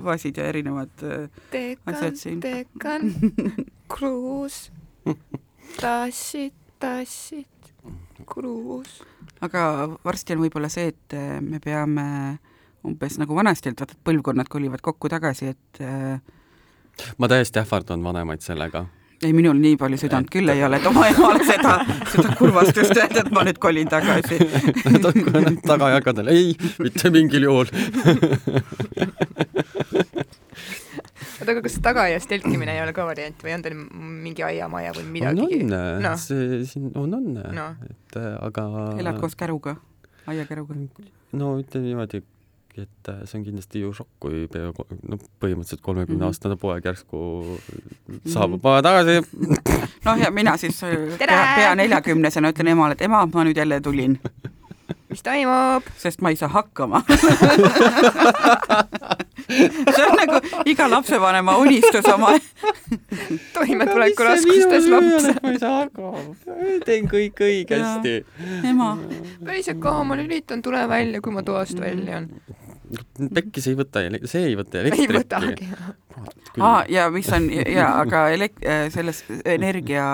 vaasid 0.03 0.41
ja 0.41 0.49
erinevad 0.51 1.05
äh, 1.07 1.25
tekan, 1.53 1.93
asjad 1.93 2.19
siin. 2.19 2.43
tekan, 2.43 3.13
kruus, 3.93 4.65
tassid, 5.79 6.55
tassid, 6.83 7.73
kruus. 8.27 9.01
aga 9.41 9.65
varsti 10.03 10.35
on 10.35 10.45
võib-olla 10.45 10.71
see, 10.73 10.91
et 10.91 11.17
äh, 11.17 11.37
me 11.41 11.63
peame 11.63 12.07
umbes 12.87 13.19
nagu 13.21 13.35
vanasti, 13.37 13.71
et 13.71 13.83
vaata, 13.83 13.95
et 13.95 14.07
põlvkonnad 14.09 14.49
kolivad 14.51 14.81
kokku 14.83 15.09
tagasi, 15.11 15.53
et 15.55 15.85
äh, 15.85 16.17
ma 17.21 17.29
täiesti 17.31 17.61
ähvardan 17.61 18.03
vanemaid 18.03 18.43
sellega 18.43 18.89
ei, 19.21 19.33
minul 19.37 19.59
nii 19.61 19.77
palju 19.81 19.99
südant 20.01 20.29
küll 20.33 20.49
ei 20.53 20.63
ole, 20.65 20.79
et 20.81 20.87
oma 20.89 21.07
emale 21.11 21.45
seda, 21.45 21.77
seda 22.11 22.35
kurvastust 22.39 22.95
öelda, 22.95 23.25
et 23.25 23.31
ma 23.35 23.45
nüüd 23.47 23.61
kolin 23.61 23.89
tagasi 23.91 24.39
Nad 24.93 25.05
on 25.11 25.59
tagajalgadel, 25.65 26.31
ei, 26.33 26.55
mitte 26.81 27.13
mingil 27.13 27.47
juhul 27.49 27.69
oota, 31.41 31.53
aga 31.53 31.63
kas 31.65 31.77
tagaaias 31.83 32.27
telkimine 32.29 32.75
ei 32.75 32.81
ole 32.83 32.93
ka 32.95 33.05
variant 33.07 33.43
või 33.43 33.55
on 33.55 33.63
teil 33.65 33.77
mingi 34.25 34.43
aiamaja 34.45 34.93
või 34.97 35.07
midagi? 35.17 35.41
on, 35.41 35.73
on 35.73 36.05
no. 36.05 36.13
see 36.19 36.61
siin 36.69 36.91
on, 36.95 37.15
on 37.17 37.31
no., 37.55 37.67
et 37.89 38.19
äh, 38.19 38.35
aga 38.47 38.67
elad 39.01 39.19
koos 39.21 39.35
käruga, 39.39 39.75
aiakäruga? 40.29 40.77
no 41.37 41.55
ütleme 41.61 41.89
niimoodi, 41.89 42.23
et 42.77 43.09
äh, 43.09 43.23
see 43.25 43.39
on 43.39 43.45
kindlasti 43.45 43.81
ju 43.81 43.91
šokk, 43.95 44.11
kui 44.23 44.45
pea, 44.51 44.71
no 44.71 45.19
põhimõtteliselt 45.43 45.83
kolmekümne 45.83 46.27
aastane 46.29 46.55
poeg 46.61 46.85
järsku 46.87 47.19
saabub 48.31 48.63
maja 48.63 48.85
tagasi. 48.87 49.19
noh, 50.07 50.21
ja 50.21 50.31
mina 50.31 50.55
siis 50.61 50.79
äh, 50.87 50.95
pea, 51.19 51.43
pea 51.57 51.75
neljakümnesena 51.79 52.53
ütlen 52.53 52.71
emale, 52.75 52.97
et 52.97 53.05
ema, 53.07 53.25
ma 53.27 53.47
nüüd 53.47 53.59
jälle 53.59 53.81
tulin. 53.83 54.19
mis 55.11 55.23
toimub? 55.25 55.83
sest 56.01 56.21
ma 56.23 56.29
ei 56.33 56.39
saa 56.39 56.49
hakkama 56.53 57.03
see 59.51 60.05
on 60.05 60.15
nagu 60.19 60.39
iga 60.69 60.87
lapsevanema 60.91 61.57
unistus 61.61 62.05
oma 62.13 62.31
toimetulekuraskustes 63.55 64.87
laps. 64.91 65.27
ma 65.43 65.51
ei 65.51 65.59
saa 65.61 65.75
hakkama, 65.83 66.23
teen 66.87 67.09
kõik 67.11 67.41
õigesti. 67.47 68.15
ema. 68.71 68.93
päriselt 69.45 69.81
ka, 69.83 69.95
ma 70.07 70.17
lülitan 70.19 70.61
tule 70.65 70.83
välja, 70.89 71.21
kui 71.21 71.33
ma 71.35 71.43
toast 71.43 71.75
Mhm. 71.77 71.83
välja 71.83 72.17
on. 72.21 72.29
pekkis 73.33 73.67
ei 73.71 73.75
võta, 73.79 74.01
see 74.27 74.45
ei 74.51 74.55
võta 74.59 74.81
elektrit. 74.81 75.09
ei 75.09 75.17
võtagi. 75.19 75.69
aa, 76.59 76.83
ja 76.91 77.09
mis 77.11 77.29
on 77.33 77.49
ja 77.51 77.91
aga 78.01 78.25
elek-, 78.35 78.59
selles 78.91 79.23
energia 79.45 80.07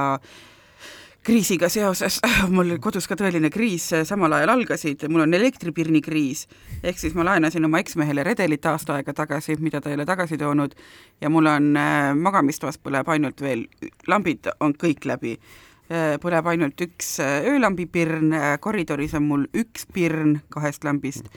kriisiga 1.28 1.68
seoses, 1.70 2.22
mul 2.56 2.78
kodus 2.80 3.08
ka 3.10 3.18
tõeline 3.20 3.50
kriis 3.52 3.90
samal 4.08 4.32
ajal 4.38 4.54
algasid, 4.54 5.04
mul 5.12 5.26
on 5.26 5.36
elektripirni 5.36 6.00
kriis, 6.04 6.46
ehk 6.80 7.02
siis 7.02 7.18
ma 7.18 7.26
laenasin 7.28 7.68
oma 7.68 7.82
eksmehele 7.84 8.24
redelit 8.24 8.66
aasta 8.70 8.96
aega 8.96 9.16
tagasi, 9.18 9.58
mida 9.60 9.82
ta 9.84 9.92
ei 9.92 9.98
ole 9.98 10.06
tagasi 10.08 10.40
toonud, 10.40 10.78
ja 11.22 11.32
mul 11.34 11.50
on 11.52 11.70
äh, 11.76 12.14
magamistoas 12.16 12.80
põleb 12.80 13.12
ainult 13.12 13.44
veel, 13.44 13.66
lambid 14.08 14.48
on 14.64 14.76
kõik 14.80 15.08
läbi. 15.10 15.36
Äh,, 15.88 16.16
põleb 16.24 16.48
ainult 16.52 16.82
üks 16.84 17.18
äh, 17.24 17.44
öölambipirn. 17.52 18.32
Äh,, 18.36 18.50
koridoris 18.64 19.16
on 19.20 19.28
mul 19.28 19.48
üks 19.56 19.88
pirn 19.94 20.42
kahest 20.52 20.88
lambist. 20.88 21.28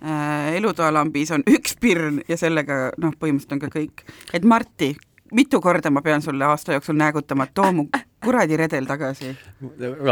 Äh,, 0.00 0.56
elutoalambis 0.60 1.32
on 1.36 1.44
üks 1.48 1.76
pirn 1.80 2.20
ja 2.28 2.36
sellega 2.40 2.90
noh, 3.00 3.16
põhimõtteliselt 3.16 3.56
on 3.56 3.64
ka 3.64 3.72
kõik. 3.72 4.04
et 4.36 4.44
Marti, 4.44 4.94
mitu 5.32 5.60
korda 5.60 5.90
ma 5.90 6.02
pean 6.02 6.22
sulle 6.22 6.44
aasta 6.44 6.72
jooksul 6.72 6.96
näägutama, 6.96 7.44
et 7.44 7.54
too 7.54 7.72
mu 7.72 7.86
kuradi 8.24 8.56
redel 8.56 8.86
tagasi. 8.86 9.36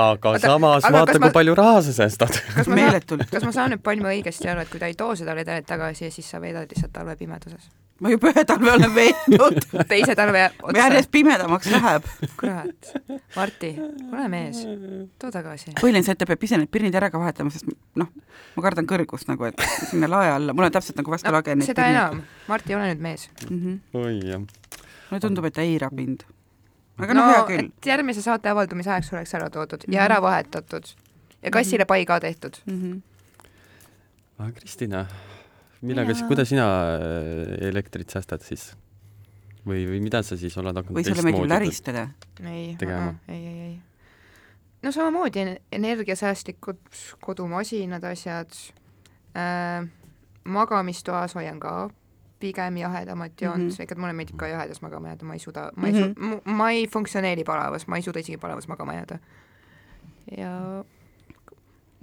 aga 0.02 0.38
samas 0.38 0.84
aga 0.84 0.98
vaata, 0.98 1.12
kui 1.12 1.26
ma- 1.26 1.34
palju 1.40 1.54
raha 1.54 1.82
sa 1.82 1.92
säästad. 1.92 2.38
kas 2.54 2.56
ma 2.56 2.62
saan, 2.64 2.80
meeletult. 2.80 3.26
kas 3.30 3.44
ma 3.44 3.52
saan 3.52 3.74
nüüd 3.74 3.82
Palmi 3.82 4.08
õigesti 4.14 4.48
aru, 4.50 4.64
et 4.64 4.70
kui 4.72 4.80
ta 4.80 4.86
ei 4.86 4.94
too 4.94 5.16
seda 5.16 5.34
redelit 5.34 5.66
tagasi, 5.66 6.10
siis 6.10 6.30
sa 6.30 6.40
veedad 6.40 6.70
lihtsalt 6.70 6.92
talve 6.92 7.16
pimeduses? 7.16 7.68
ma 8.00 8.12
juba 8.12 8.30
ühe 8.30 8.44
talve 8.46 8.70
olen 8.72 8.94
veetnud 8.94 9.58
teise 9.92 10.14
talve 10.18 10.44
otsa 10.62 10.78
järjest. 10.78 11.10
pimedamaks 11.10 11.70
läheb. 11.72 12.06
kurat, 12.38 12.92
Marti, 13.36 13.72
ole 14.12 14.28
mees, 14.28 14.62
too 15.18 15.32
tagasi. 15.34 15.74
põhiline 15.80 16.04
see, 16.06 16.14
et 16.14 16.22
ta 16.22 16.28
peab 16.30 16.46
ise 16.46 16.60
need 16.60 16.70
pirnid 16.70 16.94
ära 16.94 17.10
ka 17.10 17.20
vahetama, 17.20 17.50
sest 17.50 17.66
noh, 17.98 18.12
ma 18.54 18.66
kardan 18.68 18.86
kõrgust 18.88 19.30
nagu, 19.30 19.50
et 19.50 19.66
sinna 19.90 20.10
lae 20.10 20.30
alla, 20.36 20.54
mul 20.54 20.68
on 20.68 20.76
täpselt 20.78 21.00
nagu 21.00 21.10
vastu 21.10 21.34
lage 21.34 21.58
need 21.58 21.68
seda 21.72 21.90
enam, 21.90 22.22
Marti, 22.48 22.78
ole 22.78 22.92
nüüd 22.92 23.02
mees. 23.02 23.28
mm. 23.48 23.58
-hmm. 23.58 24.04
oi 24.04 24.20
jah. 24.30 24.46
Mulle 25.10 25.20
tundub, 25.20 25.44
et 25.44 25.54
ta 25.54 25.62
eirab 25.62 25.92
mind. 25.92 26.24
aga 26.98 27.14
no, 27.14 27.20
no 27.26 27.32
hea 27.32 27.44
küll. 27.48 27.70
et 27.78 27.86
järgmise 27.86 28.22
saate 28.22 28.48
avaldumise 28.50 28.90
ajaks 28.90 29.12
oleks 29.12 29.34
ära 29.34 29.50
toodud 29.50 29.84
ja 29.88 30.00
Mhm. 30.00 30.04
ära 30.10 30.20
vahetatud 30.22 30.84
ja 31.42 31.50
kassile 31.50 31.84
pai 31.86 32.04
ka 32.06 32.20
tehtud. 32.20 32.56
Mm 32.66 32.80
-hmm. 32.82 34.52
Kristina, 34.54 35.06
millega 35.82 36.14
kuidas 36.28 36.48
sina 36.48 36.64
äh, 36.94 37.68
elektrit 37.68 38.10
säästad 38.10 38.40
siis? 38.42 38.74
või, 39.66 39.82
või 39.90 40.00
mida 40.00 40.22
sa 40.22 40.36
siis 40.36 40.54
oled 40.58 40.76
hakanud 40.76 40.96
või 40.96 41.04
sulle 41.04 41.22
meeldib 41.26 41.50
läristada? 41.50 42.08
ei, 42.46 42.76
Tegema. 42.78 43.14
ei, 43.28 43.46
ei, 43.46 43.60
ei. 43.60 43.80
no 44.82 44.92
samamoodi 44.92 45.40
en- 45.40 45.58
energiasäästlikud 45.72 46.78
kodumasinad, 47.20 48.04
asjad 48.04 48.50
äh,. 49.36 49.88
magamistoas 50.44 51.34
hoian 51.34 51.60
ka 51.60 51.90
pigem 52.40 52.76
jahedamat 52.76 53.32
joont 53.42 53.56
mm, 53.58 53.62
Mhm. 53.64 53.70
-hmm. 53.74 53.82
ega 53.82 53.94
mulle 53.94 54.12
meeldib 54.12 54.36
ka 54.36 54.46
jahedas 54.46 54.82
magama 54.82 55.08
jääda, 55.08 55.24
ma 55.24 55.32
ei 55.34 55.38
suuda, 55.38 55.70
ma 55.76 55.86
ei 55.86 55.92
mm 55.92 55.98
Mhm. 55.98 56.32
-hmm., 56.32 56.50
ma 56.52 56.70
ei 56.70 56.86
funktsioneeri 56.86 57.44
palavas, 57.44 57.86
ma 57.86 57.96
ei 57.96 58.02
suuda 58.02 58.18
isegi 58.18 58.36
palavas 58.38 58.68
magama 58.68 58.94
jääda. 58.94 59.18
ja 60.38 60.84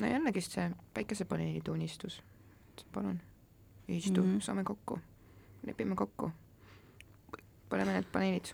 no 0.01 0.07
jällegist 0.07 0.51
see 0.51 0.71
päikesepaneelide 0.93 1.71
unistus, 1.71 2.21
palun, 2.93 3.19
istu 3.87 4.21
mm, 4.21 4.27
Mhm. 4.27 4.37
-hmm. 4.37 4.41
saame 4.41 4.63
kokku, 4.63 4.99
lepime 5.67 5.95
kokku, 5.95 6.31
paneme 7.69 7.91
need 7.93 8.05
paneelid 8.11 8.45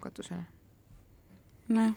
katusele. 0.00 0.42
nojah, 1.68 1.94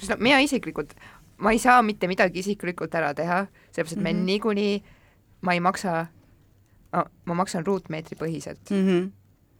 sest 0.00 0.10
no 0.10 0.16
mina 0.20 0.38
isiklikult, 0.40 0.94
ma 1.38 1.50
ei 1.50 1.58
saa 1.58 1.82
mitte 1.82 2.06
midagi 2.08 2.38
isiklikult 2.38 2.94
ära 2.94 3.14
teha, 3.14 3.46
sellepärast 3.72 3.92
et 3.92 3.98
mm 3.98 4.04
-hmm. 4.06 4.12
Mhm. 4.12 4.18
me 4.18 4.24
niikuinii, 4.26 4.82
ma 5.40 5.52
ei 5.52 5.60
maksa, 5.60 6.06
ma 6.92 7.34
maksan 7.34 7.66
ruutmeetri 7.66 8.16
põhiselt. 8.16 8.70
Mhm. 8.70 9.10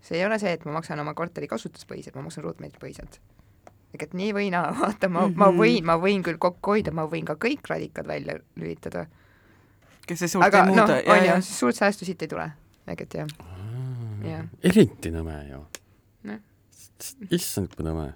see 0.01 0.17
ei 0.19 0.25
ole 0.27 0.39
see, 0.39 0.53
et 0.55 0.65
ma 0.65 0.73
maksan 0.73 1.01
oma 1.03 1.13
korteri 1.15 1.49
kasutuspõhiselt, 1.51 2.15
ma 2.17 2.23
maksan 2.23 2.45
ruutmeetri 2.45 2.79
põhiselt. 2.81 3.19
ehk 3.95 4.03
et 4.03 4.15
nii 4.15 4.33
või 4.37 4.51
naa, 4.51 4.71
vaata, 4.81 5.09
ma 5.09 5.27
mm, 5.27 5.33
-hmm. 5.33 5.37
ma 5.37 5.51
Mhm. 5.51 5.59
võin, 5.61 5.85
ma 5.85 5.97
võin 5.99 6.23
küll 6.23 6.39
kokku 6.39 6.71
hoida, 6.77 6.91
ma 6.93 7.05
võin 7.07 7.25
ka 7.25 7.35
kõik 7.35 7.67
radikad 7.69 8.07
välja 8.07 8.39
lülitada, 8.57 9.07
kes 10.07 10.19
see 10.19 10.29
suurt 10.29 10.47
aga 10.47 10.59
ei 10.65 10.67
muuda,, 10.71 11.03
on 11.07 11.25
ju, 11.27 11.43
suurt 11.43 11.77
säästu 11.77 12.05
siit 12.05 12.23
ei 12.23 12.29
tule. 12.29 12.51
ehk 12.87 13.01
et 13.01 13.15
jah, 13.15 13.27
Jah. 14.25 14.45
eriti 14.63 15.11
nõme 15.11 15.37
ju 15.51 15.65
Noh.. 16.25 16.41
issand, 17.31 17.75
kui 17.77 17.85
nõme. 17.85 18.13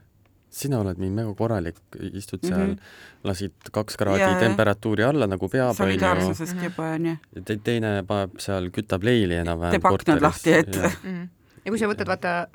Sina 0.52 0.78
oled 0.82 0.98
nii 1.00 1.10
mega 1.10 1.32
korralik, 1.38 1.78
istud 2.12 2.42
seal 2.44 2.58
mm, 2.58 2.64
Mhm. 2.66 2.72
-hmm. 2.78 3.24
lasid 3.24 3.70
kaks 3.72 3.96
kraadi 3.96 4.20
jah. 4.20 4.38
temperatuuri 4.40 5.04
alla 5.04 5.26
nagu 5.26 5.48
peab, 5.48 5.70
onju. 5.70 5.76
solidaarsusest 5.80 6.54
Mhm. 6.56 6.64
juba 6.64 6.90
onju. 6.94 7.16
Te, 7.44 7.56
teine 7.56 8.02
paneb 8.06 8.38
seal, 8.38 8.68
kütab 8.70 9.02
leili 9.04 9.34
enam-vähem 9.40 9.70
Teeb 9.80 9.84
aknad 9.92 10.20
lahti, 10.22 10.52
et- 10.52 10.76
mm. 11.04 11.28
ja 11.64 11.70
kui 11.72 11.78
sa 11.78 11.86
võtad, 11.86 12.06
vaata, 12.06 12.46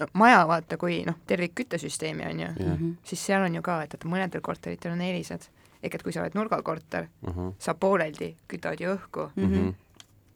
no 0.00 0.06
maja, 0.12 0.44
vaata, 0.46 0.76
kui 0.76 1.02
noh, 1.06 1.14
tervik 1.26 1.54
küttesüsteemi 1.54 2.26
on 2.30 2.40
ju, 2.40 2.46
jah, 2.58 2.76
Mhm. 2.78 2.90
siis 3.04 3.20
seal 3.26 3.42
on 3.42 3.54
ju 3.54 3.62
ka, 3.62 3.82
et, 3.82 3.94
et 3.94 4.04
mõnedel 4.04 4.40
korteritel 4.40 4.92
on 4.92 5.00
eelised. 5.00 5.48
ehk 5.84 5.94
et 5.94 6.02
kui 6.02 6.12
sa 6.12 6.20
oled 6.22 6.32
nurgakorter, 6.34 7.08
ahah, 7.26 7.52
sa 7.58 7.74
pooleldi 7.74 8.34
kütad 8.48 8.80
ju 8.80 8.96
õhku. 8.96 9.30
Mhm. 9.36 9.74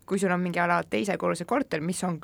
kui 0.06 0.18
sul 0.18 0.30
on 0.30 0.40
mingi 0.40 0.58
ala 0.58 0.82
teise 0.82 1.16
korruse 1.18 1.44
korter, 1.44 1.80
mis 1.80 2.02
on 2.04 2.18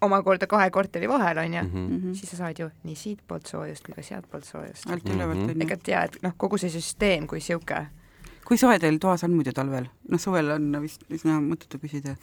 omakorda 0.00 0.46
kahe 0.46 0.70
korteri 0.70 1.08
vahel, 1.08 1.38
on 1.38 1.54
ju, 1.54 1.62
Mhm. 1.62 2.12
siis 2.14 2.30
sa 2.30 2.36
saad 2.36 2.58
ju 2.58 2.70
nii 2.84 2.94
siitpoolt 2.96 3.46
soojust 3.46 3.84
kui 3.84 3.94
ka 3.94 4.02
sealtpoolt 4.02 4.44
soojust. 4.44 4.86
alt 4.90 5.04
Mhm. 5.04 5.14
ülevalt 5.14 5.50
ehk 5.50 5.60
onju. 5.62 5.72
et 5.72 5.88
jaa, 5.88 6.02
et 6.04 6.18
noh, 6.22 6.32
kogu 6.36 6.58
see 6.58 6.70
süsteem 6.70 7.26
kui 7.26 7.40
sihuke, 7.40 7.86
kui 8.44 8.56
soe 8.56 8.78
teil 8.78 8.98
toas 8.98 9.24
on 9.24 9.30
muidu 9.34 9.52
talvel? 9.52 9.88
noh, 10.08 10.18
suvel 10.18 10.50
on 10.50 10.82
vist 10.82 11.02
üsna 11.10 11.40
mõttetu 11.40 11.78
küsida. 11.78 12.16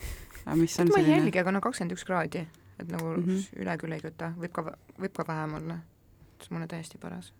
aga 0.46 0.56
mis 0.56 0.78
on 0.80 0.88
ma 0.88 0.98
ei 0.98 1.04
selline? 1.04 1.18
jälgi, 1.24 1.38
aga 1.38 1.50
no 1.52 1.60
kakskümmend 1.60 1.92
üks 1.92 2.04
kraadi, 2.04 2.46
et 2.78 2.88
nagu 2.88 3.04
mm. 3.16 3.24
-hmm. 3.24 3.60
üle 3.62 3.76
küll 3.78 3.92
ei 3.92 4.00
küta, 4.00 4.32
võib 4.38 4.52
ka, 4.52 4.62
võib 4.98 5.12
ka 5.12 5.24
vähem 5.28 5.54
olla. 5.54 5.78
see 6.40 6.48
on 6.50 6.56
mulle 6.58 6.66
täiesti 6.66 6.98
paras. 6.98 7.32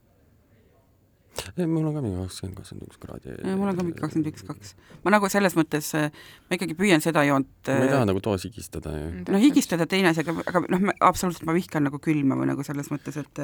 Mul 1.67 1.87
on 1.89 1.95
ka 1.97 2.03
mingi 2.05 2.19
kakskümmend, 2.21 2.57
kakskümmend 2.59 2.91
üks 2.91 3.01
kraadi. 3.03 3.35
mul 3.57 3.71
on 3.71 3.79
ka 3.79 3.85
mingi 3.87 4.01
kakskümmend 4.01 4.31
üks, 4.31 4.45
kaks. 4.47 4.75
ma 5.05 5.13
nagu 5.15 5.31
selles 5.33 5.57
mõttes, 5.59 5.91
ma 5.97 6.59
ikkagi 6.59 6.77
püüan 6.79 7.05
seda 7.05 7.25
joont 7.29 7.71
ma 7.71 7.79
ei 7.85 7.93
taha 7.93 8.09
nagu 8.09 8.23
toas 8.25 8.47
higistada 8.49 8.95
ju. 8.97 9.09
no 9.33 9.41
higistada 9.43 9.89
teine 9.91 10.13
asi, 10.13 10.25
aga, 10.25 10.37
aga 10.47 10.63
noh, 10.73 10.87
ma 10.91 10.97
absoluutselt, 11.09 11.47
ma 11.49 11.57
vihkan 11.57 11.87
nagu 11.89 12.01
külma 12.03 12.39
või 12.39 12.51
nagu 12.53 12.67
selles 12.67 12.91
mõttes, 12.93 13.19
et 13.23 13.43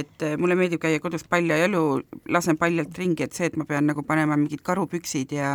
et 0.00 0.26
mulle 0.40 0.58
meeldib 0.58 0.82
käia 0.82 1.00
kodus 1.02 1.26
paljajalu, 1.28 1.84
lasen 2.34 2.60
paljalt 2.60 2.98
ringi, 2.98 3.26
et 3.26 3.36
see, 3.36 3.48
et 3.50 3.58
ma 3.58 3.66
pean 3.68 3.88
nagu 3.88 4.04
panema 4.06 4.36
mingid 4.38 4.62
karupüksid 4.66 5.34
ja 5.38 5.52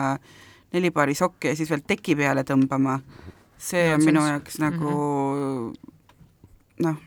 neli 0.74 0.92
paari 0.92 1.16
sokke 1.18 1.54
ja 1.54 1.58
siis 1.58 1.70
veel 1.70 1.86
teki 1.88 2.18
peale 2.20 2.46
tõmbama, 2.48 3.00
see 3.62 3.88
Jaa, 3.88 3.98
on 3.98 4.06
minu 4.08 4.26
jaoks 4.26 4.60
nagu 4.64 4.94
noh, 6.84 7.02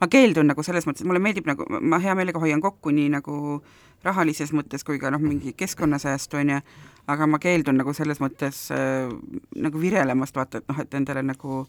ma 0.00 0.08
keeldun 0.10 0.46
nagu 0.50 0.62
selles 0.62 0.86
mõttes, 0.86 1.04
mulle 1.06 1.20
meeldib 1.22 1.46
nagu, 1.46 1.66
ma 1.80 1.98
hea 2.02 2.14
meelega 2.14 2.38
hoian 2.42 2.60
kokku 2.60 2.90
nii 2.90 3.08
nagu 3.14 3.62
rahalises 4.04 4.52
mõttes 4.52 4.84
kui 4.84 4.98
ka 4.98 5.10
noh, 5.10 5.20
mingi 5.22 5.52
keskkonnasäästu 5.56 6.36
onju, 6.36 6.58
aga 7.06 7.26
ma 7.26 7.38
keeldun 7.38 7.76
nagu 7.80 7.92
selles 7.96 8.20
mõttes 8.20 8.66
äh, 8.74 9.08
nagu 9.56 9.80
virelemast 9.80 10.36
vaata, 10.36 10.58
et 10.58 10.68
noh, 10.68 10.80
et 10.80 10.94
endale 10.94 11.22
nagu 11.22 11.62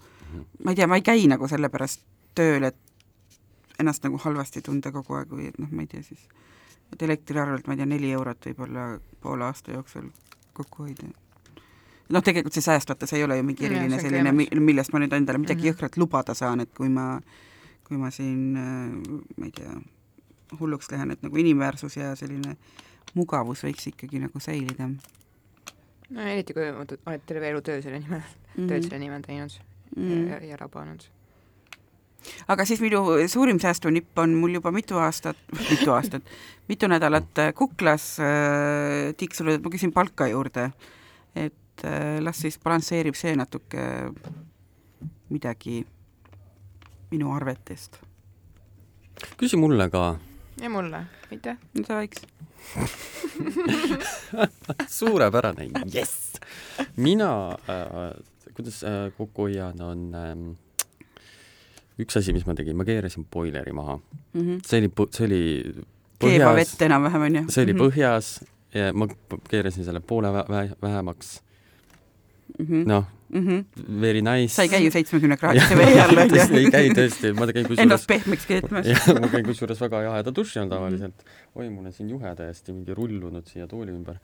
ma 0.63 0.71
ei 0.71 0.75
tea, 0.75 0.87
ma 0.87 0.95
ei 0.99 1.05
käi 1.05 1.27
nagu 1.31 1.47
sellepärast 1.47 2.01
tööl, 2.35 2.63
et 2.63 2.75
ennast 3.79 4.03
nagu 4.03 4.17
halvasti 4.23 4.61
tunda 4.63 4.91
kogu 4.91 5.15
aeg 5.19 5.31
või 5.31 5.47
et 5.51 5.59
noh, 5.59 5.69
ma 5.71 5.83
ei 5.83 5.87
tea 5.91 6.03
siis, 6.03 6.25
et 6.93 7.01
elektriarvelt 7.07 7.67
ma 7.67 7.73
ei 7.75 7.77
tea, 7.83 7.85
neli 7.91 8.11
eurot 8.15 8.45
võib-olla 8.49 8.99
poole 9.21 9.43
aasta 9.47 9.71
jooksul 9.75 10.09
kokku 10.55 10.83
hoida. 10.87 11.07
noh, 12.09 12.21
tegelikult 12.21 12.53
see 12.53 12.61
sääst, 12.61 12.89
vaata, 12.89 13.07
see 13.07 13.17
ei 13.19 13.23
ole 13.25 13.37
ju 13.39 13.43
mingi 13.43 13.65
eriline 13.65 13.95
on 13.97 14.01
selline, 14.01 14.31
millest 14.61 14.93
ma 14.93 14.99
nüüd 15.01 15.13
endale 15.17 15.39
midagi 15.41 15.61
Mhm. 15.63 15.69
jõhkrat 15.71 15.97
lubada 15.97 16.33
saan, 16.37 16.59
et 16.61 16.69
kui 16.75 16.89
ma, 16.89 17.19
kui 17.87 17.97
ma 18.01 18.11
siin 18.13 18.57
äh, 18.57 19.19
ma 19.37 19.49
ei 19.49 19.53
tea, 19.55 19.75
hulluks 20.59 20.91
lähen, 20.91 21.11
et 21.11 21.21
nagu 21.25 21.37
inimväärsus 21.41 21.97
ja 21.97 22.15
selline 22.15 22.57
mugavus 23.15 23.63
võiks 23.65 23.87
ikkagi 23.91 24.19
nagu 24.23 24.41
säilida 24.43 24.89
no 24.89 26.25
eriti, 26.29 26.55
kui 26.55 26.67
oled 26.69 27.25
terve 27.27 27.49
elu 27.51 27.61
töö 27.65 27.81
selle 27.83 27.99
nimel 28.01 28.21
mm, 28.21 28.55
-hmm. 28.55 28.69
tööd 28.69 28.87
selle 28.87 29.01
nimel 29.01 29.21
teinud 29.25 29.59
mm 29.95 30.09
-hmm. 30.09 30.29
ja, 30.31 30.39
ja 30.51 30.57
rabanud. 30.57 31.05
aga 32.47 32.65
siis 32.65 32.81
minu 32.81 33.03
suurim 33.27 33.59
säästunipp 33.59 34.17
on 34.19 34.33
mul 34.33 34.53
juba 34.53 34.71
mitu 34.71 34.97
aastat, 34.97 35.37
mitu 35.71 35.91
aastat, 35.91 36.23
mitu 36.67 36.87
nädalat 36.87 37.37
äh, 37.37 37.53
kuklas 37.53 38.19
äh, 38.19 39.13
tiksunud, 39.17 39.53
et 39.53 39.63
ma 39.63 39.69
küsin 39.69 39.93
palka 39.93 40.27
juurde. 40.27 40.71
et 41.35 41.83
äh, 41.83 42.21
las 42.21 42.37
siis 42.37 42.59
balansseerib 42.59 43.15
see 43.15 43.35
natuke 43.35 44.11
midagi 45.29 45.85
minu 47.15 47.31
arvetest. 47.35 47.99
küsi 49.39 49.57
mulle 49.59 49.87
ka. 49.89 50.17
ja 50.61 50.69
mulle, 50.71 51.05
aitäh. 51.31 51.57
mida 51.73 51.99
võiks? 52.01 52.25
suurepärane, 54.97 55.69
jess. 55.93 56.39
mina 56.97 57.29
äh,, 57.71 58.11
kuidas 58.53 58.83
äh, 58.83 59.09
kokku 59.17 59.47
hoian, 59.47 59.81
on 59.81 60.05
ähm, 60.15 60.45
üks 62.01 62.19
asi, 62.19 62.35
mis 62.35 62.45
ma 62.47 62.55
tegin, 62.57 62.77
ma 62.77 62.87
keerasin 62.87 63.27
boileri 63.31 63.73
maha. 63.75 63.99
see 64.65 64.81
oli, 64.83 64.91
see 65.15 65.27
oli 65.29 65.43
põhjas, 66.19 66.59
vett 66.59 66.85
enam-vähem 66.89 67.29
onju. 67.29 67.45
see 67.53 67.67
oli 67.67 67.77
põhjas 67.79 68.35
ja 68.75 68.91
ma 68.95 69.07
keerasin 69.49 69.87
selle 69.87 70.03
poole 70.03 70.31
vä- 70.35 70.47
vä- 70.51 71.03
vähemaks. 72.59 72.85
põhjas. 72.85 72.87
noh, 72.87 73.05
very 74.01 74.21
nice. 74.21 74.53
sa 74.55 74.63
ei 74.63 74.69
käi 74.69 74.83
ju 74.85 74.91
seitsmekümne 74.91 75.37
kraadise 75.37 75.75
vee 75.81 75.99
all 76.01 76.17
onju. 76.23 76.41
ei 76.59 76.71
käi 76.71 76.89
tõesti, 76.95 77.33
ma 77.35 77.47
käin 77.51 77.65
kusjuures 77.67 77.83
Ennast 77.85 78.07
pehmeks 78.07 78.45
keetmas. 78.49 78.87
ma 79.19 79.27
käin 79.33 79.45
kusjuures 79.45 79.81
väga 79.81 80.01
jaheda 80.07 80.31
duši 80.35 80.59
all 80.63 80.69
tavaliselt. 80.71 81.23
oi, 81.55 81.69
mul 81.69 81.85
on 81.85 81.93
siin 81.93 82.09
juhe 82.09 82.35
täiesti 82.35 82.73
mingi 82.73 82.93
rullunud 82.97 83.47
siia 83.51 83.67
tooli 83.67 83.91
ümber. 83.95 84.19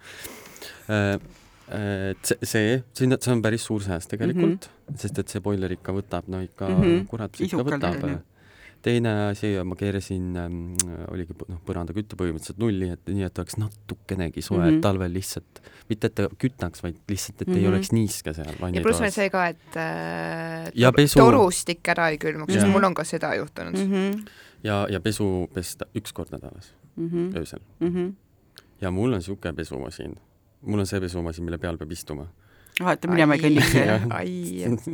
et 1.71 2.19
see, 2.25 2.37
see, 2.43 2.83
see, 2.93 3.07
see 3.15 3.31
on 3.31 3.41
päris 3.41 3.63
suur 3.63 3.83
sääst 3.83 4.09
tegelikult 4.11 4.67
mm, 4.67 4.73
-hmm. 4.89 4.97
sest 5.03 5.19
et 5.19 5.27
see 5.31 5.39
boiler 5.43 5.71
ikka 5.71 5.93
võtab, 5.95 6.27
no 6.27 6.41
ikka 6.43 6.67
mm, 6.67 6.75
Mhm. 6.75 6.83
-hmm. 6.83 7.05
kurat, 7.07 7.31
ikka 7.39 7.45
Isukalt 7.45 7.77
võtab. 7.83 8.19
Teine 8.81 9.11
asi, 9.29 9.51
ma 9.63 9.75
keerasin 9.77 10.35
ähm,, 10.41 10.55
oligi 11.11 11.35
noh, 11.47 11.59
põrandakütte 11.67 12.17
põhimõtteliselt 12.19 12.57
nulli, 12.61 12.89
et 12.95 13.07
nii, 13.11 13.23
et 13.27 13.39
oleks 13.43 13.57
natukenegi 13.61 14.41
soe 14.41 14.57
mm 14.57 14.63
Mhm. 14.63 14.75
-hmm. 14.77 14.81
talvel 14.81 15.13
lihtsalt, 15.13 15.61
mitte 15.89 16.07
et 16.07 16.15
ta 16.15 16.27
kütaks, 16.43 16.83
vaid 16.83 16.97
lihtsalt, 17.09 17.41
et 17.41 17.47
mm 17.47 17.53
-hmm. 17.53 17.57
Mhm. 17.57 17.65
ei 17.65 17.71
oleks 17.73 17.91
niiske 17.91 18.33
seal 18.33 18.73
ja 18.73 18.81
pluss 18.81 18.99
veel 19.01 19.11
see 19.11 19.29
ka, 19.29 19.47
et 19.47 19.75
äh, 19.77 20.71
Ja 20.75 20.91
pesu- 20.91 21.19
torustik 21.19 21.87
ära 21.87 22.09
ei 22.09 22.17
külmuks, 22.17 22.53
sest 22.53 22.67
mul 22.67 22.83
on 22.83 22.93
ka 22.93 23.03
seda 23.03 23.35
juhtunud 23.35 23.73
mm. 23.77 23.91
Mhm. 23.91 24.25
ja, 24.63 24.85
ja 24.89 24.99
pesu 24.99 25.47
pesta 25.53 25.85
üks 25.95 26.13
kord 26.13 26.31
nädalas, 26.31 26.73
öösel. 27.35 27.59
Mhm. 27.79 28.09
ja 28.81 28.91
mul 28.91 29.13
on 29.13 29.19
niisugune 29.19 29.53
pesumasin, 29.53 30.15
mul 30.61 30.79
on 30.79 30.85
see 30.85 30.99
pesumasin, 30.99 31.43
mille 31.45 31.57
peal 31.57 31.77
peab 31.77 31.91
istuma. 31.91 32.27
Ah, 32.79 32.93
et 32.93 33.07
minema 33.09 33.35
ei 33.35 33.41
kõnniks 33.43 33.71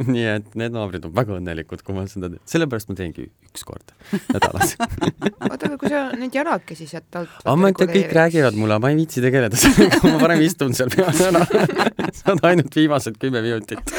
nii 0.08 0.26
et 0.34 0.58
need 0.60 0.76
naabrid 0.76 1.06
on 1.08 1.14
väga 1.16 1.38
õnnelikud, 1.38 1.84
kui 1.86 1.96
ma 1.96 2.06
seda 2.10 2.32
teen, 2.32 2.42
sellepärast 2.50 2.92
ma 2.92 2.98
teengi 2.98 3.28
üks 3.48 3.64
kord 3.68 3.94
nädalas. 4.34 4.76
oota, 5.52 5.70
aga 5.70 5.76
kui 5.78 5.92
sa 5.92 6.04
neid 6.18 6.36
jalakesi 6.36 6.88
sealt 6.90 7.20
alt 7.20 7.38
aga 7.44 7.56
ma 7.60 7.72
ei 7.72 7.78
tea, 7.78 7.90
kõik 7.94 8.16
räägivad 8.18 8.60
mulle, 8.60 8.80
ma 8.84 8.92
ei 8.92 9.00
viitsi 9.00 9.24
tegeleda 9.24 9.60
sellega, 9.60 10.02
ma 10.08 10.18
parem 10.22 10.44
istun 10.46 10.76
seal 10.78 10.92
peal 10.94 11.24
ära. 11.30 11.44
saad 12.20 12.44
ainult 12.50 12.76
viimased 12.76 13.16
kümme 13.22 13.42
minutit. 13.46 13.80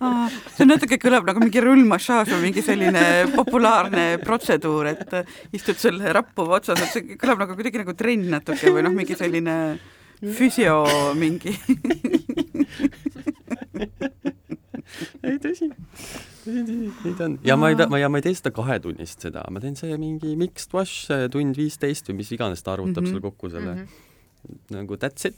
Aa, 0.00 0.28
see 0.28 0.64
on 0.64 0.70
natuke 0.70 0.98
kõlab 1.00 1.26
nagu 1.28 1.40
mingi 1.42 1.60
rullmassaaž 1.62 2.30
või 2.34 2.48
mingi 2.48 2.62
selline 2.64 3.02
populaarne 3.34 4.06
protseduur, 4.22 4.90
et 4.92 5.10
istud 5.56 5.78
selle 5.80 6.12
rappuva 6.16 6.60
otsas, 6.60 6.80
et 6.82 6.92
see 6.94 7.18
kõlab 7.20 7.44
nagu 7.44 7.56
kuidagi 7.58 7.82
nagu 7.82 7.96
trenn 7.98 8.30
natuke 8.36 8.72
või 8.72 8.82
noh, 8.86 8.94
mingi 8.96 9.18
selline 9.18 9.56
füsio 10.20 10.84
mingi. 11.18 11.52
ei 15.26 15.38
tõsi, 15.42 15.68
tõsi, 15.68 16.62
tõsi, 16.62 16.76
nii 17.04 17.14
ta 17.18 17.28
on. 17.28 17.38
ja 17.46 17.56
ma 17.58 17.70
ei 17.72 17.78
ma 17.90 18.00
ja 18.00 18.10
ma 18.12 18.20
ei 18.20 18.26
tee 18.26 18.36
seda 18.38 18.52
kahetunnist 18.54 19.26
seda, 19.26 19.44
ma 19.52 19.62
teen 19.62 19.76
see 19.78 19.96
mingi 20.00 20.34
mixed 20.38 20.74
wash 20.76 21.10
tund 21.32 21.58
viisteist 21.58 22.10
või 22.10 22.22
mis 22.22 22.32
iganes 22.36 22.62
ta 22.64 22.76
arvutab 22.76 23.02
mm. 23.02 23.06
-hmm. 23.06 23.12
seal 23.14 23.24
kokku 23.24 23.50
selle 23.52 23.72
mm. 23.74 23.80
-hmm. 23.86 24.76
nagu 24.78 25.00
that's 25.00 25.28
it. 25.28 25.36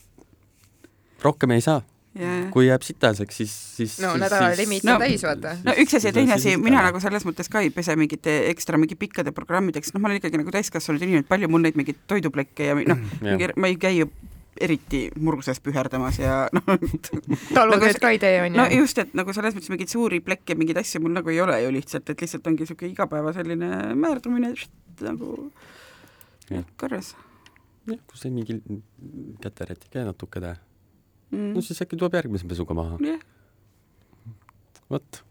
rohkem 1.23 1.57
ei 1.57 1.65
saa, 1.65 1.83
Yeah. 2.19 2.49
kui 2.51 2.67
jääb 2.67 2.83
sitaseks, 2.83 3.37
siis, 3.37 3.53
siis 3.77 3.99
no 4.03 4.17
nädala 4.19 4.49
siis, 4.49 4.59
limiit 4.65 4.85
no- 4.85 4.95
on 4.97 5.03
täis, 5.05 5.23
vaata. 5.23 5.53
no 5.63 5.75
üks 5.79 5.95
asi 5.95 6.09
ja 6.09 6.13
teine 6.13 6.33
asi, 6.35 6.57
mina 6.57 6.81
nagu 6.83 6.99
selles 7.01 7.23
mõttes 7.29 7.51
ka 7.53 7.61
ei 7.63 7.71
pese 7.71 7.95
mingite 8.01 8.33
ekstra 8.49 8.81
mingi 8.81 8.97
pikkade 8.99 9.31
programmideks, 9.37 9.93
noh, 9.95 10.03
ma 10.03 10.09
olen 10.09 10.19
ikkagi 10.19 10.41
nagu 10.41 10.51
täiskasvanud 10.51 11.05
inimene, 11.05 11.27
palju 11.29 11.51
mul 11.53 11.63
neid 11.63 11.77
mingeid 11.79 12.01
toiduplekke 12.11 12.71
ja 12.71 12.75
noh, 12.75 13.05
jah, 13.23 13.55
ma 13.61 13.71
ei 13.71 13.77
käi 13.79 14.01
ju 14.01 14.09
eriti 14.61 15.05
murguses 15.17 15.61
püherdamas 15.65 16.19
ja 16.21 16.49
noh, 16.53 16.67
talutööd 17.57 17.95
Nagu- 17.95 18.03
ka 18.03 18.13
ei 18.15 18.21
tee, 18.23 18.35
no 18.51 18.65
onju. 18.67 18.83
just, 18.83 18.99
et 19.03 19.15
nagu 19.19 19.35
selles 19.37 19.57
mõttes 19.57 19.73
mingeid 19.73 19.93
suuri 19.93 20.21
plekke, 20.25 20.57
mingeid 20.59 20.81
asju 20.83 21.03
mul 21.05 21.15
nagu 21.17 21.33
ei 21.33 21.41
ole 21.45 21.61
ju 21.63 21.73
lihtsalt, 21.75 22.11
et 22.11 22.27
lihtsalt 22.27 22.47
ongi 22.51 22.67
niisugune 22.67 22.93
igapäeva 22.93 23.33
selline 23.37 23.95
määrdumine 23.99 24.55
nagu 25.07 25.51
Jah. 26.49 26.65
korras 26.81 27.15
jah, 27.89 28.01
kui 28.09 28.21
see 28.21 28.33
mingi 28.35 28.59
käteräti 29.43 29.91
käe 29.93 30.05
natuke 30.09 30.43
teha, 30.43 30.57
mm. 31.31 31.55
no. 31.55 31.65
siis 31.65 31.81
äkki 31.85 31.99
tuleb 31.99 32.19
järgmise 32.19 32.49
pesuga 32.49 32.77
maha, 32.77 32.99
vot. 34.91 35.23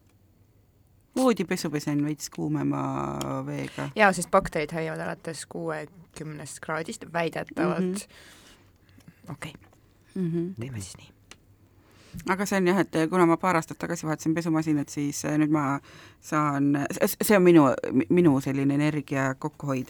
voodipesu 1.18 1.72
pesen 1.74 2.04
veits 2.06 2.32
kuumema 2.34 2.82
veega. 3.48 3.90
jaa, 3.98 4.12
sest 4.16 4.32
bakterid 4.34 4.74
hävivad 4.76 5.04
alates 5.08 5.46
kuuekümnest 5.52 6.62
kraadist 6.64 7.08
väidetavalt 7.14 7.84
mm. 7.84 7.94
-hmm. 7.94 8.36
Okei 9.30 9.54
okay,, 9.56 9.68
Mm 10.18 10.32
-hmm. 10.32 10.54
teeme 10.60 10.82
siis 10.82 10.98
nii. 10.98 11.12
aga 12.30 12.46
see 12.46 12.58
on 12.58 12.68
jah, 12.68 12.80
et 12.80 12.96
kuna 13.10 13.26
ma 13.26 13.38
paar 13.38 13.56
aastat 13.56 13.78
tagasi 13.78 14.06
vahetasin 14.08 14.34
pesumasinat, 14.34 14.90
siis 14.90 15.26
äh, 15.26 15.38
nüüd 15.38 15.52
ma 15.52 15.80
saan, 16.22 16.88
see 17.22 17.38
on 17.38 17.44
minu, 17.44 17.64
minu 18.10 18.42
selline 18.42 18.74
energia 18.74 19.36
kokkuhoid. 19.36 19.88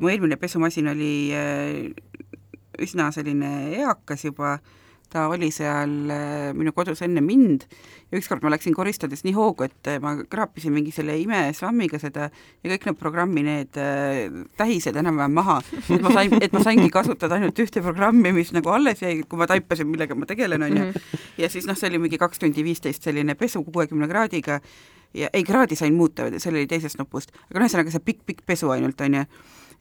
mu 0.00 0.08
eelmine 0.08 0.36
pesumasin 0.36 0.88
oli 0.88 1.30
äh, 1.34 1.92
üsna 2.78 3.10
selline 3.12 3.50
eakas 3.82 4.24
juba, 4.24 4.58
ta 5.12 5.28
oli 5.32 5.48
seal 5.54 6.10
äh, 6.12 6.50
minu 6.56 6.72
kodus 6.76 7.00
enne 7.04 7.22
mind 7.24 7.64
ja 8.08 8.18
ükskord 8.20 8.44
ma 8.44 8.52
läksin 8.52 8.74
koristades 8.76 9.24
nii 9.24 9.34
hoogu, 9.36 9.68
et 9.68 9.90
äh, 9.90 9.96
ma 10.02 10.14
kraapisin 10.28 10.74
mingi 10.74 10.92
selle 10.94 11.16
imesvammiga 11.20 12.00
seda 12.02 12.28
ja 12.28 12.72
kõik 12.74 12.88
need 12.88 13.00
programmi 13.00 13.44
need 13.46 13.78
äh, 13.80 14.28
tähised 14.60 14.96
enam-vähem 15.00 15.34
maha, 15.38 15.58
et 15.88 16.04
ma 16.04 16.12
sain, 16.12 16.36
et 16.42 16.52
ma 16.56 16.62
saingi 16.64 16.90
kasutada 16.92 17.38
ainult 17.38 17.64
ühte 17.64 17.82
programmi, 17.84 18.34
mis 18.36 18.52
nagu 18.56 18.72
alles 18.74 19.02
jäi, 19.04 19.22
kui 19.28 19.40
ma 19.40 19.48
taipasin, 19.50 19.88
millega 19.88 20.18
ma 20.18 20.28
tegelen, 20.28 20.68
onju. 20.68 20.84
Mhm. 20.90 21.18
ja 21.40 21.50
siis 21.52 21.68
noh, 21.68 21.78
see 21.78 21.90
oli 21.90 22.02
mingi 22.04 22.20
kaks 22.20 22.44
tundi 22.44 22.64
viisteist 22.64 23.08
selline 23.08 23.36
pesu 23.38 23.64
kuuekümne 23.64 24.08
kraadiga 24.10 24.60
ja 25.14 25.30
ei, 25.32 25.44
kraadi 25.44 25.76
sain 25.76 25.94
muuta, 25.96 26.28
see 26.36 26.52
oli 26.52 26.66
teisest 26.68 27.00
nupust, 27.00 27.32
aga 27.48 27.60
no 27.60 27.64
ühesõnaga 27.66 27.94
see 27.94 28.04
pikk-pikk 28.04 28.44
pesu 28.46 28.72
ainult 28.74 29.00
onju. 29.00 29.24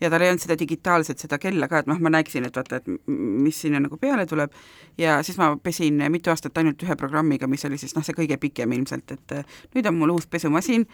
Ja 0.01 0.09
tal 0.09 0.21
ei 0.21 0.29
olnud 0.29 0.43
seda 0.43 0.57
digitaalset, 0.59 1.19
seda 1.19 1.39
kella 1.41 1.67
ka, 1.71 1.81
et 1.81 1.89
noh, 1.89 1.99
ma 2.03 2.11
näeksin, 2.13 2.45
et 2.47 2.57
vaata, 2.57 2.81
et 2.81 2.89
mis 3.07 3.61
sinna 3.61 3.81
nagu 3.81 3.97
peale 4.01 4.25
tuleb 4.29 4.53
ja 4.97 5.19
siis 5.25 5.37
ma 5.41 5.51
pesin 5.63 6.03
mitu 6.13 6.31
aastat 6.33 6.57
ainult 6.61 6.83
ühe 6.85 6.95
programmiga, 6.99 7.49
mis 7.49 7.65
oli 7.65 7.79
siis 7.81 7.95
noh, 7.97 8.05
see 8.05 8.17
kõige 8.17 8.37
pikem 8.41 8.73
ilmselt, 8.77 9.15
et 9.17 9.35
äh, 9.39 9.57
nüüd 9.75 9.89
on 9.89 9.97
mul 9.97 10.13
uus 10.17 10.27
pesumasin, 10.29 10.85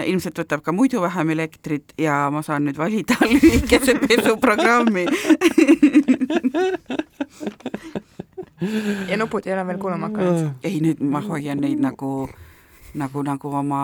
ilmselt 0.00 0.38
võtab 0.38 0.62
ka 0.64 0.72
muidu 0.72 1.02
vähem 1.02 1.34
elektrit 1.34 1.92
ja 2.00 2.24
ma 2.32 2.42
saan 2.46 2.68
nüüd 2.68 2.78
valida 2.78 3.18
lühikese 3.32 3.98
pesuprogrammi. 4.06 5.06
ja 9.10 9.18
nupud 9.18 9.46
ei 9.46 9.54
ole 9.56 9.66
veel 9.66 9.78
kuluma 9.82 10.08
hakanud. 10.08 10.52
ei, 10.62 10.78
nüüd 10.84 11.02
ma 11.02 11.20
hoian 11.26 11.60
neid 11.60 11.82
nagu, 11.82 12.28
nagu, 12.94 13.26
nagu 13.26 13.56
oma 13.58 13.82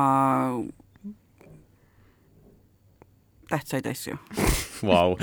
tähtsaid 3.49 3.87
asju. 3.91 4.17
Vau, 4.87 5.17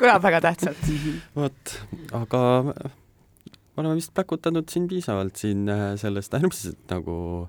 kõlab 0.00 0.22
väga 0.22 0.40
tähtsalt. 0.44 0.88
vot, 1.36 1.76
aga 2.12 2.40
me 2.66 3.82
oleme 3.82 3.98
vist 3.98 4.14
päkutanud 4.14 4.68
siin 4.72 4.88
piisavalt 4.88 5.36
siin 5.36 5.68
äh, 5.68 5.94
sellest 6.00 6.34
äärmiselt 6.34 6.92
nagu 6.92 7.48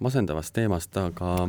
masendavast 0.00 0.54
teemast, 0.56 0.96
aga 0.96 1.48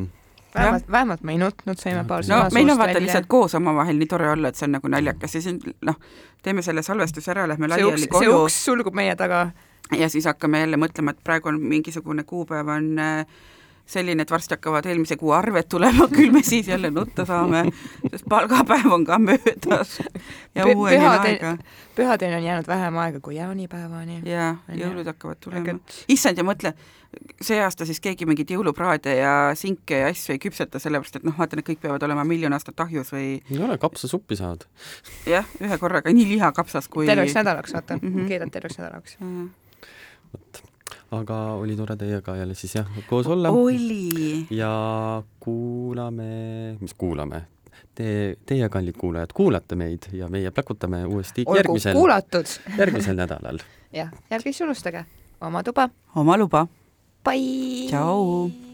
vähemalt, 0.55 0.91
vähemalt 0.91 1.23
me 1.23 1.31
ei 1.31 1.37
nutnud, 1.37 1.79
saime 1.79 2.03
paar 2.07 2.25
no 2.27 2.41
sõna 2.43 2.53
meil 2.53 2.73
on 2.73 2.79
vaata 2.81 3.03
lihtsalt 3.03 3.29
koos 3.31 3.55
omavahel 3.55 3.99
nii 3.99 4.09
tore 4.11 4.29
olla, 4.31 4.51
et 4.51 4.59
see 4.59 4.67
on 4.67 4.75
nagu 4.77 4.91
naljakas. 4.91 5.37
Ja 5.37 5.43
siis 5.43 5.77
noh, 5.87 5.99
teeme 6.43 6.63
selle 6.65 6.83
salvestuse 6.83 7.31
ära, 7.33 7.47
lähme 7.49 7.69
see 7.69 7.77
laiali 7.77 8.05
see 8.05 8.11
koju. 8.11 8.41
uks 8.43 8.59
sulgub 8.65 8.97
meie 8.97 9.15
taga. 9.15 9.49
ja 9.97 10.09
siis 10.09 10.25
hakkame 10.25 10.59
jälle 10.59 10.79
mõtlema, 10.79 11.15
et 11.15 11.23
praegu 11.23 11.51
on 11.51 11.61
mingisugune 11.61 12.23
kuupäev 12.23 12.69
on 12.71 12.99
äh, 12.99 13.25
selline, 13.91 14.23
et 14.23 14.31
varsti 14.31 14.55
hakkavad 14.55 14.87
eelmise 14.87 15.17
kuu 15.19 15.33
arved 15.35 15.67
tulema, 15.71 16.07
küll 16.15 16.31
me 16.31 16.43
siis 16.47 16.67
jälle 16.71 16.91
nutta 16.91 17.25
saame, 17.27 17.65
sest 18.09 18.27
palgapäev 18.29 18.91
on 18.91 19.05
ka 19.05 19.19
möödas 19.19 19.99
ja 20.55 20.65
Pü- 20.65 20.75
uueni 20.75 20.97
on 20.97 21.03
pühade- 21.03 21.35
aega 21.35 21.57
pühadeni 21.95 22.35
on 22.35 22.43
jäänud 22.43 22.67
vähem 22.67 22.97
aega 22.97 23.19
kui 23.19 23.35
jaanipäevani. 23.35 24.21
ja 24.25 24.55
On 24.69 24.79
ju. 24.79 24.85
jõulud 24.85 25.05
hakkavad 25.05 25.37
tulema 25.43 25.79
issand 26.07 26.37
ja 26.37 26.43
mõtle, 26.43 26.73
see 27.41 27.59
aasta 27.61 27.85
siis 27.85 27.99
keegi 28.03 28.25
mingeid 28.25 28.53
jõulupraade 28.55 29.15
ja 29.17 29.33
sinke 29.59 29.99
ja 29.99 30.11
asju 30.11 30.35
ei 30.35 30.41
küpseta, 30.41 30.79
sellepärast 30.79 31.19
et 31.19 31.27
noh, 31.27 31.35
vaata, 31.37 31.59
need 31.59 31.67
kõik 31.67 31.81
peavad 31.83 32.03
olema 32.07 32.23
miljon 32.27 32.53
aastat 32.55 32.79
ahjus 32.85 33.11
või 33.13 33.27
ei 33.51 33.59
ole, 33.59 33.77
kapsasuppi 33.81 34.39
saad. 34.39 34.65
jah, 35.29 35.47
ühe 35.61 35.77
korraga 35.81 36.13
nii 36.15 36.27
lihakapsas 36.35 36.87
kui 36.91 37.09
terveks 37.09 37.35
nädalaks, 37.35 37.75
vaata 37.75 37.99
mm. 37.99 38.13
-hmm. 38.15 38.27
keedad 38.27 38.51
terveks 38.51 38.79
nädalaks. 38.79 39.17
Äh, 39.21 40.69
aga 41.11 41.37
oli 41.59 41.75
tore 41.75 41.95
teiega 41.99 42.35
jälle 42.39 42.55
siis 42.55 42.75
jah, 42.75 42.87
koos 43.09 43.27
olla 43.27 43.49
oli. 43.49 44.45
ja 44.49 45.23
kuulame, 45.39 46.77
mis 46.79 46.93
kuulame? 46.93 47.43
Te, 47.95 48.37
teie, 48.45 48.69
kallid 48.71 48.95
kuulajad, 48.95 49.33
kuulate 49.35 49.75
meid 49.75 50.07
ja 50.15 50.29
meie 50.31 50.51
pläkutame 50.51 51.03
uuesti 51.05 51.43
olgu 51.45 51.59
järgmisel, 51.59 51.97
kuulatud. 51.97 52.55
järgmisel 52.77 53.19
nädalal. 53.19 53.59
jah, 53.99 54.11
ärge 54.31 54.51
siis 54.51 54.63
unustage 54.67 55.05
oma 55.41 55.63
tuba. 55.63 55.89
oma 56.15 56.37
luba. 56.37 56.67
Bye. 57.25 57.87
tšau. 57.91 58.70